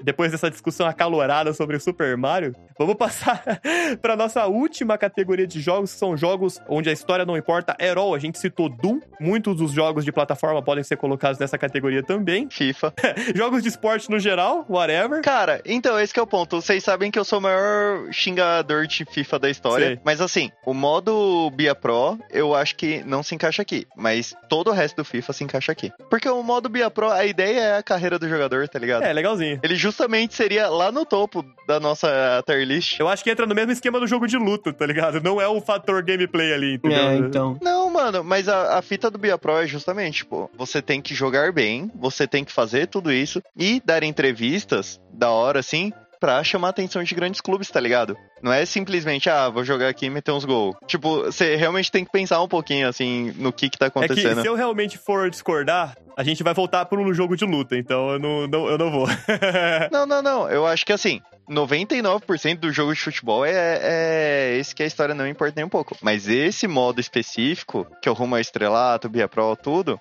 depois 0.09 0.33
dessa 0.33 0.51
discussão 0.51 0.87
acalorada 0.87 1.53
sobre 1.53 1.77
o 1.77 1.81
Super 1.81 2.17
Mario, 2.17 2.55
vamos 2.79 2.95
passar 2.95 3.43
para 4.01 4.17
nossa 4.17 4.47
última 4.47 4.97
categoria 4.97 5.47
de 5.47 5.61
jogos, 5.61 5.93
que 5.93 5.99
são 5.99 6.17
jogos 6.17 6.59
onde 6.67 6.89
a 6.89 6.93
história 6.95 7.27
não 7.27 7.37
importa 7.37 7.73
at 7.73 7.95
all. 7.95 8.15
A 8.15 8.19
gente 8.19 8.39
citou 8.39 8.71
Doom, 8.71 9.01
muitos 9.21 9.55
dos 9.57 9.71
jogos 9.71 10.07
de 10.07 10.11
plataforma 10.11 10.63
podem 10.63 10.83
ser 10.83 10.97
colocados 10.97 11.39
nessa 11.39 11.59
categoria 11.59 12.03
também. 12.03 12.49
FIFA. 12.51 12.95
jogos 13.35 13.63
de 13.63 13.69
esporte 13.69 14.09
no 14.09 14.19
geral, 14.19 14.65
whatever. 14.67 15.21
Cara, 15.21 15.61
então 15.67 16.01
esse 16.01 16.15
que 16.15 16.19
é 16.19 16.23
o 16.23 16.27
ponto. 16.27 16.59
Vocês 16.59 16.83
sabem 16.83 17.11
que 17.11 17.19
eu 17.19 17.25
sou 17.25 17.39
o 17.39 17.43
maior 17.43 18.11
xingador 18.11 18.87
de 18.87 19.05
FIFA 19.05 19.39
da 19.39 19.51
história. 19.51 19.87
Sei. 19.89 20.01
Mas 20.03 20.23
assim, 20.23 20.51
o 20.65 20.73
modo 20.73 21.51
Bia 21.51 21.75
Pro, 21.75 22.19
eu 22.31 22.55
acho 22.55 22.77
que 22.77 23.05
não 23.05 23.23
se 23.23 23.35
encaixa 23.35 23.61
aqui. 23.61 23.87
Mas 23.95 24.35
todo 24.49 24.71
o 24.71 24.73
resto 24.73 24.97
do 24.97 25.05
FIFA 25.05 25.33
se 25.35 25.45
encaixa 25.45 25.71
aqui. 25.71 25.93
Porque 26.09 26.31
o 26.31 26.43
modo 26.43 26.71
Bia 26.71 26.91
Pro, 26.91 27.11
a 27.11 27.27
ideia 27.27 27.61
é 27.61 27.77
a 27.77 27.83
carreira 27.83 28.19
do 28.19 28.27
jogador, 28.27 28.67
tá 28.69 28.79
ligado? 28.79 29.03
É, 29.03 29.13
legalzinho. 29.13 29.61
Ele 29.63 29.77
justamente 29.99 30.35
seria 30.35 30.69
lá 30.69 30.93
no 30.93 31.05
topo 31.05 31.45
da 31.67 31.81
nossa 31.81 32.09
tier 32.47 32.65
list. 32.65 33.01
Eu 33.01 33.09
acho 33.09 33.25
que 33.25 33.31
entra 33.31 33.47
no 33.47 33.55
mesmo 33.55 33.73
esquema 33.73 33.99
do 33.99 34.07
jogo 34.07 34.29
de 34.29 34.37
luta, 34.37 34.73
tá 34.73 34.87
ligado? 34.87 35.21
Não 35.21 35.41
é 35.41 35.49
o 35.49 35.61
fator 35.61 36.03
gameplay 36.05 36.53
ali, 36.53 36.75
entendeu? 36.75 36.99
É, 36.99 37.17
então. 37.17 37.59
Não, 37.61 37.91
mano, 37.91 38.23
mas 38.23 38.49
a, 38.49 38.79
a 38.79 38.83
fita 38.83 39.11
do 39.11 39.19
Bia 39.19 39.37
Pro 39.37 39.59
é 39.59 39.67
justamente, 39.67 40.19
tipo, 40.19 40.49
você 40.57 40.81
tem 40.81 41.03
que 41.03 41.15
jogar 41.15 41.53
bem, 41.53 41.91
você 41.97 42.29
tem 42.29 42.45
que 42.45 42.53
fazer 42.53 42.87
tudo 42.87 43.13
isso 43.13 43.43
e 43.57 43.83
dar 43.85 44.05
entrevistas 44.05 45.01
da 45.13 45.31
hora, 45.31 45.59
assim, 45.59 45.93
pra 46.21 46.43
chamar 46.45 46.69
a 46.69 46.71
atenção 46.71 47.03
de 47.03 47.15
grandes 47.15 47.41
clubes, 47.41 47.71
tá 47.71 47.81
ligado? 47.81 48.17
Não 48.43 48.53
é 48.53 48.65
simplesmente, 48.65 49.29
ah, 49.31 49.49
vou 49.49 49.65
jogar 49.65 49.89
aqui 49.89 50.07
e 50.07 50.11
meter 50.11 50.33
uns 50.33 50.45
gols. 50.45 50.77
Tipo, 50.87 51.25
você 51.25 51.57
realmente 51.57 51.91
tem 51.91 52.05
que 52.05 52.11
pensar 52.13 52.41
um 52.43 52.49
pouquinho, 52.49 52.89
assim, 52.89 53.33
no 53.37 53.53
que 53.53 53.69
que 53.69 53.79
tá 53.79 53.87
É 53.87 53.91
que 53.91 53.99
acontecendo. 53.99 54.41
se 54.41 54.47
eu 54.47 54.55
realmente 54.55 54.97
for 54.99 55.29
discordar, 55.31 55.97
a 56.17 56.23
gente 56.23 56.43
vai 56.43 56.55
voltar 56.55 56.85
para 56.87 56.99
um 57.01 57.13
jogo 57.15 57.37
de 57.37 57.45
luta, 57.45 57.77
então 57.77 58.11
eu 58.13 58.19
não, 58.19 58.47
não- 58.47 58.67
eu 58.69 58.79
não 58.79 58.91
vou. 58.91 59.07
Não, 59.91 60.07
não, 60.07 60.21
não. 60.23 60.49
Eu 60.51 60.67
acho 60.67 60.85
que 60.85 60.93
assim, 60.93 61.21
99% 61.49 62.59
do 62.61 62.73
jogo 62.73 62.95
de 62.95 63.01
futebol 63.01 63.45
é, 63.45 63.79
é 63.83 64.57
esse 64.59 64.75
que 64.75 64.83
a 64.83 64.87
história 64.87 65.15
não 65.15 65.27
importa 65.27 65.55
nem 65.57 65.65
um 65.65 65.69
pouco. 65.69 65.97
Mas 66.03 66.29
esse 66.29 66.67
modo 66.69 67.01
específico, 67.01 67.87
que 68.03 68.09
é 68.09 68.13
o 68.13 68.15
rumo 68.15 68.35
ao 68.35 68.41
estrelato, 68.41 69.09
Bia 69.09 69.29
Pro, 69.29 69.57
tudo, 69.57 69.99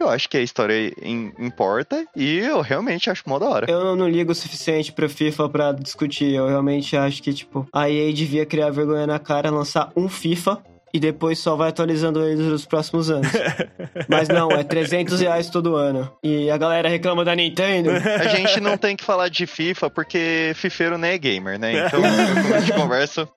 eu 0.00 0.08
acho 0.08 0.28
que 0.28 0.36
a 0.36 0.40
história 0.42 0.92
im- 1.02 1.32
importa 1.38 2.04
e 2.16 2.38
eu 2.38 2.60
realmente 2.60 3.10
acho 3.10 3.22
mó 3.26 3.38
da 3.38 3.48
hora. 3.48 3.70
Eu 3.70 3.94
não 3.96 4.08
ligo 4.08 4.32
o 4.32 4.34
suficiente 4.34 4.92
pra 4.92 5.08
FIFA 5.08 5.48
pra 5.48 5.72
discutir. 5.72 6.32
Eu 6.34 6.46
realmente 6.48 6.96
acho 6.96 7.22
que, 7.22 7.32
tipo, 7.32 7.66
a 7.72 7.88
EA 7.90 8.12
devia 8.12 8.44
criar 8.46 8.70
vergonha 8.70 9.06
na 9.06 9.18
cara, 9.18 9.50
lançar 9.50 9.90
um 9.96 10.08
FIFA 10.08 10.58
e 10.92 10.98
depois 10.98 11.38
só 11.38 11.54
vai 11.54 11.68
atualizando 11.68 12.20
eles 12.26 12.44
nos 12.46 12.66
próximos 12.66 13.10
anos. 13.10 13.28
Mas 14.08 14.28
não, 14.28 14.50
é 14.50 14.64
300 14.64 15.20
reais 15.20 15.48
todo 15.48 15.76
ano. 15.76 16.10
E 16.22 16.50
a 16.50 16.56
galera 16.58 16.88
reclama 16.88 17.24
da 17.24 17.34
Nintendo. 17.36 17.90
A 17.90 18.26
gente 18.28 18.58
não 18.60 18.76
tem 18.76 18.96
que 18.96 19.04
falar 19.04 19.28
de 19.28 19.46
FIFA 19.46 19.88
porque 19.90 20.52
fifeiro 20.56 20.98
nem 20.98 21.12
é 21.12 21.18
gamer, 21.18 21.58
né? 21.60 21.86
Então, 21.86 22.00
a 22.04 22.58
gente 22.60 22.72
conversa, 22.80 23.28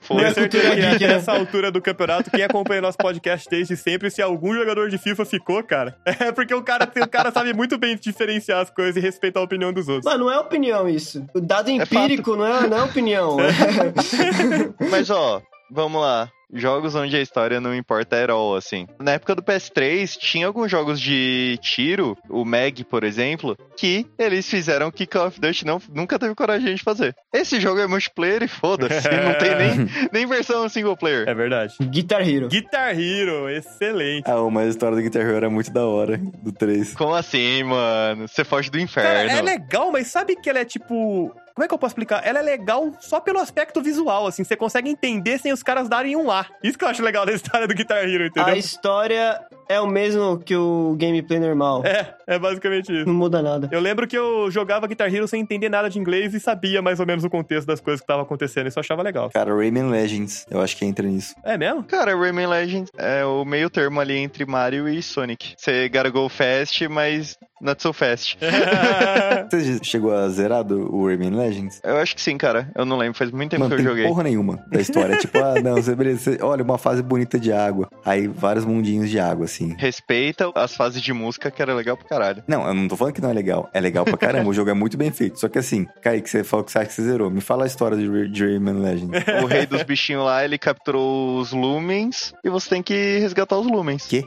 Foi. 0.00 0.34
certeza 0.34 0.74
que 0.98 1.06
nessa 1.06 1.32
altura 1.32 1.70
do 1.70 1.80
campeonato, 1.80 2.30
quem 2.30 2.42
acompanha 2.42 2.80
nosso 2.80 2.98
podcast 2.98 3.48
desde 3.48 3.76
sempre, 3.76 4.10
se 4.10 4.20
algum 4.20 4.54
jogador 4.54 4.88
de 4.88 4.98
FIFA 4.98 5.24
ficou, 5.24 5.62
cara, 5.62 5.96
é 6.04 6.32
porque 6.32 6.54
o 6.54 6.62
cara, 6.62 6.90
o 7.02 7.08
cara 7.08 7.30
sabe 7.30 7.54
muito 7.54 7.78
bem 7.78 7.96
diferenciar 7.96 8.60
as 8.60 8.70
coisas 8.70 8.96
e 8.96 9.00
respeitar 9.00 9.40
a 9.40 9.44
opinião 9.44 9.72
dos 9.72 9.88
outros. 9.88 10.04
Mano, 10.04 10.24
não 10.24 10.32
é 10.32 10.38
opinião 10.38 10.88
isso. 10.88 11.24
O 11.34 11.40
dado 11.40 11.70
empírico 11.70 12.36
não, 12.36 12.46
é, 12.46 12.68
não 12.68 12.78
é 12.78 12.82
opinião. 12.82 13.36
Mas 14.90 15.08
ó, 15.10 15.40
vamos 15.70 16.00
lá. 16.00 16.30
Jogos 16.52 16.94
onde 16.94 17.16
a 17.16 17.20
história 17.20 17.60
não 17.60 17.74
importa 17.74 18.22
at 18.22 18.30
all, 18.30 18.54
assim. 18.54 18.86
Na 19.00 19.12
época 19.12 19.34
do 19.34 19.42
PS3, 19.42 20.16
tinha 20.18 20.46
alguns 20.46 20.70
jogos 20.70 21.00
de 21.00 21.58
tiro, 21.60 22.16
o 22.30 22.44
Meg, 22.44 22.84
por 22.84 23.02
exemplo, 23.04 23.56
que 23.76 24.06
eles 24.18 24.48
fizeram 24.48 24.90
que 24.90 25.06
Call 25.06 25.26
of 25.26 25.40
Duty 25.40 25.66
não, 25.66 25.80
nunca 25.92 26.18
teve 26.18 26.34
coragem 26.34 26.74
de 26.74 26.82
fazer. 26.82 27.14
Esse 27.34 27.60
jogo 27.60 27.80
é 27.80 27.86
multiplayer 27.86 28.44
e 28.44 28.48
foda-se, 28.48 29.08
não 29.10 29.34
tem 29.34 29.56
nem, 29.56 29.88
nem 30.12 30.26
versão 30.26 30.68
single 30.68 30.96
player. 30.96 31.28
É 31.28 31.34
verdade. 31.34 31.74
Guitar 31.80 32.26
Hero. 32.26 32.48
Guitar 32.48 32.98
Hero, 32.98 33.50
excelente. 33.50 34.30
Ah, 34.30 34.48
mas 34.50 34.66
a 34.68 34.70
história 34.70 34.96
do 34.96 35.02
Guitar 35.02 35.22
Hero 35.22 35.36
era 35.36 35.50
muito 35.50 35.72
da 35.72 35.84
hora, 35.84 36.16
do 36.18 36.52
3. 36.52 36.94
Como 36.94 37.14
assim, 37.14 37.64
mano? 37.64 38.28
Você 38.28 38.44
foge 38.44 38.70
do 38.70 38.78
Cara, 38.88 39.24
inferno. 39.24 39.30
é 39.38 39.42
legal, 39.42 39.90
mas 39.90 40.06
sabe 40.06 40.36
que 40.36 40.48
ela 40.48 40.60
é 40.60 40.64
tipo. 40.64 41.34
Como 41.56 41.64
é 41.64 41.68
que 41.68 41.72
eu 41.72 41.78
posso 41.78 41.92
explicar? 41.92 42.20
Ela 42.22 42.40
é 42.40 42.42
legal 42.42 42.92
só 43.00 43.18
pelo 43.18 43.38
aspecto 43.38 43.80
visual, 43.80 44.26
assim. 44.26 44.44
Você 44.44 44.54
consegue 44.54 44.90
entender 44.90 45.38
sem 45.38 45.54
os 45.54 45.62
caras 45.62 45.88
darem 45.88 46.14
um 46.14 46.30
A. 46.30 46.44
Isso 46.62 46.76
que 46.76 46.84
eu 46.84 46.88
acho 46.88 47.02
legal 47.02 47.24
da 47.24 47.32
história 47.32 47.66
do 47.66 47.74
Guitar 47.74 48.04
Hero, 48.04 48.26
entendeu? 48.26 48.52
A 48.52 48.58
história 48.58 49.40
é 49.66 49.80
o 49.80 49.86
mesmo 49.86 50.38
que 50.38 50.54
o 50.54 50.94
gameplay 50.98 51.40
normal. 51.40 51.82
É, 51.86 52.14
é 52.26 52.38
basicamente 52.38 52.92
isso. 52.92 53.06
Não 53.06 53.14
muda 53.14 53.40
nada. 53.40 53.70
Eu 53.72 53.80
lembro 53.80 54.06
que 54.06 54.18
eu 54.18 54.50
jogava 54.50 54.86
Guitar 54.86 55.12
Hero 55.12 55.26
sem 55.26 55.40
entender 55.40 55.70
nada 55.70 55.88
de 55.88 55.98
inglês 55.98 56.34
e 56.34 56.40
sabia 56.40 56.82
mais 56.82 57.00
ou 57.00 57.06
menos 57.06 57.24
o 57.24 57.30
contexto 57.30 57.66
das 57.66 57.80
coisas 57.80 58.00
que 58.00 58.04
estavam 58.04 58.24
acontecendo. 58.24 58.66
Isso 58.66 58.78
eu 58.78 58.82
achava 58.82 59.02
legal. 59.02 59.30
Cara, 59.30 59.54
Rayman 59.56 59.88
Legends, 59.88 60.44
eu 60.50 60.60
acho 60.60 60.76
que 60.76 60.84
entra 60.84 61.06
nisso. 61.06 61.34
É 61.42 61.56
mesmo? 61.56 61.82
Cara, 61.84 62.14
Rayman 62.14 62.48
Legends 62.48 62.90
é 62.98 63.24
o 63.24 63.46
meio 63.46 63.70
termo 63.70 63.98
ali 63.98 64.18
entre 64.18 64.44
Mario 64.44 64.86
e 64.86 65.02
Sonic. 65.02 65.54
Você 65.56 65.88
gotta 65.88 66.10
go 66.10 66.28
fast, 66.28 66.86
mas 66.86 67.38
not 67.62 67.82
so 67.82 67.94
fast. 67.94 68.38
Você 69.50 69.82
chegou 69.82 70.12
a 70.14 70.28
zerar 70.28 70.62
do, 70.62 70.94
o 70.94 71.06
Rayman 71.06 71.30
Legends? 71.30 71.45
Eu 71.84 71.96
acho 71.96 72.14
que 72.14 72.20
sim, 72.20 72.36
cara. 72.36 72.70
Eu 72.74 72.84
não 72.84 72.96
lembro, 72.96 73.18
faz 73.18 73.30
muito 73.30 73.50
tempo 73.50 73.62
Não 73.62 73.68
que 73.68 73.74
eu 73.74 73.78
tem 73.78 73.86
joguei. 73.86 74.06
porra 74.06 74.22
nenhuma 74.22 74.64
da 74.70 74.80
história. 74.80 75.16
tipo, 75.18 75.38
ah, 75.38 75.60
não, 75.62 75.74
você, 75.74 75.94
beleza, 75.94 76.38
olha, 76.42 76.62
uma 76.62 76.78
fase 76.78 77.02
bonita 77.02 77.38
de 77.38 77.52
água. 77.52 77.88
Aí 78.04 78.26
vários 78.26 78.64
mundinhos 78.64 79.10
de 79.10 79.18
água, 79.18 79.44
assim. 79.44 79.74
Respeita 79.78 80.50
as 80.54 80.74
fases 80.74 81.00
de 81.00 81.12
música, 81.12 81.50
que 81.50 81.60
era 81.60 81.74
legal 81.74 81.96
pra 81.96 82.08
caralho. 82.08 82.44
Não, 82.46 82.66
eu 82.66 82.74
não 82.74 82.88
tô 82.88 82.96
falando 82.96 83.14
que 83.14 83.20
não 83.20 83.30
é 83.30 83.32
legal. 83.32 83.68
É 83.72 83.80
legal 83.80 84.04
pra 84.04 84.16
caramba, 84.16 84.48
o 84.50 84.54
jogo 84.54 84.70
é 84.70 84.74
muito 84.74 84.96
bem 84.96 85.10
feito. 85.10 85.38
Só 85.38 85.48
que 85.48 85.58
assim, 85.58 85.86
Kaique, 86.02 86.28
você 86.28 86.44
falou 86.44 86.64
que 86.64 86.72
você 86.72 86.78
acha 86.78 86.88
que 86.88 86.94
você 86.94 87.02
zerou. 87.02 87.30
Me 87.30 87.40
fala 87.40 87.64
a 87.64 87.66
história 87.66 87.96
de, 87.96 88.44
Rayman 88.44 88.80
Legends. 88.80 89.10
O 89.42 89.46
rei 89.46 89.66
dos 89.66 89.82
bichinhos 89.82 90.24
lá, 90.24 90.44
ele 90.44 90.58
capturou 90.58 91.38
os 91.38 91.52
lumens 91.52 92.32
e 92.44 92.50
você 92.50 92.70
tem 92.70 92.82
que 92.82 93.18
resgatar 93.18 93.56
os 93.56 93.66
lumens. 93.66 94.06
Quê? 94.06 94.24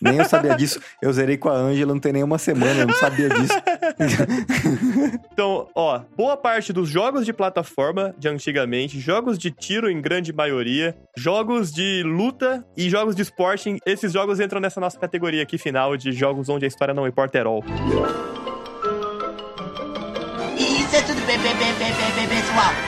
Nem 0.00 0.18
eu 0.18 0.24
sabia 0.24 0.54
disso. 0.56 0.80
Eu 1.02 1.12
zerei 1.12 1.36
com 1.36 1.48
a 1.48 1.54
Ângela, 1.54 1.92
não 1.92 2.00
tem 2.00 2.12
nem 2.12 2.22
uma 2.22 2.38
semana, 2.38 2.80
eu 2.80 2.86
não 2.86 2.94
sabia 2.94 3.28
disso. 3.28 3.54
Então, 5.32 5.68
ó, 5.74 6.00
boa 6.16 6.36
parte 6.36 6.72
dos 6.72 6.88
jogos 6.88 7.24
de 7.24 7.32
plataforma 7.32 8.14
de 8.18 8.28
antigamente, 8.28 8.98
jogos 8.98 9.38
de 9.38 9.50
tiro 9.50 9.90
em 9.90 10.00
grande 10.00 10.32
maioria, 10.32 10.96
jogos 11.16 11.72
de 11.72 12.02
luta 12.04 12.64
e 12.76 12.90
jogos 12.90 13.14
de 13.14 13.22
esporte, 13.22 13.78
esses 13.86 14.12
jogos 14.12 14.40
entram 14.40 14.60
nessa 14.60 14.80
nossa 14.80 14.98
categoria 14.98 15.42
aqui 15.42 15.56
final 15.56 15.96
de 15.96 16.12
jogos 16.12 16.48
onde 16.48 16.64
a 16.64 16.68
história 16.68 16.92
não 16.92 17.06
importa 17.06 17.40
at 17.40 17.46
all. 17.46 17.64
Isso 20.56 20.96
é 20.96 21.02
tudo 21.02 21.26
bem, 21.26 21.38
bem, 21.38 21.54
bem, 21.56 21.72
bem, 21.74 21.92
bem, 21.92 22.26
bem, 22.26 22.28
pessoal. 22.28 22.87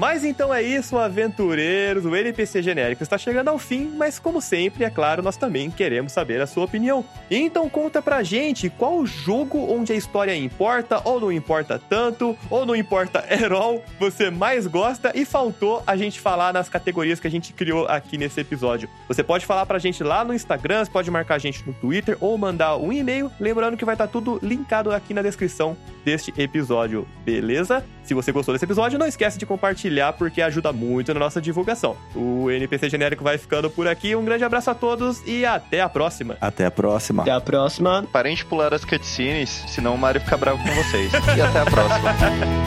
Mas 0.00 0.24
então 0.24 0.52
é 0.52 0.62
isso, 0.62 0.96
aventureiros, 0.96 2.06
o 2.06 2.16
NPC 2.16 2.62
genérico 2.62 3.02
está 3.02 3.18
chegando 3.18 3.48
ao 3.48 3.58
fim, 3.58 3.92
mas 3.98 4.18
como 4.18 4.40
sempre, 4.40 4.82
é 4.82 4.88
claro, 4.88 5.22
nós 5.22 5.36
também 5.36 5.70
queremos 5.70 6.12
saber 6.12 6.40
a 6.40 6.46
sua 6.46 6.64
opinião. 6.64 7.04
Então 7.30 7.68
conta 7.68 8.00
pra 8.00 8.22
gente 8.22 8.70
qual 8.70 9.04
jogo 9.04 9.58
onde 9.70 9.92
a 9.92 9.94
história 9.94 10.34
importa, 10.34 11.02
ou 11.04 11.20
não 11.20 11.30
importa 11.30 11.78
tanto, 11.78 12.34
ou 12.48 12.64
não 12.64 12.74
importa 12.74 13.22
all, 13.54 13.84
você 13.98 14.30
mais 14.30 14.66
gosta 14.66 15.12
e 15.14 15.26
faltou 15.26 15.82
a 15.86 15.94
gente 15.98 16.18
falar 16.18 16.50
nas 16.54 16.70
categorias 16.70 17.20
que 17.20 17.26
a 17.26 17.30
gente 17.30 17.52
criou 17.52 17.86
aqui 17.86 18.16
nesse 18.16 18.40
episódio. 18.40 18.88
Você 19.06 19.22
pode 19.22 19.44
falar 19.44 19.66
pra 19.66 19.78
gente 19.78 20.02
lá 20.02 20.24
no 20.24 20.32
Instagram, 20.32 20.82
você 20.82 20.90
pode 20.90 21.10
marcar 21.10 21.34
a 21.34 21.38
gente 21.38 21.62
no 21.66 21.74
Twitter 21.74 22.16
ou 22.22 22.38
mandar 22.38 22.78
um 22.78 22.90
e-mail, 22.90 23.30
lembrando 23.38 23.76
que 23.76 23.84
vai 23.84 23.96
estar 23.96 24.06
tudo 24.06 24.40
linkado 24.42 24.92
aqui 24.92 25.12
na 25.12 25.20
descrição 25.20 25.76
deste 26.06 26.32
episódio, 26.40 27.06
beleza? 27.22 27.84
Se 28.02 28.14
você 28.14 28.32
gostou 28.32 28.54
desse 28.54 28.64
episódio, 28.64 28.98
não 28.98 29.06
esquece 29.06 29.38
de 29.38 29.44
compartilhar 29.90 30.12
porque 30.12 30.40
ajuda 30.40 30.72
muito 30.72 31.12
na 31.12 31.20
nossa 31.20 31.40
divulgação. 31.40 31.96
O 32.14 32.50
NPC 32.50 32.88
genérico 32.88 33.24
vai 33.24 33.36
ficando 33.36 33.68
por 33.68 33.88
aqui. 33.88 34.14
Um 34.14 34.24
grande 34.24 34.44
abraço 34.44 34.70
a 34.70 34.74
todos 34.74 35.22
e 35.26 35.44
até 35.44 35.80
a 35.80 35.88
próxima. 35.88 36.36
Até 36.40 36.64
a 36.64 36.70
próxima. 36.70 37.22
Até 37.22 37.32
a 37.32 37.40
próxima. 37.40 38.06
Parem 38.12 38.34
de 38.34 38.44
pular 38.44 38.72
as 38.72 38.84
cutscenes, 38.84 39.64
senão 39.68 39.94
o 39.94 39.98
Mario 39.98 40.20
fica 40.20 40.36
bravo 40.36 40.62
com 40.62 40.70
vocês. 40.70 41.12
E 41.36 41.40
até 41.40 41.60
a 41.60 41.64
próxima. 41.64 42.10